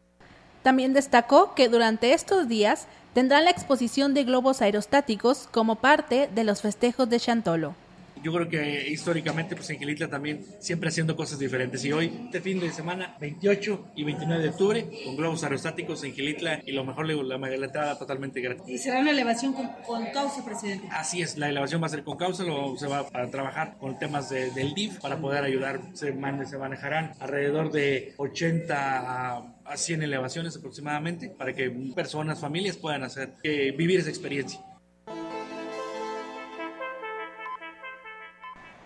También 0.62 0.92
destacó 0.92 1.54
que 1.54 1.68
durante 1.68 2.12
estos 2.12 2.48
días 2.48 2.88
tendrán 3.18 3.46
la 3.46 3.50
exposición 3.50 4.14
de 4.14 4.22
globos 4.22 4.62
aerostáticos 4.62 5.48
como 5.50 5.74
parte 5.74 6.28
de 6.32 6.44
los 6.44 6.62
festejos 6.62 7.10
de 7.10 7.18
Chantolo. 7.18 7.74
Yo 8.22 8.32
creo 8.32 8.48
que 8.48 8.88
históricamente, 8.88 9.56
pues 9.56 9.68
en 9.70 9.78
Gilitla 9.80 10.06
también 10.06 10.46
siempre 10.60 10.88
haciendo 10.88 11.16
cosas 11.16 11.40
diferentes. 11.40 11.84
Y 11.84 11.90
hoy, 11.90 12.12
este 12.26 12.40
fin 12.40 12.60
de 12.60 12.70
semana, 12.70 13.16
28 13.20 13.86
y 13.96 14.04
29 14.04 14.40
de 14.40 14.48
octubre, 14.50 14.88
con 15.04 15.16
globos 15.16 15.42
aerostáticos 15.42 16.04
en 16.04 16.12
Gilitla 16.12 16.62
y 16.64 16.70
lo 16.70 16.84
mejor, 16.84 17.08
la, 17.08 17.38
la 17.38 17.66
entrada 17.66 17.98
totalmente 17.98 18.40
gratis. 18.40 18.68
¿Y 18.68 18.78
será 18.78 19.00
una 19.00 19.10
elevación 19.10 19.52
con, 19.52 19.66
con, 19.84 20.06
causa, 20.12 20.44
presidente? 20.44 20.88
Así 20.92 21.20
es, 21.20 21.36
la 21.38 21.48
elevación 21.48 21.82
va 21.82 21.86
a 21.86 21.90
ser 21.90 22.04
con 22.04 22.16
causa, 22.16 22.44
lo, 22.44 22.76
se 22.76 22.86
va 22.86 23.04
a 23.12 23.26
trabajar 23.26 23.78
con 23.80 23.98
temas 23.98 24.30
de, 24.30 24.52
del 24.52 24.74
DIF 24.74 25.00
para 25.00 25.18
poder 25.18 25.42
ayudar. 25.42 25.80
Se, 25.94 26.12
man, 26.12 26.46
se 26.46 26.56
manejarán 26.56 27.14
alrededor 27.18 27.72
de 27.72 28.14
80 28.16 28.76
a 28.76 29.57
a 29.68 29.76
100 29.76 30.02
elevaciones 30.02 30.56
aproximadamente 30.56 31.28
para 31.28 31.52
que 31.52 31.70
personas, 31.94 32.40
familias 32.40 32.76
puedan 32.76 33.02
hacer, 33.02 33.34
eh, 33.42 33.72
vivir 33.76 34.00
esa 34.00 34.08
experiencia. 34.08 34.60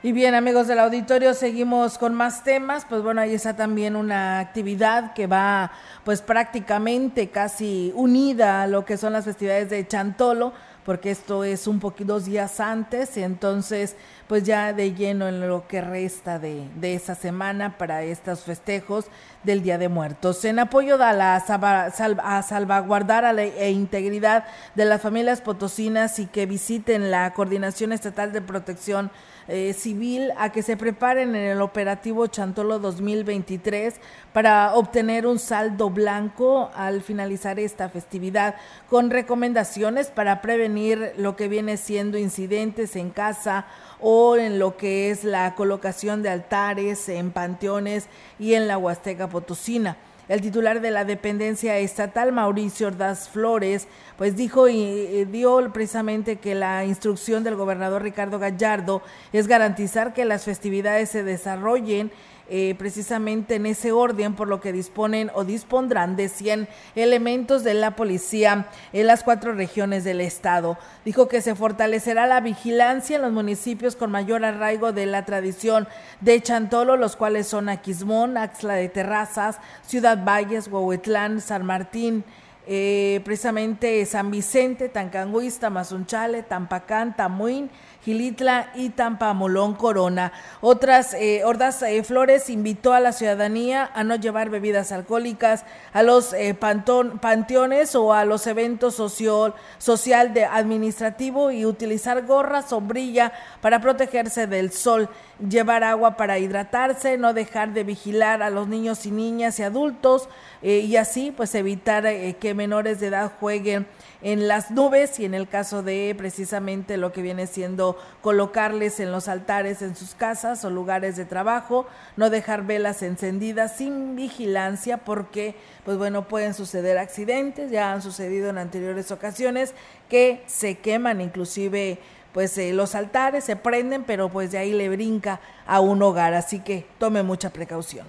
Y 0.04 0.10
bien, 0.10 0.34
amigos 0.34 0.66
del 0.66 0.80
auditorio, 0.80 1.32
seguimos 1.32 1.96
con 1.96 2.12
más 2.12 2.42
temas. 2.42 2.84
Pues 2.88 3.02
bueno, 3.02 3.20
ahí 3.20 3.34
está 3.34 3.54
también 3.54 3.94
una 3.94 4.40
actividad 4.40 5.12
que 5.12 5.28
va 5.28 5.70
pues 6.04 6.20
prácticamente 6.20 7.30
casi 7.30 7.92
unida 7.94 8.62
a 8.62 8.66
lo 8.66 8.84
que 8.84 8.96
son 8.96 9.12
las 9.12 9.26
festividades 9.26 9.70
de 9.70 9.86
Chantolo, 9.86 10.52
porque 10.84 11.12
esto 11.12 11.44
es 11.44 11.68
un 11.68 11.78
poquito 11.78 12.14
dos 12.14 12.24
días 12.24 12.58
antes, 12.58 13.16
y 13.16 13.22
entonces 13.22 13.94
pues 14.28 14.44
ya 14.44 14.72
de 14.72 14.94
lleno 14.94 15.28
en 15.28 15.46
lo 15.46 15.66
que 15.66 15.80
resta 15.80 16.38
de, 16.38 16.68
de 16.76 16.94
esa 16.94 17.14
semana 17.14 17.76
para 17.78 18.02
estos 18.02 18.42
festejos 18.42 19.06
del 19.42 19.62
Día 19.62 19.78
de 19.78 19.88
Muertos. 19.88 20.44
En 20.44 20.58
apoyo 20.58 21.02
a, 21.02 21.12
la, 21.12 21.36
a 21.36 22.42
salvaguardar 22.42 23.24
a 23.24 23.32
la 23.32 23.42
e 23.42 23.70
integridad 23.70 24.44
de 24.74 24.84
las 24.84 25.02
familias 25.02 25.40
potosinas 25.40 26.18
y 26.18 26.26
que 26.26 26.46
visiten 26.46 27.10
la 27.10 27.32
Coordinación 27.34 27.92
Estatal 27.92 28.32
de 28.32 28.40
Protección 28.40 29.10
eh, 29.48 29.72
civil 29.72 30.30
a 30.38 30.52
que 30.52 30.62
se 30.62 30.76
preparen 30.76 31.34
en 31.34 31.42
el 31.42 31.62
operativo 31.62 32.28
Chantolo 32.28 32.78
2023 32.78 33.94
para 34.32 34.74
obtener 34.74 35.26
un 35.26 35.40
saldo 35.40 35.90
blanco 35.90 36.70
al 36.76 37.02
finalizar 37.02 37.58
esta 37.58 37.88
festividad 37.88 38.54
con 38.88 39.10
recomendaciones 39.10 40.10
para 40.10 40.40
prevenir 40.42 41.12
lo 41.16 41.34
que 41.34 41.48
viene 41.48 41.76
siendo 41.76 42.18
incidentes 42.18 42.94
en 42.94 43.10
casa 43.10 43.66
o 44.02 44.36
en 44.36 44.58
lo 44.58 44.76
que 44.76 45.10
es 45.10 45.24
la 45.24 45.54
colocación 45.54 46.22
de 46.22 46.30
altares 46.30 47.08
en 47.08 47.30
panteones 47.30 48.08
y 48.38 48.54
en 48.54 48.68
la 48.68 48.78
Huasteca 48.78 49.28
Potosina. 49.28 49.96
El 50.28 50.40
titular 50.40 50.80
de 50.80 50.90
la 50.90 51.04
dependencia 51.04 51.78
estatal, 51.78 52.32
Mauricio 52.32 52.86
Ordaz 52.86 53.28
Flores, 53.28 53.88
pues 54.16 54.36
dijo 54.36 54.68
y 54.68 55.24
dio 55.26 55.72
precisamente 55.72 56.36
que 56.36 56.54
la 56.54 56.84
instrucción 56.84 57.42
del 57.42 57.56
gobernador 57.56 58.02
Ricardo 58.02 58.38
Gallardo 58.38 59.02
es 59.32 59.48
garantizar 59.48 60.14
que 60.14 60.24
las 60.24 60.44
festividades 60.44 61.10
se 61.10 61.24
desarrollen 61.24 62.12
eh, 62.54 62.74
precisamente 62.76 63.54
en 63.54 63.64
ese 63.64 63.92
orden, 63.92 64.34
por 64.34 64.46
lo 64.46 64.60
que 64.60 64.74
disponen 64.74 65.30
o 65.34 65.42
dispondrán 65.42 66.16
de 66.16 66.28
100 66.28 66.68
elementos 66.94 67.64
de 67.64 67.72
la 67.72 67.96
policía 67.96 68.66
en 68.92 69.06
las 69.06 69.22
cuatro 69.22 69.54
regiones 69.54 70.04
del 70.04 70.20
estado. 70.20 70.76
Dijo 71.06 71.28
que 71.28 71.40
se 71.40 71.54
fortalecerá 71.54 72.26
la 72.26 72.42
vigilancia 72.42 73.16
en 73.16 73.22
los 73.22 73.32
municipios 73.32 73.96
con 73.96 74.10
mayor 74.10 74.44
arraigo 74.44 74.92
de 74.92 75.06
la 75.06 75.24
tradición 75.24 75.88
de 76.20 76.42
Chantolo, 76.42 76.98
los 76.98 77.16
cuales 77.16 77.46
son 77.46 77.70
Aquismón, 77.70 78.36
Axla 78.36 78.74
de 78.74 78.90
Terrazas, 78.90 79.56
Ciudad 79.86 80.22
Valles, 80.22 80.68
Huehuetlán, 80.68 81.40
San 81.40 81.64
Martín, 81.64 82.22
eh, 82.66 83.22
precisamente 83.24 84.04
San 84.04 84.30
Vicente, 84.30 84.88
Tancanguista, 84.88 85.70
Mazunchale, 85.70 86.42
Tampacán, 86.42 87.16
Tamuín, 87.16 87.70
Gilitla 88.04 88.70
y 88.74 88.90
Tampamolón 88.90 89.74
Corona. 89.74 90.32
Otras 90.60 91.14
eh, 91.14 91.42
Hordas 91.44 91.82
eh, 91.82 92.02
Flores 92.02 92.50
invitó 92.50 92.92
a 92.92 93.00
la 93.00 93.12
ciudadanía 93.12 93.90
a 93.94 94.02
no 94.02 94.16
llevar 94.16 94.50
bebidas 94.50 94.90
alcohólicas 94.90 95.64
a 95.92 96.02
los 96.02 96.32
eh, 96.32 96.54
panteones 96.54 97.94
o 97.94 98.12
a 98.12 98.24
los 98.24 98.46
eventos 98.48 98.96
social, 98.96 99.54
social 99.78 100.34
de 100.34 100.44
administrativo 100.44 101.52
y 101.52 101.64
utilizar 101.64 102.26
gorra, 102.26 102.62
sombrilla 102.62 103.32
para 103.60 103.80
protegerse 103.80 104.48
del 104.48 104.72
sol, 104.72 105.08
llevar 105.48 105.84
agua 105.84 106.16
para 106.16 106.40
hidratarse, 106.40 107.18
no 107.18 107.32
dejar 107.32 107.72
de 107.72 107.84
vigilar 107.84 108.42
a 108.42 108.50
los 108.50 108.66
niños 108.66 109.06
y 109.06 109.12
niñas 109.12 109.60
y 109.60 109.62
adultos 109.62 110.28
eh, 110.62 110.78
y 110.78 110.96
así 110.96 111.30
pues 111.30 111.54
evitar 111.54 112.02
que 112.02 112.54
menores 112.54 112.98
de 112.98 113.08
edad 113.08 113.30
jueguen 113.38 113.86
en 114.22 114.48
las 114.48 114.70
nubes 114.70 115.18
y 115.18 115.24
en 115.24 115.34
el 115.34 115.48
caso 115.48 115.82
de 115.82 116.14
precisamente 116.16 116.96
lo 116.96 117.12
que 117.12 117.22
viene 117.22 117.46
siendo 117.46 117.98
colocarles 118.20 119.00
en 119.00 119.10
los 119.10 119.28
altares 119.28 119.82
en 119.82 119.96
sus 119.96 120.14
casas 120.14 120.64
o 120.64 120.70
lugares 120.70 121.16
de 121.16 121.24
trabajo, 121.24 121.86
no 122.16 122.30
dejar 122.30 122.64
velas 122.64 123.02
encendidas 123.02 123.76
sin 123.76 124.14
vigilancia 124.14 124.98
porque, 124.98 125.56
pues 125.84 125.98
bueno, 125.98 126.28
pueden 126.28 126.54
suceder 126.54 126.98
accidentes, 126.98 127.70
ya 127.70 127.92
han 127.92 128.02
sucedido 128.02 128.50
en 128.50 128.58
anteriores 128.58 129.10
ocasiones 129.10 129.74
que 130.08 130.42
se 130.46 130.78
queman 130.78 131.20
inclusive 131.20 131.98
pues 132.32 132.56
eh, 132.56 132.72
los 132.72 132.94
altares 132.94 133.44
se 133.44 133.56
prenden, 133.56 134.04
pero 134.04 134.30
pues 134.30 134.52
de 134.52 134.58
ahí 134.58 134.72
le 134.72 134.88
brinca 134.88 135.40
a 135.66 135.80
un 135.80 136.02
hogar, 136.02 136.32
así 136.32 136.60
que 136.60 136.86
tome 136.98 137.22
mucha 137.22 137.50
precaución. 137.50 138.06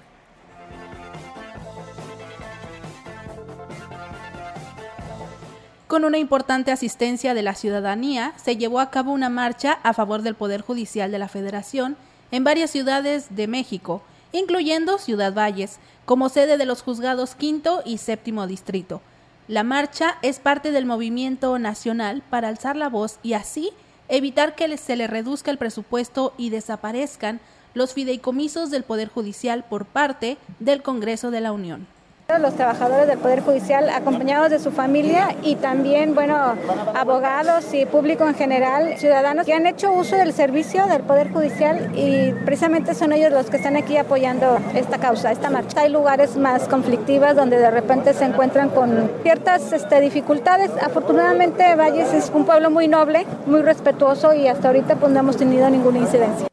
Con 5.94 6.06
una 6.06 6.18
importante 6.18 6.72
asistencia 6.72 7.36
de 7.36 7.44
la 7.44 7.54
ciudadanía, 7.54 8.34
se 8.44 8.58
llevó 8.58 8.80
a 8.80 8.90
cabo 8.90 9.12
una 9.12 9.30
marcha 9.30 9.74
a 9.84 9.94
favor 9.94 10.24
del 10.24 10.34
Poder 10.34 10.62
Judicial 10.62 11.12
de 11.12 11.20
la 11.20 11.28
Federación 11.28 11.98
en 12.32 12.44
varias 12.44 12.72
ciudades 12.72 13.28
de 13.36 13.46
México, 13.46 14.02
incluyendo 14.32 14.98
Ciudad 14.98 15.36
Valles, 15.36 15.78
como 16.06 16.30
sede 16.30 16.58
de 16.58 16.66
los 16.66 16.82
juzgados 16.82 17.36
quinto 17.36 17.84
y 17.86 18.00
séptimo 18.00 18.48
distrito. 18.48 19.04
La 19.48 19.62
marcha 19.62 20.18
es 20.24 20.40
parte 20.40 20.72
del 20.72 20.88
movimiento 20.88 21.60
nacional 21.60 22.24
para 22.28 22.48
alzar 22.48 22.76
la 22.76 22.90
voz 22.90 23.20
y 23.22 23.34
así 23.34 23.70
evitar 24.08 24.56
que 24.56 24.76
se 24.80 24.96
le 24.96 25.06
reduzca 25.06 25.52
el 25.52 25.60
presupuesto 25.60 26.34
y 26.40 26.50
desaparezcan 26.50 27.40
los 27.76 27.94
fideicomisos 27.94 28.72
del 28.72 28.82
Poder 28.82 29.10
Judicial 29.10 29.64
por 29.64 29.86
parte 29.86 30.40
del 30.60 30.82
Congreso 30.82 31.30
de 31.30 31.42
la 31.42 31.52
Unión 31.52 31.93
los 32.40 32.56
trabajadores 32.56 33.08
del 33.08 33.20
Poder 33.20 33.42
Judicial 33.42 33.90
acompañados 33.90 34.50
de 34.50 34.60
su 34.60 34.72
familia 34.72 35.36
y 35.44 35.56
también, 35.56 36.16
bueno, 36.16 36.56
abogados 36.96 37.74
y 37.74 37.86
público 37.86 38.28
en 38.28 38.34
general, 38.34 38.98
ciudadanos 38.98 39.46
que 39.46 39.54
han 39.54 39.68
hecho 39.68 39.92
uso 39.92 40.16
del 40.16 40.34
servicio 40.34 40.88
del 40.88 41.02
Poder 41.02 41.32
Judicial 41.32 41.92
y 41.96 42.32
precisamente 42.46 42.96
son 42.96 43.14
ellos 43.14 43.32
los 43.32 43.50
que 43.50 43.58
están 43.58 43.76
aquí 43.76 43.98
apoyando 43.98 44.58
esta 44.74 44.98
causa, 44.98 45.32
esta 45.32 45.50
marcha. 45.50 45.82
Hay 45.82 45.92
lugares 45.92 46.36
más 46.38 46.68
conflictivas 46.68 47.36
donde 47.36 47.58
de 47.58 47.70
repente 47.70 48.14
se 48.14 48.26
encuentran 48.26 48.70
con 48.70 49.12
ciertas 49.22 49.72
este, 49.72 50.00
dificultades. 50.02 50.72
Afortunadamente 50.82 51.76
Valles 51.76 52.14
es 52.14 52.32
un 52.34 52.46
pueblo 52.46 52.72
muy 52.72 52.88
noble, 52.88 53.26
muy 53.46 53.62
respetuoso 53.62 54.34
y 54.34 54.48
hasta 54.48 54.70
ahorita 54.70 54.96
pues 54.96 55.12
no 55.12 55.20
hemos 55.20 55.38
tenido 55.38 55.70
ninguna 55.70 56.00
incidencia 56.00 56.48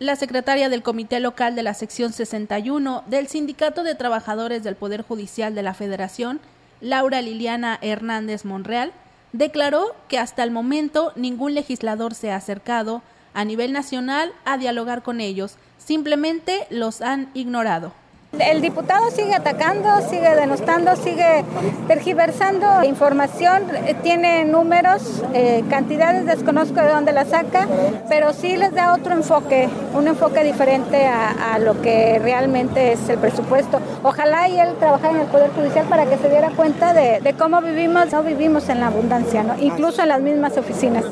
la 0.00 0.16
secretaria 0.16 0.70
del 0.70 0.82
Comité 0.82 1.20
Local 1.20 1.54
de 1.54 1.62
la 1.62 1.74
Sección 1.74 2.14
61 2.14 3.04
del 3.06 3.28
Sindicato 3.28 3.82
de 3.82 3.94
Trabajadores 3.94 4.62
del 4.62 4.74
Poder 4.74 5.02
Judicial 5.02 5.54
de 5.54 5.62
la 5.62 5.74
Federación, 5.74 6.40
Laura 6.80 7.20
Liliana 7.20 7.78
Hernández 7.82 8.46
Monreal, 8.46 8.92
declaró 9.34 9.94
que 10.08 10.18
hasta 10.18 10.42
el 10.42 10.52
momento 10.52 11.12
ningún 11.16 11.52
legislador 11.52 12.14
se 12.14 12.32
ha 12.32 12.36
acercado 12.36 13.02
a 13.34 13.44
nivel 13.44 13.74
nacional 13.74 14.32
a 14.46 14.56
dialogar 14.56 15.02
con 15.02 15.20
ellos, 15.20 15.56
simplemente 15.76 16.66
los 16.70 17.02
han 17.02 17.30
ignorado. 17.34 17.92
El 18.38 18.62
diputado 18.62 19.10
sigue 19.10 19.34
atacando, 19.34 19.88
sigue 20.08 20.34
denostando, 20.36 20.94
sigue 20.94 21.44
tergiversando 21.88 22.84
información, 22.84 23.64
eh, 23.74 23.96
tiene 24.02 24.44
números, 24.44 25.22
eh, 25.34 25.64
cantidades, 25.68 26.26
desconozco 26.26 26.80
de 26.80 26.88
dónde 26.88 27.12
la 27.12 27.24
saca, 27.24 27.66
pero 28.08 28.32
sí 28.32 28.56
les 28.56 28.72
da 28.72 28.94
otro 28.94 29.14
enfoque, 29.14 29.68
un 29.94 30.06
enfoque 30.06 30.44
diferente 30.44 31.06
a, 31.06 31.58
lo 31.58 31.82
que 31.82 32.18
realmente 32.20 32.92
es 32.92 33.08
el 33.08 33.18
presupuesto. 33.18 33.80
Ojalá 34.04 34.48
y 34.48 34.58
él 34.58 34.76
trabajara 34.78 35.14
en 35.14 35.20
el 35.20 35.26
Poder 35.26 35.50
Judicial 35.50 35.86
para 35.86 36.06
que 36.06 36.16
se 36.16 36.28
diera 36.30 36.50
cuenta 36.50 36.94
de, 36.94 37.34
cómo 37.36 37.60
vivimos, 37.60 38.12
no 38.12 38.22
vivimos 38.22 38.68
en 38.68 38.80
la 38.80 38.86
abundancia, 38.86 39.42
¿no? 39.42 39.58
incluso 39.58 40.02
en 40.02 40.08
las 40.08 40.20
mismas 40.20 40.56
oficinas. 40.56 41.04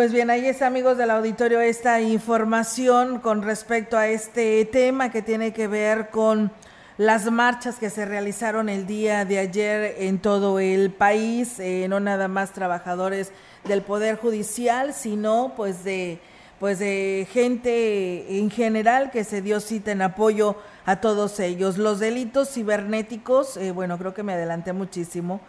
Pues 0.00 0.12
bien, 0.12 0.30
ahí 0.30 0.46
está, 0.46 0.66
amigos 0.66 0.96
del 0.96 1.10
auditorio, 1.10 1.60
esta 1.60 2.00
información 2.00 3.18
con 3.18 3.42
respecto 3.42 3.98
a 3.98 4.08
este 4.08 4.64
tema 4.64 5.10
que 5.10 5.20
tiene 5.20 5.52
que 5.52 5.68
ver 5.68 6.08
con 6.08 6.50
las 6.96 7.30
marchas 7.30 7.78
que 7.78 7.90
se 7.90 8.06
realizaron 8.06 8.70
el 8.70 8.86
día 8.86 9.26
de 9.26 9.38
ayer 9.38 9.96
en 9.98 10.18
todo 10.18 10.58
el 10.58 10.90
país, 10.90 11.60
eh, 11.60 11.84
no 11.86 12.00
nada 12.00 12.28
más 12.28 12.54
trabajadores 12.54 13.30
del 13.64 13.82
Poder 13.82 14.16
Judicial, 14.16 14.94
sino 14.94 15.52
pues 15.54 15.84
de 15.84 16.18
pues 16.58 16.78
de 16.78 17.28
gente 17.30 18.38
en 18.38 18.50
general 18.50 19.10
que 19.10 19.22
se 19.22 19.42
dio 19.42 19.60
cita 19.60 19.92
en 19.92 20.00
apoyo 20.00 20.56
a 20.86 21.02
todos 21.02 21.38
ellos. 21.40 21.76
Los 21.76 22.00
delitos 22.00 22.48
cibernéticos, 22.48 23.58
eh, 23.58 23.70
bueno, 23.70 23.98
creo 23.98 24.14
que 24.14 24.22
me 24.22 24.32
adelanté 24.32 24.72
muchísimo 24.72 25.42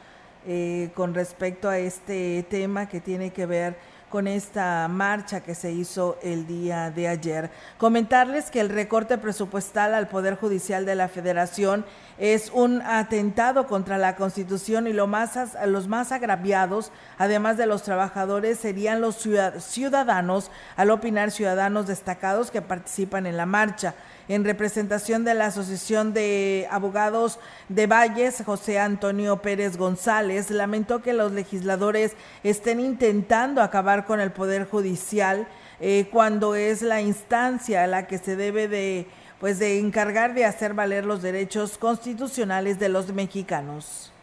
eh, 0.46 0.90
con 0.94 1.14
respecto 1.14 1.70
a 1.70 1.78
este 1.78 2.46
tema 2.50 2.90
que 2.90 3.00
tiene 3.00 3.30
que 3.30 3.46
ver 3.46 3.91
con 4.12 4.28
esta 4.28 4.88
marcha 4.88 5.42
que 5.42 5.56
se 5.56 5.72
hizo 5.72 6.20
el 6.22 6.46
día 6.46 6.92
de 6.92 7.08
ayer. 7.08 7.50
Comentarles 7.80 8.52
que 8.52 8.60
el 8.60 8.70
recorte 8.70 9.18
presupuestal 9.18 9.96
al 9.96 10.10
Poder 10.10 10.36
Judicial 10.36 10.86
de 10.86 10.94
la 10.94 11.08
Federación 11.08 11.86
es 12.20 12.52
un 12.54 12.84
atentado 12.84 13.66
contra 13.66 13.98
la 13.98 14.16
Constitución 14.16 14.86
y 14.86 14.94
lo 14.94 15.08
más, 15.08 15.40
los 15.66 15.88
más 15.88 16.12
agraviados, 16.12 16.92
además 17.18 17.58
de 17.58 17.66
los 17.66 17.82
trabajadores, 17.82 18.60
serían 18.60 19.02
los 19.02 19.16
ciudadanos, 19.16 20.52
al 20.76 20.92
opinar 20.92 21.32
ciudadanos 21.32 21.88
destacados 21.88 22.52
que 22.52 22.62
participan 22.62 23.26
en 23.26 23.38
la 23.38 23.48
marcha 23.48 23.96
en 24.32 24.46
representación 24.46 25.26
de 25.26 25.34
la 25.34 25.48
Asociación 25.48 26.14
de 26.14 26.66
Abogados 26.72 27.38
de 27.68 27.86
Valles, 27.86 28.42
José 28.46 28.80
Antonio 28.80 29.42
Pérez 29.42 29.76
González, 29.76 30.50
lamentó 30.52 31.02
que 31.02 31.12
los 31.12 31.34
legisladores 31.34 32.14
estén 32.42 32.80
intentando 32.80 33.62
acabar 33.62 34.06
con 34.06 34.22
el 34.22 34.32
Poder 34.32 34.70
Judicial 34.70 35.50
eh, 35.82 36.08
cuando 36.14 36.56
es 36.56 36.82
la 36.82 37.02
instancia 37.02 37.84
a 37.84 37.88
la 37.88 38.08
que 38.08 38.20
se 38.20 38.38
debe 38.38 38.70
de 38.70 39.06
pues 39.42 39.60
de 39.60 39.80
encargar 39.80 40.34
de 40.34 40.46
hacer 40.46 40.76
valer 40.76 41.04
los 41.04 41.22
derechos 41.22 41.78
constitucionales 41.78 42.80
de 42.80 42.88
los 42.88 43.12
mexicanos. 43.12 44.14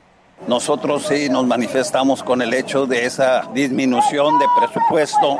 Nosotros 0.46 1.06
sí 1.08 1.28
nos 1.28 1.46
manifestamos 1.46 2.22
con 2.22 2.40
el 2.40 2.54
hecho 2.54 2.86
de 2.86 3.04
esa 3.04 3.42
disminución 3.52 4.38
de 4.38 4.46
presupuesto 4.58 5.36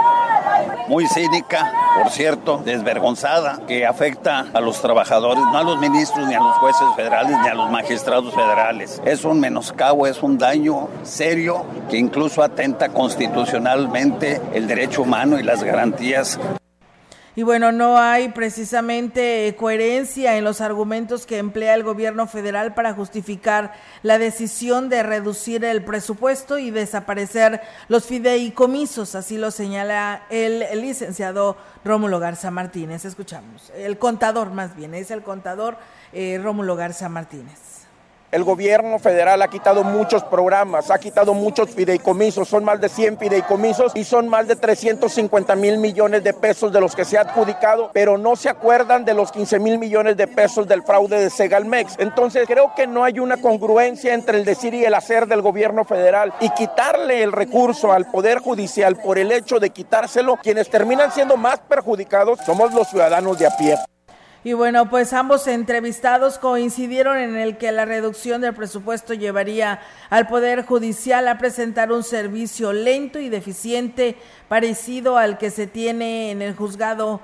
muy 0.88 1.06
cínica, 1.06 1.70
por 2.02 2.10
cierto, 2.10 2.62
desvergonzada, 2.64 3.60
que 3.66 3.86
afecta 3.86 4.46
a 4.52 4.60
los 4.60 4.80
trabajadores, 4.80 5.42
no 5.52 5.58
a 5.58 5.62
los 5.62 5.78
ministros, 5.78 6.26
ni 6.26 6.34
a 6.34 6.40
los 6.40 6.56
jueces 6.56 6.86
federales, 6.96 7.36
ni 7.42 7.48
a 7.48 7.54
los 7.54 7.70
magistrados 7.70 8.34
federales. 8.34 9.00
Es 9.04 9.24
un 9.24 9.38
menoscabo, 9.38 10.06
es 10.06 10.22
un 10.22 10.38
daño 10.38 10.88
serio 11.02 11.64
que 11.90 11.98
incluso 11.98 12.42
atenta 12.42 12.88
constitucionalmente 12.88 14.40
el 14.54 14.66
derecho 14.66 15.02
humano 15.02 15.38
y 15.38 15.42
las 15.42 15.62
garantías 15.62 16.38
y 17.38 17.44
bueno, 17.44 17.70
no 17.70 17.98
hay 17.98 18.30
precisamente 18.30 19.54
coherencia 19.56 20.36
en 20.36 20.42
los 20.42 20.60
argumentos 20.60 21.24
que 21.24 21.38
emplea 21.38 21.74
el 21.74 21.84
gobierno 21.84 22.26
federal 22.26 22.74
para 22.74 22.94
justificar 22.94 23.74
la 24.02 24.18
decisión 24.18 24.88
de 24.88 25.04
reducir 25.04 25.64
el 25.64 25.84
presupuesto 25.84 26.58
y 26.58 26.72
desaparecer 26.72 27.60
los 27.86 28.06
fideicomisos, 28.06 29.14
así 29.14 29.38
lo 29.38 29.52
señala 29.52 30.24
el, 30.30 30.64
licenciado 30.82 31.56
Rómulo 31.84 32.18
Garza 32.18 32.50
Martínez. 32.50 33.04
Escuchamos, 33.04 33.70
el 33.76 33.98
contador 33.98 34.50
más 34.50 34.74
bien, 34.74 34.92
es 34.94 35.12
el 35.12 35.22
contador 35.22 35.76
eh, 36.12 36.40
Rómulo 36.42 36.74
Garza 36.74 37.08
Martínez. 37.08 37.86
El 38.30 38.44
gobierno 38.44 38.98
federal 38.98 39.40
ha 39.40 39.48
quitado 39.48 39.84
muchos 39.84 40.22
programas, 40.22 40.90
ha 40.90 40.98
quitado 40.98 41.32
muchos 41.32 41.70
fideicomisos, 41.70 42.46
son 42.46 42.62
más 42.62 42.78
de 42.78 42.90
100 42.90 43.16
fideicomisos 43.16 43.92
y 43.94 44.04
son 44.04 44.28
más 44.28 44.46
de 44.46 44.54
350 44.54 45.56
mil 45.56 45.78
millones 45.78 46.22
de 46.22 46.34
pesos 46.34 46.70
de 46.70 46.78
los 46.78 46.94
que 46.94 47.06
se 47.06 47.16
ha 47.16 47.22
adjudicado, 47.22 47.90
pero 47.94 48.18
no 48.18 48.36
se 48.36 48.50
acuerdan 48.50 49.06
de 49.06 49.14
los 49.14 49.32
15 49.32 49.58
mil 49.60 49.78
millones 49.78 50.18
de 50.18 50.26
pesos 50.26 50.68
del 50.68 50.82
fraude 50.82 51.18
de 51.18 51.30
Segalmex. 51.30 51.94
Entonces 51.98 52.46
creo 52.46 52.74
que 52.76 52.86
no 52.86 53.02
hay 53.02 53.18
una 53.18 53.38
congruencia 53.38 54.12
entre 54.12 54.36
el 54.36 54.44
decir 54.44 54.74
y 54.74 54.84
el 54.84 54.92
hacer 54.92 55.26
del 55.26 55.40
gobierno 55.40 55.86
federal 55.86 56.34
y 56.40 56.50
quitarle 56.50 57.22
el 57.22 57.32
recurso 57.32 57.94
al 57.94 58.10
Poder 58.10 58.40
Judicial 58.40 58.96
por 58.96 59.16
el 59.16 59.32
hecho 59.32 59.58
de 59.58 59.70
quitárselo, 59.70 60.36
quienes 60.36 60.68
terminan 60.68 61.12
siendo 61.12 61.38
más 61.38 61.60
perjudicados 61.60 62.40
somos 62.44 62.74
los 62.74 62.88
ciudadanos 62.88 63.38
de 63.38 63.46
a 63.46 63.56
pie. 63.56 63.78
Y 64.44 64.52
bueno, 64.52 64.88
pues 64.88 65.12
ambos 65.12 65.48
entrevistados 65.48 66.38
coincidieron 66.38 67.18
en 67.18 67.36
el 67.36 67.58
que 67.58 67.72
la 67.72 67.84
reducción 67.84 68.40
del 68.40 68.54
presupuesto 68.54 69.12
llevaría 69.12 69.80
al 70.10 70.28
Poder 70.28 70.64
Judicial 70.64 71.26
a 71.26 71.38
presentar 71.38 71.90
un 71.90 72.04
servicio 72.04 72.72
lento 72.72 73.18
y 73.18 73.30
deficiente 73.30 74.16
parecido 74.48 75.18
al 75.18 75.38
que 75.38 75.50
se 75.50 75.66
tiene 75.66 76.30
en 76.30 76.40
el 76.40 76.54
juzgado 76.54 77.20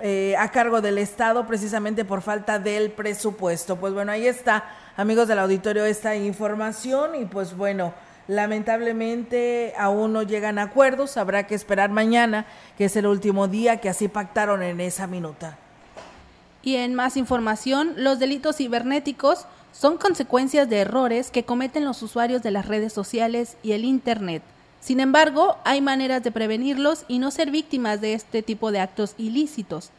eh, 0.00 0.36
a 0.38 0.50
cargo 0.50 0.82
del 0.82 0.98
Estado 0.98 1.46
precisamente 1.46 2.04
por 2.04 2.20
falta 2.20 2.58
del 2.58 2.90
presupuesto. 2.90 3.76
Pues 3.76 3.94
bueno, 3.94 4.12
ahí 4.12 4.26
está, 4.26 4.64
amigos 4.96 5.26
del 5.26 5.38
auditorio, 5.38 5.86
esta 5.86 6.16
información 6.16 7.14
y 7.14 7.24
pues 7.24 7.56
bueno. 7.56 7.94
Lamentablemente 8.28 9.72
aún 9.78 10.12
no 10.12 10.22
llegan 10.22 10.58
a 10.58 10.64
acuerdos, 10.64 11.16
habrá 11.16 11.46
que 11.46 11.54
esperar 11.54 11.88
mañana, 11.88 12.44
que 12.76 12.84
es 12.84 12.94
el 12.96 13.06
último 13.06 13.48
día 13.48 13.78
que 13.78 13.88
así 13.88 14.06
pactaron 14.06 14.62
en 14.62 14.82
esa 14.82 15.06
minuta. 15.06 15.56
Y 16.62 16.76
en 16.76 16.94
más 16.94 17.16
información, 17.16 17.94
los 17.96 18.18
delitos 18.18 18.56
cibernéticos 18.56 19.46
son 19.72 19.96
consecuencias 19.96 20.68
de 20.68 20.78
errores 20.78 21.30
que 21.30 21.44
cometen 21.44 21.84
los 21.84 22.02
usuarios 22.02 22.42
de 22.42 22.50
las 22.50 22.66
redes 22.66 22.92
sociales 22.92 23.56
y 23.62 23.72
el 23.72 23.84
Internet. 23.84 24.42
Sin 24.80 25.00
embargo, 25.00 25.56
hay 25.64 25.80
maneras 25.80 26.22
de 26.22 26.32
prevenirlos 26.32 27.04
y 27.08 27.18
no 27.18 27.30
ser 27.30 27.50
víctimas 27.50 28.00
de 28.00 28.14
este 28.14 28.42
tipo 28.42 28.72
de 28.72 28.80
actos 28.80 29.14
ilícitos. 29.18 29.90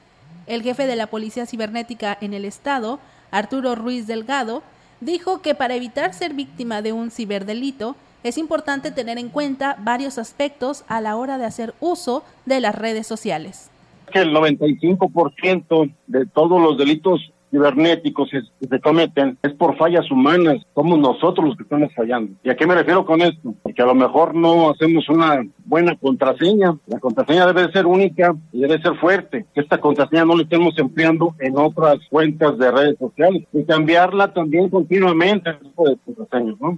El 0.47 0.63
jefe 0.63 0.87
de 0.87 0.95
la 0.95 1.07
Policía 1.07 1.45
Cibernética 1.45 2.17
en 2.21 2.33
el 2.33 2.45
Estado, 2.45 2.99
Arturo 3.31 3.75
Ruiz 3.75 4.07
Delgado, 4.07 4.63
dijo 4.99 5.41
que 5.41 5.55
para 5.55 5.75
evitar 5.75 6.13
ser 6.13 6.33
víctima 6.33 6.81
de 6.81 6.91
un 6.93 7.11
ciberdelito, 7.11 7.95
es 8.23 8.37
importante 8.37 8.91
tener 8.91 9.17
en 9.17 9.29
cuenta 9.29 9.77
varios 9.79 10.17
aspectos 10.17 10.83
a 10.87 11.01
la 11.01 11.15
hora 11.15 11.37
de 11.37 11.45
hacer 11.45 11.73
uso 11.79 12.23
de 12.45 12.59
las 12.59 12.75
redes 12.75 13.07
sociales. 13.07 13.69
Que 14.09 14.19
el 14.19 14.33
95% 14.33 15.93
de 16.07 16.25
todos 16.27 16.61
los 16.61 16.77
delitos 16.77 17.31
cibernéticos 17.51 18.29
que 18.29 18.67
se 18.67 18.79
cometen 18.79 19.37
es 19.41 19.53
por 19.53 19.77
fallas 19.77 20.09
humanas. 20.11 20.57
Somos 20.75 20.99
nosotros 20.99 21.47
los 21.47 21.57
que 21.57 21.63
estamos 21.63 21.93
fallando. 21.95 22.33
¿Y 22.43 22.49
a 22.49 22.55
qué 22.55 22.67
me 22.67 22.75
refiero 22.75 23.05
con 23.05 23.21
esto? 23.21 23.53
Que 23.75 23.81
a 23.81 23.85
lo 23.85 23.95
mejor 23.95 24.35
no 24.35 24.71
hacemos 24.71 25.07
una 25.09 25.43
buena 25.65 25.95
contraseña. 25.95 26.77
La 26.87 26.99
contraseña 26.99 27.51
debe 27.51 27.71
ser 27.71 27.85
única 27.85 28.35
y 28.51 28.61
debe 28.61 28.81
ser 28.81 28.95
fuerte. 28.95 29.45
Que 29.53 29.61
esta 29.61 29.79
contraseña 29.79 30.25
no 30.25 30.35
la 30.35 30.43
estemos 30.43 30.77
empleando 30.77 31.35
en 31.39 31.57
otras 31.57 31.97
cuentas 32.09 32.57
de 32.57 32.71
redes 32.71 32.97
sociales. 32.99 33.43
Y 33.53 33.63
cambiarla 33.63 34.33
también 34.33 34.69
continuamente, 34.69 35.51
contraseñas, 35.75 36.59
¿no? 36.59 36.77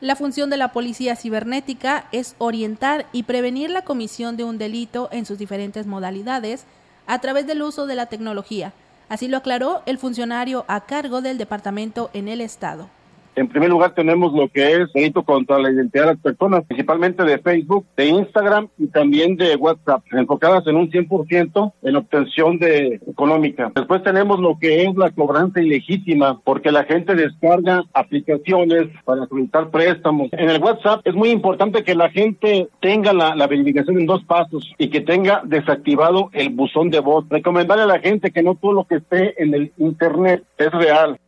La 0.00 0.16
función 0.16 0.50
de 0.50 0.56
la 0.56 0.72
policía 0.72 1.16
cibernética 1.16 2.08
es 2.12 2.34
orientar 2.38 3.06
y 3.12 3.22
prevenir 3.22 3.70
la 3.70 3.82
comisión 3.82 4.36
de 4.36 4.44
un 4.44 4.58
delito 4.58 5.08
en 5.12 5.24
sus 5.24 5.38
diferentes 5.38 5.86
modalidades 5.86 6.64
a 7.06 7.20
través 7.20 7.46
del 7.46 7.62
uso 7.62 7.86
de 7.86 7.94
la 7.94 8.06
tecnología. 8.06 8.72
Así 9.08 9.28
lo 9.28 9.36
aclaró 9.36 9.82
el 9.86 9.98
funcionario 9.98 10.64
a 10.66 10.80
cargo 10.86 11.20
del 11.20 11.38
departamento 11.38 12.10
en 12.12 12.28
el 12.28 12.40
Estado. 12.40 12.88
En 13.36 13.48
primer 13.48 13.68
lugar 13.68 13.94
tenemos 13.94 14.32
lo 14.32 14.48
que 14.48 14.72
es 14.72 14.92
delito 14.92 15.24
contra 15.24 15.58
la 15.58 15.70
identidad 15.70 16.04
de 16.04 16.12
las 16.12 16.22
personas, 16.22 16.64
principalmente 16.66 17.24
de 17.24 17.38
Facebook, 17.38 17.84
de 17.96 18.06
Instagram 18.06 18.68
y 18.78 18.86
también 18.86 19.36
de 19.36 19.56
WhatsApp, 19.56 20.02
enfocadas 20.12 20.66
en 20.68 20.76
un 20.76 20.90
100% 20.90 21.72
en 21.82 21.96
obtención 21.96 22.58
de 22.58 23.00
económica. 23.08 23.72
Después 23.74 24.04
tenemos 24.04 24.38
lo 24.38 24.58
que 24.58 24.84
es 24.84 24.94
la 24.96 25.10
cobranza 25.10 25.60
ilegítima, 25.60 26.40
porque 26.44 26.70
la 26.70 26.84
gente 26.84 27.14
descarga 27.16 27.82
aplicaciones 27.92 28.88
para 29.04 29.26
solicitar 29.26 29.70
préstamos. 29.70 30.28
En 30.32 30.50
el 30.50 30.62
WhatsApp 30.62 31.00
es 31.04 31.14
muy 31.14 31.30
importante 31.30 31.82
que 31.82 31.96
la 31.96 32.10
gente 32.10 32.68
tenga 32.80 33.12
la, 33.12 33.34
la 33.34 33.46
verificación 33.48 33.98
en 33.98 34.06
dos 34.06 34.22
pasos 34.24 34.72
y 34.78 34.90
que 34.90 35.00
tenga 35.00 35.42
desactivado 35.44 36.30
el 36.32 36.50
buzón 36.50 36.90
de 36.90 37.00
voz. 37.00 37.24
Recomendarle 37.28 37.82
a 37.82 37.86
la 37.86 37.98
gente 37.98 38.30
que 38.30 38.42
no 38.42 38.54
todo 38.54 38.72
lo 38.72 38.84
que 38.84 38.96
esté 38.96 39.42
en 39.42 39.54
el 39.54 39.72
Internet 39.78 40.44
es 40.56 40.70
real. 40.70 41.18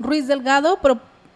Ruiz 0.00 0.28
Delgado 0.28 0.78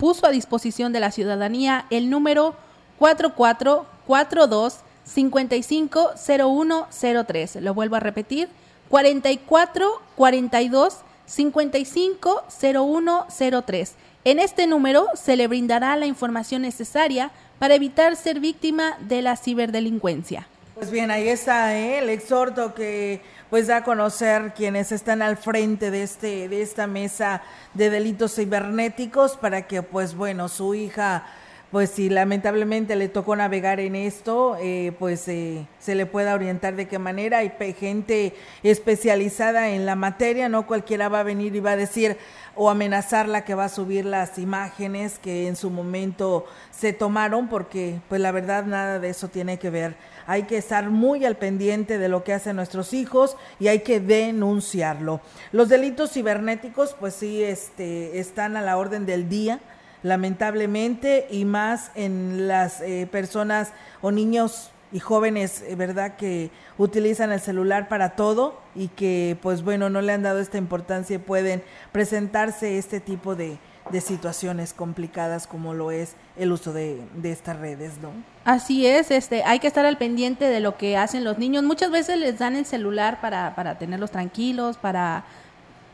puso 0.02 0.26
a 0.26 0.30
disposición 0.30 0.92
de 0.92 0.98
la 0.98 1.12
ciudadanía 1.12 1.86
el 1.90 2.10
número 2.10 2.56
4442 2.98 4.80
550103. 5.04 7.56
Lo 7.60 7.72
vuelvo 7.72 7.94
a 7.94 8.00
repetir, 8.00 8.48
4442 8.88 10.96
550103. 11.26 13.94
En 14.24 14.40
este 14.40 14.66
número 14.66 15.06
se 15.14 15.36
le 15.36 15.46
brindará 15.46 15.94
la 15.94 16.06
información 16.06 16.62
necesaria 16.62 17.30
para 17.60 17.76
evitar 17.76 18.16
ser 18.16 18.40
víctima 18.40 18.96
de 19.02 19.22
la 19.22 19.36
ciberdelincuencia. 19.36 20.48
Pues 20.74 20.90
bien, 20.90 21.12
ahí 21.12 21.28
está 21.28 21.78
¿eh? 21.78 22.00
el 22.00 22.08
exhorto 22.08 22.74
que 22.74 23.22
pues 23.52 23.66
da 23.66 23.76
a 23.76 23.84
conocer 23.84 24.54
quienes 24.56 24.92
están 24.92 25.20
al 25.20 25.36
frente 25.36 25.90
de 25.90 26.04
este 26.04 26.48
de 26.48 26.62
esta 26.62 26.86
mesa 26.86 27.42
de 27.74 27.90
delitos 27.90 28.36
cibernéticos 28.36 29.36
para 29.36 29.66
que 29.66 29.82
pues 29.82 30.14
bueno 30.14 30.48
su 30.48 30.74
hija 30.74 31.26
pues 31.72 31.88
si 31.88 32.10
lamentablemente 32.10 32.96
le 32.96 33.08
tocó 33.08 33.34
navegar 33.34 33.80
en 33.80 33.96
esto, 33.96 34.58
eh, 34.60 34.92
pues 34.98 35.26
eh, 35.26 35.66
se 35.80 35.94
le 35.94 36.04
pueda 36.04 36.34
orientar 36.34 36.76
de 36.76 36.86
qué 36.86 36.98
manera. 36.98 37.38
Hay 37.38 37.50
gente 37.72 38.34
especializada 38.62 39.70
en 39.70 39.86
la 39.86 39.96
materia, 39.96 40.50
no 40.50 40.66
cualquiera 40.66 41.08
va 41.08 41.20
a 41.20 41.22
venir 41.22 41.56
y 41.56 41.60
va 41.60 41.70
a 41.70 41.76
decir 41.76 42.18
o 42.54 42.68
amenazarla 42.68 43.46
que 43.46 43.54
va 43.54 43.64
a 43.64 43.68
subir 43.70 44.04
las 44.04 44.38
imágenes 44.38 45.18
que 45.18 45.48
en 45.48 45.56
su 45.56 45.70
momento 45.70 46.44
se 46.70 46.92
tomaron, 46.92 47.48
porque 47.48 47.98
pues 48.10 48.20
la 48.20 48.32
verdad 48.32 48.66
nada 48.66 48.98
de 48.98 49.08
eso 49.08 49.28
tiene 49.28 49.58
que 49.58 49.70
ver 49.70 49.96
hay 50.26 50.44
que 50.44 50.56
estar 50.56 50.88
muy 50.88 51.24
al 51.24 51.36
pendiente 51.36 51.98
de 51.98 52.08
lo 52.08 52.22
que 52.22 52.32
hacen 52.32 52.54
nuestros 52.54 52.92
hijos 52.92 53.36
y 53.58 53.68
hay 53.68 53.80
que 53.80 53.98
denunciarlo. 53.98 55.20
Los 55.50 55.68
delitos 55.68 56.12
cibernéticos, 56.12 56.94
pues 56.98 57.14
sí, 57.14 57.42
este, 57.42 58.20
están 58.20 58.56
a 58.56 58.62
la 58.62 58.76
orden 58.76 59.04
del 59.04 59.28
día 59.28 59.60
lamentablemente, 60.02 61.26
y 61.30 61.44
más 61.44 61.90
en 61.94 62.48
las 62.48 62.80
eh, 62.80 63.08
personas 63.10 63.72
o 64.00 64.10
niños 64.10 64.70
y 64.92 65.00
jóvenes, 65.00 65.62
eh, 65.66 65.74
¿verdad?, 65.74 66.16
que 66.16 66.50
utilizan 66.78 67.32
el 67.32 67.40
celular 67.40 67.88
para 67.88 68.10
todo 68.10 68.60
y 68.74 68.88
que, 68.88 69.38
pues 69.40 69.62
bueno, 69.62 69.88
no 69.88 70.02
le 70.02 70.12
han 70.12 70.22
dado 70.22 70.38
esta 70.38 70.58
importancia 70.58 71.16
y 71.16 71.18
pueden 71.18 71.62
presentarse 71.92 72.78
este 72.78 73.00
tipo 73.00 73.34
de, 73.34 73.58
de 73.90 74.00
situaciones 74.00 74.72
complicadas 74.72 75.46
como 75.46 75.74
lo 75.74 75.90
es 75.90 76.14
el 76.36 76.52
uso 76.52 76.72
de, 76.72 77.02
de, 77.14 77.32
estas 77.32 77.58
redes, 77.58 77.98
¿no? 78.02 78.10
Así 78.44 78.86
es, 78.86 79.10
este, 79.10 79.42
hay 79.44 79.58
que 79.58 79.66
estar 79.66 79.84
al 79.86 79.98
pendiente 79.98 80.44
de 80.44 80.60
lo 80.60 80.76
que 80.76 80.96
hacen 80.96 81.24
los 81.24 81.38
niños. 81.38 81.62
Muchas 81.64 81.90
veces 81.90 82.18
les 82.18 82.38
dan 82.38 82.56
el 82.56 82.66
celular 82.66 83.20
para, 83.20 83.54
para 83.54 83.78
tenerlos 83.78 84.10
tranquilos, 84.10 84.76
para 84.76 85.24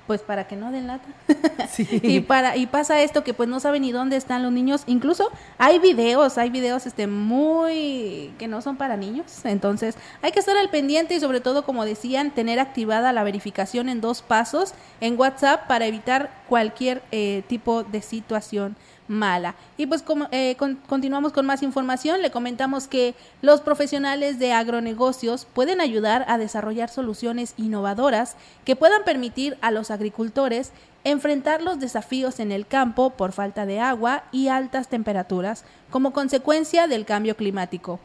pues 0.09 0.23
para 0.23 0.49
que 0.49 0.57
no 0.57 0.73
den 0.73 0.87
lata. 0.87 1.07
y 1.79 2.21
para 2.21 2.57
y 2.57 2.67
pasa 2.67 3.03
esto 3.03 3.23
que 3.23 3.35
pues 3.35 3.47
no 3.47 3.61
saben 3.61 3.83
ni 3.83 3.93
dónde 3.93 4.17
están 4.17 4.43
los 4.43 4.51
niños. 4.51 4.83
Incluso 4.87 5.31
hay 5.59 5.79
videos, 5.79 6.39
hay 6.39 6.49
videos 6.49 6.87
este 6.87 7.07
muy 7.07 8.33
que 8.39 8.49
no 8.49 8.63
son 8.63 8.79
para 8.79 8.97
niños. 8.97 9.45
Entonces, 9.45 9.97
hay 10.23 10.33
que 10.33 10.41
estar 10.41 10.57
al 10.57 10.71
pendiente 10.71 11.15
y 11.15 11.21
sobre 11.21 11.43
todo 11.43 11.67
como 11.67 11.85
decían, 11.85 12.31
tener 12.31 12.59
activada 12.59 13.13
la 13.13 13.23
verificación 13.23 13.91
en 13.91 14.01
dos 14.01 14.23
pasos 14.23 14.73
en 15.03 15.21
WhatsApp 15.21 15.69
para 15.69 15.85
evitar 15.85 16.31
cualquier 16.49 17.03
eh, 17.13 17.43
tipo 17.47 17.85
de 17.85 18.01
situación 18.01 18.77
mala. 19.09 19.55
Y 19.77 19.87
pues 19.87 20.03
como, 20.03 20.29
eh, 20.31 20.57
continuamos 20.87 21.33
con 21.33 21.47
más 21.47 21.63
información, 21.63 22.23
le 22.23 22.31
comentamos 22.31 22.87
que 22.87 23.15
los 23.43 23.61
profesionales 23.61 24.39
de 24.39 24.53
agronegocios 24.53 25.47
pueden 25.47 25.81
ayudar 25.81 26.25
a 26.29 26.39
desarrollar 26.39 26.91
soluciones 26.91 27.55
innovadoras 27.57 28.37
que 28.65 28.77
puedan 28.77 29.05
permitir 29.05 29.59
a 29.61 29.71
los 29.71 29.91
agricultores 29.91 30.73
enfrentar 31.05 31.63
los 31.63 31.81
desafíos 31.81 32.41
en 32.41 32.53
el 32.53 32.67
campo 32.67 33.11
por 33.11 33.33
falta 33.33 33.67
de 33.67 33.81
agua 33.81 34.25
y 34.33 34.49
altas 34.49 34.89
temperaturas 34.89 35.65
como 35.91 36.13
consecuencia 36.13 36.87
del 36.87 37.05
cambio 37.05 37.37
climático. 37.37 38.01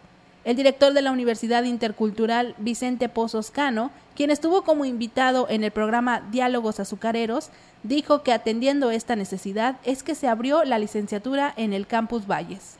El 0.45 0.57
director 0.57 0.93
de 0.93 1.01
la 1.01 1.11
Universidad 1.11 1.63
Intercultural, 1.63 2.53
Vicente 2.57 3.07
Pozos 3.07 3.49
Cano, 3.49 3.91
quien 4.15 4.29
estuvo 4.29 4.63
como 4.63 4.83
invitado 4.83 5.47
en 5.49 5.63
el 5.63 5.71
programa 5.71 6.21
Diálogos 6.31 6.81
Azucareros, 6.81 7.49
dijo 7.83 8.23
que 8.23 8.33
atendiendo 8.33 8.91
esta 8.91 9.15
necesidad 9.15 9.77
es 9.83 10.03
que 10.03 10.15
se 10.15 10.27
abrió 10.27 10.63
la 10.63 10.79
licenciatura 10.79 11.53
en 11.55 11.73
el 11.73 11.85
Campus 11.85 12.27
Valles. 12.27 12.77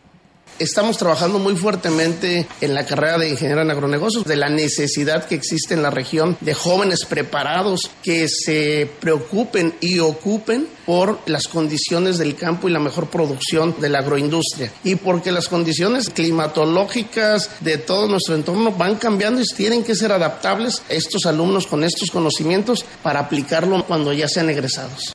Estamos 0.60 0.98
trabajando 0.98 1.40
muy 1.40 1.56
fuertemente 1.56 2.48
en 2.62 2.74
la 2.76 2.86
carrera 2.86 3.18
de 3.18 3.30
ingeniero 3.30 3.62
en 3.64 3.72
agronegocios, 3.72 4.24
de 4.24 4.36
la 4.36 4.50
necesidad 4.50 5.26
que 5.26 5.34
existe 5.34 5.74
en 5.74 5.82
la 5.82 5.90
región 5.90 6.38
de 6.42 6.54
jóvenes 6.54 7.06
preparados 7.06 7.90
que 8.04 8.28
se 8.28 8.90
preocupen 9.00 9.74
y 9.82 9.98
ocupen 9.98 10.68
por 10.86 11.20
las 11.26 11.48
condiciones 11.48 12.20
del 12.20 12.36
campo 12.36 12.70
y 12.70 12.72
la 12.72 12.80
mejor 12.80 13.10
producción 13.10 13.76
de 13.80 13.90
la 13.90 14.00
agroindustria. 14.00 14.72
Y 14.84 14.96
porque 14.96 15.32
las 15.32 15.50
condiciones 15.50 16.10
climatológicas 16.12 17.50
de 17.62 17.80
todo 17.80 18.08
nuestro 18.08 18.36
entorno 18.36 18.72
van 18.72 18.96
cambiando 18.96 19.42
y 19.42 19.46
tienen 19.46 19.84
que 19.84 19.96
ser 19.96 20.12
adaptables 20.12 20.84
estos 20.88 21.26
alumnos 21.26 21.66
con 21.66 21.84
estos 21.84 22.12
conocimientos 22.12 22.86
para 23.02 23.22
aplicarlo 23.22 23.84
cuando 23.86 24.14
ya 24.14 24.28
sean 24.28 24.50
egresados. 24.50 25.14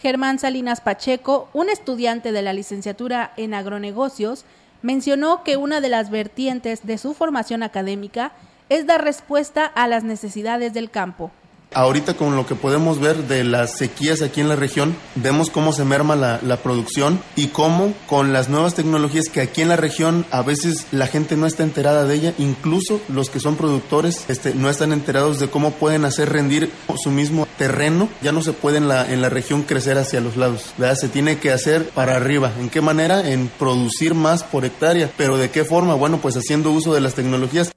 Germán 0.00 0.38
Salinas 0.38 0.80
Pacheco, 0.80 1.50
un 1.52 1.68
estudiante 1.68 2.32
de 2.32 2.40
la 2.40 2.54
licenciatura 2.54 3.34
en 3.36 3.52
agronegocios, 3.52 4.46
mencionó 4.82 5.44
que 5.44 5.56
una 5.56 5.80
de 5.80 5.88
las 5.88 6.10
vertientes 6.10 6.86
de 6.86 6.98
su 6.98 7.14
formación 7.14 7.62
académica 7.62 8.32
es 8.68 8.86
dar 8.86 9.04
respuesta 9.04 9.66
a 9.66 9.88
las 9.88 10.04
necesidades 10.04 10.72
del 10.72 10.90
campo. 10.90 11.30
Ahorita 11.72 12.14
con 12.14 12.34
lo 12.34 12.46
que 12.46 12.56
podemos 12.56 12.98
ver 12.98 13.28
de 13.28 13.44
las 13.44 13.76
sequías 13.78 14.22
aquí 14.22 14.40
en 14.40 14.48
la 14.48 14.56
región, 14.56 14.96
vemos 15.14 15.50
cómo 15.50 15.72
se 15.72 15.84
merma 15.84 16.16
la, 16.16 16.40
la, 16.42 16.56
producción 16.56 17.20
y 17.36 17.48
cómo 17.48 17.94
con 18.08 18.32
las 18.32 18.48
nuevas 18.48 18.74
tecnologías 18.74 19.28
que 19.28 19.40
aquí 19.40 19.62
en 19.62 19.68
la 19.68 19.76
región 19.76 20.26
a 20.32 20.42
veces 20.42 20.86
la 20.90 21.06
gente 21.06 21.36
no 21.36 21.46
está 21.46 21.62
enterada 21.62 22.04
de 22.04 22.14
ella, 22.16 22.34
incluso 22.38 23.00
los 23.08 23.30
que 23.30 23.38
son 23.38 23.54
productores 23.54 24.24
este, 24.26 24.52
no 24.54 24.68
están 24.68 24.92
enterados 24.92 25.38
de 25.38 25.48
cómo 25.48 25.70
pueden 25.70 26.04
hacer 26.04 26.28
rendir 26.30 26.72
su 27.00 27.10
mismo 27.10 27.46
terreno. 27.56 28.08
Ya 28.20 28.32
no 28.32 28.42
se 28.42 28.52
puede 28.52 28.78
en 28.78 28.88
la, 28.88 29.10
en 29.10 29.22
la 29.22 29.28
región 29.28 29.62
crecer 29.62 29.96
hacia 29.96 30.20
los 30.20 30.36
lados, 30.36 30.74
¿verdad? 30.76 30.96
se 30.96 31.08
tiene 31.08 31.38
que 31.38 31.52
hacer 31.52 31.88
para 31.90 32.16
arriba. 32.16 32.52
¿En 32.58 32.68
qué 32.68 32.80
manera? 32.80 33.30
En 33.30 33.48
producir 33.48 34.14
más 34.14 34.42
por 34.42 34.64
hectárea. 34.64 35.10
¿Pero 35.16 35.36
de 35.36 35.50
qué 35.50 35.64
forma? 35.64 35.94
Bueno, 35.94 36.18
pues 36.20 36.36
haciendo 36.36 36.72
uso 36.72 36.92
de 36.94 37.00
las 37.00 37.14
tecnologías. 37.14 37.70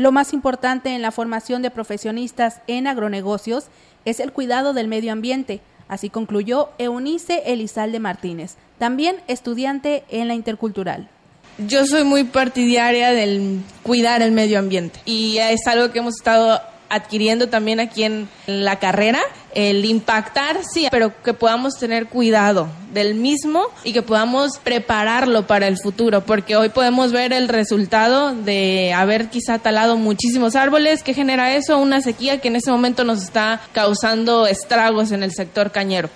Lo 0.00 0.12
más 0.12 0.32
importante 0.32 0.94
en 0.94 1.02
la 1.02 1.10
formación 1.10 1.60
de 1.60 1.70
profesionistas 1.70 2.62
en 2.66 2.86
agronegocios 2.86 3.66
es 4.06 4.18
el 4.18 4.32
cuidado 4.32 4.72
del 4.72 4.88
medio 4.88 5.12
ambiente, 5.12 5.60
así 5.88 6.08
concluyó 6.08 6.70
Eunice 6.78 7.42
Elizalde 7.44 8.00
Martínez, 8.00 8.54
también 8.78 9.16
estudiante 9.28 10.04
en 10.08 10.28
la 10.28 10.32
intercultural. 10.32 11.10
Yo 11.58 11.84
soy 11.84 12.04
muy 12.04 12.24
partidaria 12.24 13.10
del 13.10 13.60
cuidar 13.82 14.22
el 14.22 14.32
medio 14.32 14.58
ambiente 14.58 15.00
y 15.04 15.36
es 15.36 15.66
algo 15.66 15.92
que 15.92 15.98
hemos 15.98 16.14
estado 16.16 16.62
adquiriendo 16.90 17.48
también 17.48 17.80
aquí 17.80 18.02
en 18.02 18.28
la 18.46 18.78
carrera, 18.78 19.20
el 19.54 19.84
impactar, 19.84 20.60
sí, 20.70 20.88
pero 20.90 21.22
que 21.22 21.32
podamos 21.34 21.78
tener 21.78 22.06
cuidado 22.06 22.68
del 22.92 23.14
mismo 23.14 23.64
y 23.84 23.92
que 23.92 24.02
podamos 24.02 24.58
prepararlo 24.58 25.46
para 25.46 25.66
el 25.68 25.78
futuro, 25.78 26.20
porque 26.22 26.56
hoy 26.56 26.68
podemos 26.68 27.12
ver 27.12 27.32
el 27.32 27.48
resultado 27.48 28.34
de 28.34 28.92
haber 28.92 29.30
quizá 29.30 29.58
talado 29.58 29.96
muchísimos 29.96 30.56
árboles, 30.56 31.02
que 31.02 31.14
genera 31.14 31.54
eso, 31.54 31.78
una 31.78 32.00
sequía 32.00 32.40
que 32.40 32.48
en 32.48 32.56
ese 32.56 32.70
momento 32.70 33.04
nos 33.04 33.22
está 33.22 33.60
causando 33.72 34.46
estragos 34.46 35.12
en 35.12 35.22
el 35.22 35.32
sector 35.32 35.70
cañero. 35.70 36.10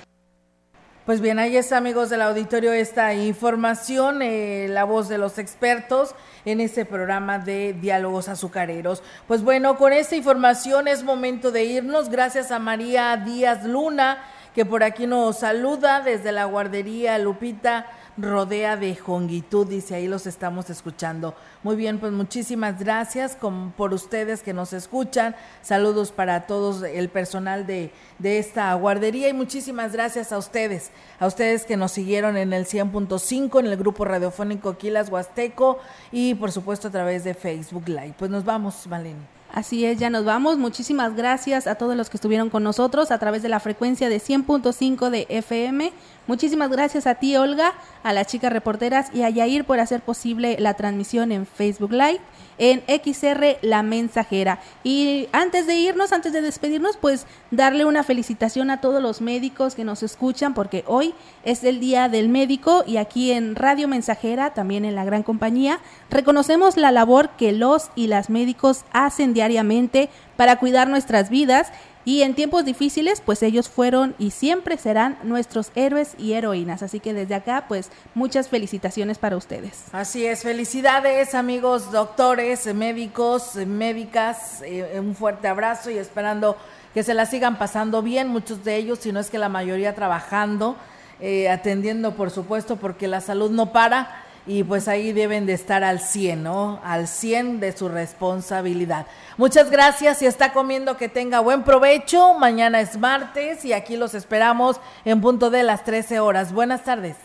Pues 1.06 1.20
bien, 1.20 1.38
ahí 1.38 1.58
está, 1.58 1.76
amigos 1.76 2.08
del 2.08 2.22
auditorio, 2.22 2.72
esta 2.72 3.12
información, 3.12 4.22
eh, 4.22 4.68
la 4.70 4.84
voz 4.84 5.06
de 5.10 5.18
los 5.18 5.38
expertos 5.38 6.14
en 6.46 6.60
este 6.62 6.86
programa 6.86 7.38
de 7.38 7.74
Diálogos 7.74 8.30
Azucareros. 8.30 9.02
Pues 9.28 9.42
bueno, 9.42 9.76
con 9.76 9.92
esta 9.92 10.16
información 10.16 10.88
es 10.88 11.04
momento 11.04 11.50
de 11.50 11.64
irnos. 11.64 12.08
Gracias 12.08 12.50
a 12.50 12.58
María 12.58 13.14
Díaz 13.18 13.66
Luna, 13.66 14.16
que 14.54 14.64
por 14.64 14.82
aquí 14.82 15.06
nos 15.06 15.40
saluda 15.40 16.00
desde 16.00 16.32
la 16.32 16.46
guardería 16.46 17.18
Lupita 17.18 17.84
rodea 18.16 18.76
de 18.76 18.94
jongitud, 18.94 19.66
dice 19.66 19.94
ahí 19.94 20.06
los 20.06 20.26
estamos 20.26 20.70
escuchando. 20.70 21.34
Muy 21.62 21.76
bien, 21.76 21.98
pues 21.98 22.12
muchísimas 22.12 22.78
gracias 22.78 23.36
por 23.76 23.92
ustedes 23.92 24.42
que 24.42 24.52
nos 24.52 24.72
escuchan. 24.72 25.34
Saludos 25.62 26.12
para 26.12 26.46
todos 26.46 26.82
el 26.82 27.08
personal 27.08 27.66
de, 27.66 27.90
de 28.18 28.38
esta 28.38 28.72
guardería 28.74 29.28
y 29.28 29.32
muchísimas 29.32 29.92
gracias 29.92 30.32
a 30.32 30.38
ustedes, 30.38 30.90
a 31.18 31.26
ustedes 31.26 31.64
que 31.64 31.76
nos 31.76 31.92
siguieron 31.92 32.36
en 32.36 32.52
el 32.52 32.66
100.5, 32.66 33.60
en 33.60 33.66
el 33.66 33.76
grupo 33.76 34.04
radiofónico 34.04 34.76
Quilas 34.78 35.10
Huasteco 35.10 35.78
y 36.12 36.34
por 36.34 36.52
supuesto 36.52 36.88
a 36.88 36.90
través 36.90 37.24
de 37.24 37.34
Facebook 37.34 37.88
Live. 37.88 38.14
Pues 38.18 38.30
nos 38.30 38.44
vamos, 38.44 38.86
Malene. 38.86 39.43
Así 39.52 39.84
es, 39.84 39.98
ya 39.98 40.10
nos 40.10 40.24
vamos. 40.24 40.58
Muchísimas 40.58 41.14
gracias 41.14 41.68
a 41.68 41.76
todos 41.76 41.96
los 41.96 42.10
que 42.10 42.16
estuvieron 42.16 42.50
con 42.50 42.64
nosotros 42.64 43.12
a 43.12 43.18
través 43.18 43.42
de 43.42 43.48
la 43.48 43.60
frecuencia 43.60 44.08
de 44.08 44.16
100.5 44.16 45.10
de 45.10 45.26
FM. 45.28 45.92
Muchísimas 46.26 46.70
gracias 46.70 47.06
a 47.06 47.14
ti, 47.16 47.36
Olga, 47.36 47.72
a 48.02 48.12
las 48.12 48.26
chicas 48.26 48.52
reporteras 48.52 49.14
y 49.14 49.22
a 49.22 49.30
Yair 49.30 49.64
por 49.64 49.78
hacer 49.78 50.00
posible 50.00 50.56
la 50.58 50.74
transmisión 50.74 51.30
en 51.30 51.46
Facebook 51.46 51.92
Live 51.92 52.20
en 52.58 52.82
XR 52.86 53.58
La 53.62 53.82
Mensajera. 53.82 54.60
Y 54.82 55.28
antes 55.32 55.66
de 55.66 55.76
irnos, 55.76 56.12
antes 56.12 56.32
de 56.32 56.42
despedirnos, 56.42 56.96
pues 56.96 57.26
darle 57.50 57.84
una 57.84 58.02
felicitación 58.02 58.70
a 58.70 58.80
todos 58.80 59.02
los 59.02 59.20
médicos 59.20 59.74
que 59.74 59.84
nos 59.84 60.02
escuchan, 60.02 60.54
porque 60.54 60.84
hoy 60.86 61.14
es 61.44 61.64
el 61.64 61.80
Día 61.80 62.08
del 62.08 62.28
Médico 62.28 62.84
y 62.86 62.96
aquí 62.96 63.32
en 63.32 63.56
Radio 63.56 63.88
Mensajera, 63.88 64.54
también 64.54 64.84
en 64.84 64.94
la 64.94 65.04
gran 65.04 65.22
compañía, 65.22 65.80
reconocemos 66.10 66.76
la 66.76 66.92
labor 66.92 67.30
que 67.30 67.52
los 67.52 67.90
y 67.94 68.06
las 68.06 68.30
médicos 68.30 68.84
hacen 68.92 69.34
diariamente 69.34 70.08
para 70.36 70.58
cuidar 70.58 70.88
nuestras 70.88 71.30
vidas 71.30 71.72
y 72.04 72.22
en 72.22 72.34
tiempos 72.34 72.64
difíciles, 72.64 73.20
pues 73.20 73.42
ellos 73.42 73.68
fueron 73.68 74.14
y 74.18 74.30
siempre 74.30 74.76
serán 74.76 75.18
nuestros 75.22 75.70
héroes 75.74 76.14
y 76.18 76.34
heroínas. 76.34 76.82
Así 76.82 77.00
que 77.00 77.14
desde 77.14 77.34
acá, 77.34 77.64
pues 77.68 77.90
muchas 78.14 78.48
felicitaciones 78.48 79.18
para 79.18 79.36
ustedes. 79.36 79.84
Así 79.92 80.26
es, 80.26 80.42
felicidades 80.42 81.34
amigos 81.34 81.90
doctores, 81.90 82.72
médicos, 82.74 83.56
médicas, 83.56 84.62
eh, 84.62 85.00
un 85.00 85.14
fuerte 85.14 85.48
abrazo 85.48 85.90
y 85.90 85.98
esperando 85.98 86.56
que 86.92 87.02
se 87.02 87.14
la 87.14 87.26
sigan 87.26 87.58
pasando 87.58 88.02
bien, 88.02 88.28
muchos 88.28 88.64
de 88.64 88.76
ellos, 88.76 89.00
si 89.00 89.10
no 89.10 89.18
es 89.18 89.30
que 89.30 89.38
la 89.38 89.48
mayoría 89.48 89.94
trabajando, 89.94 90.76
eh, 91.20 91.48
atendiendo 91.48 92.14
por 92.14 92.30
supuesto, 92.30 92.76
porque 92.76 93.08
la 93.08 93.20
salud 93.20 93.50
no 93.50 93.72
para 93.72 94.23
y 94.46 94.62
pues 94.62 94.88
ahí 94.88 95.12
deben 95.12 95.46
de 95.46 95.54
estar 95.54 95.84
al 95.84 96.00
100, 96.00 96.42
¿no? 96.42 96.80
Al 96.84 97.08
100 97.08 97.60
de 97.60 97.76
su 97.76 97.88
responsabilidad. 97.88 99.06
Muchas 99.36 99.70
gracias. 99.70 100.18
Si 100.18 100.26
está 100.26 100.52
comiendo, 100.52 100.96
que 100.96 101.08
tenga 101.08 101.40
buen 101.40 101.62
provecho. 101.62 102.34
Mañana 102.34 102.80
es 102.80 102.98
martes 102.98 103.64
y 103.64 103.72
aquí 103.72 103.96
los 103.96 104.14
esperamos 104.14 104.80
en 105.04 105.20
punto 105.20 105.50
de 105.50 105.62
las 105.62 105.84
13 105.84 106.20
horas. 106.20 106.52
Buenas 106.52 106.84
tardes. 106.84 107.16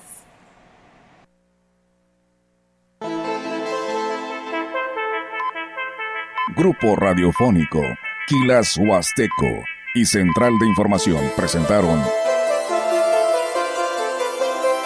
Grupo 6.56 6.96
Radiofónico, 6.96 7.82
Quilas 8.28 8.76
Huasteco 8.78 9.64
y 9.94 10.06
Central 10.06 10.58
de 10.60 10.68
Información 10.68 11.32
presentaron 11.36 12.02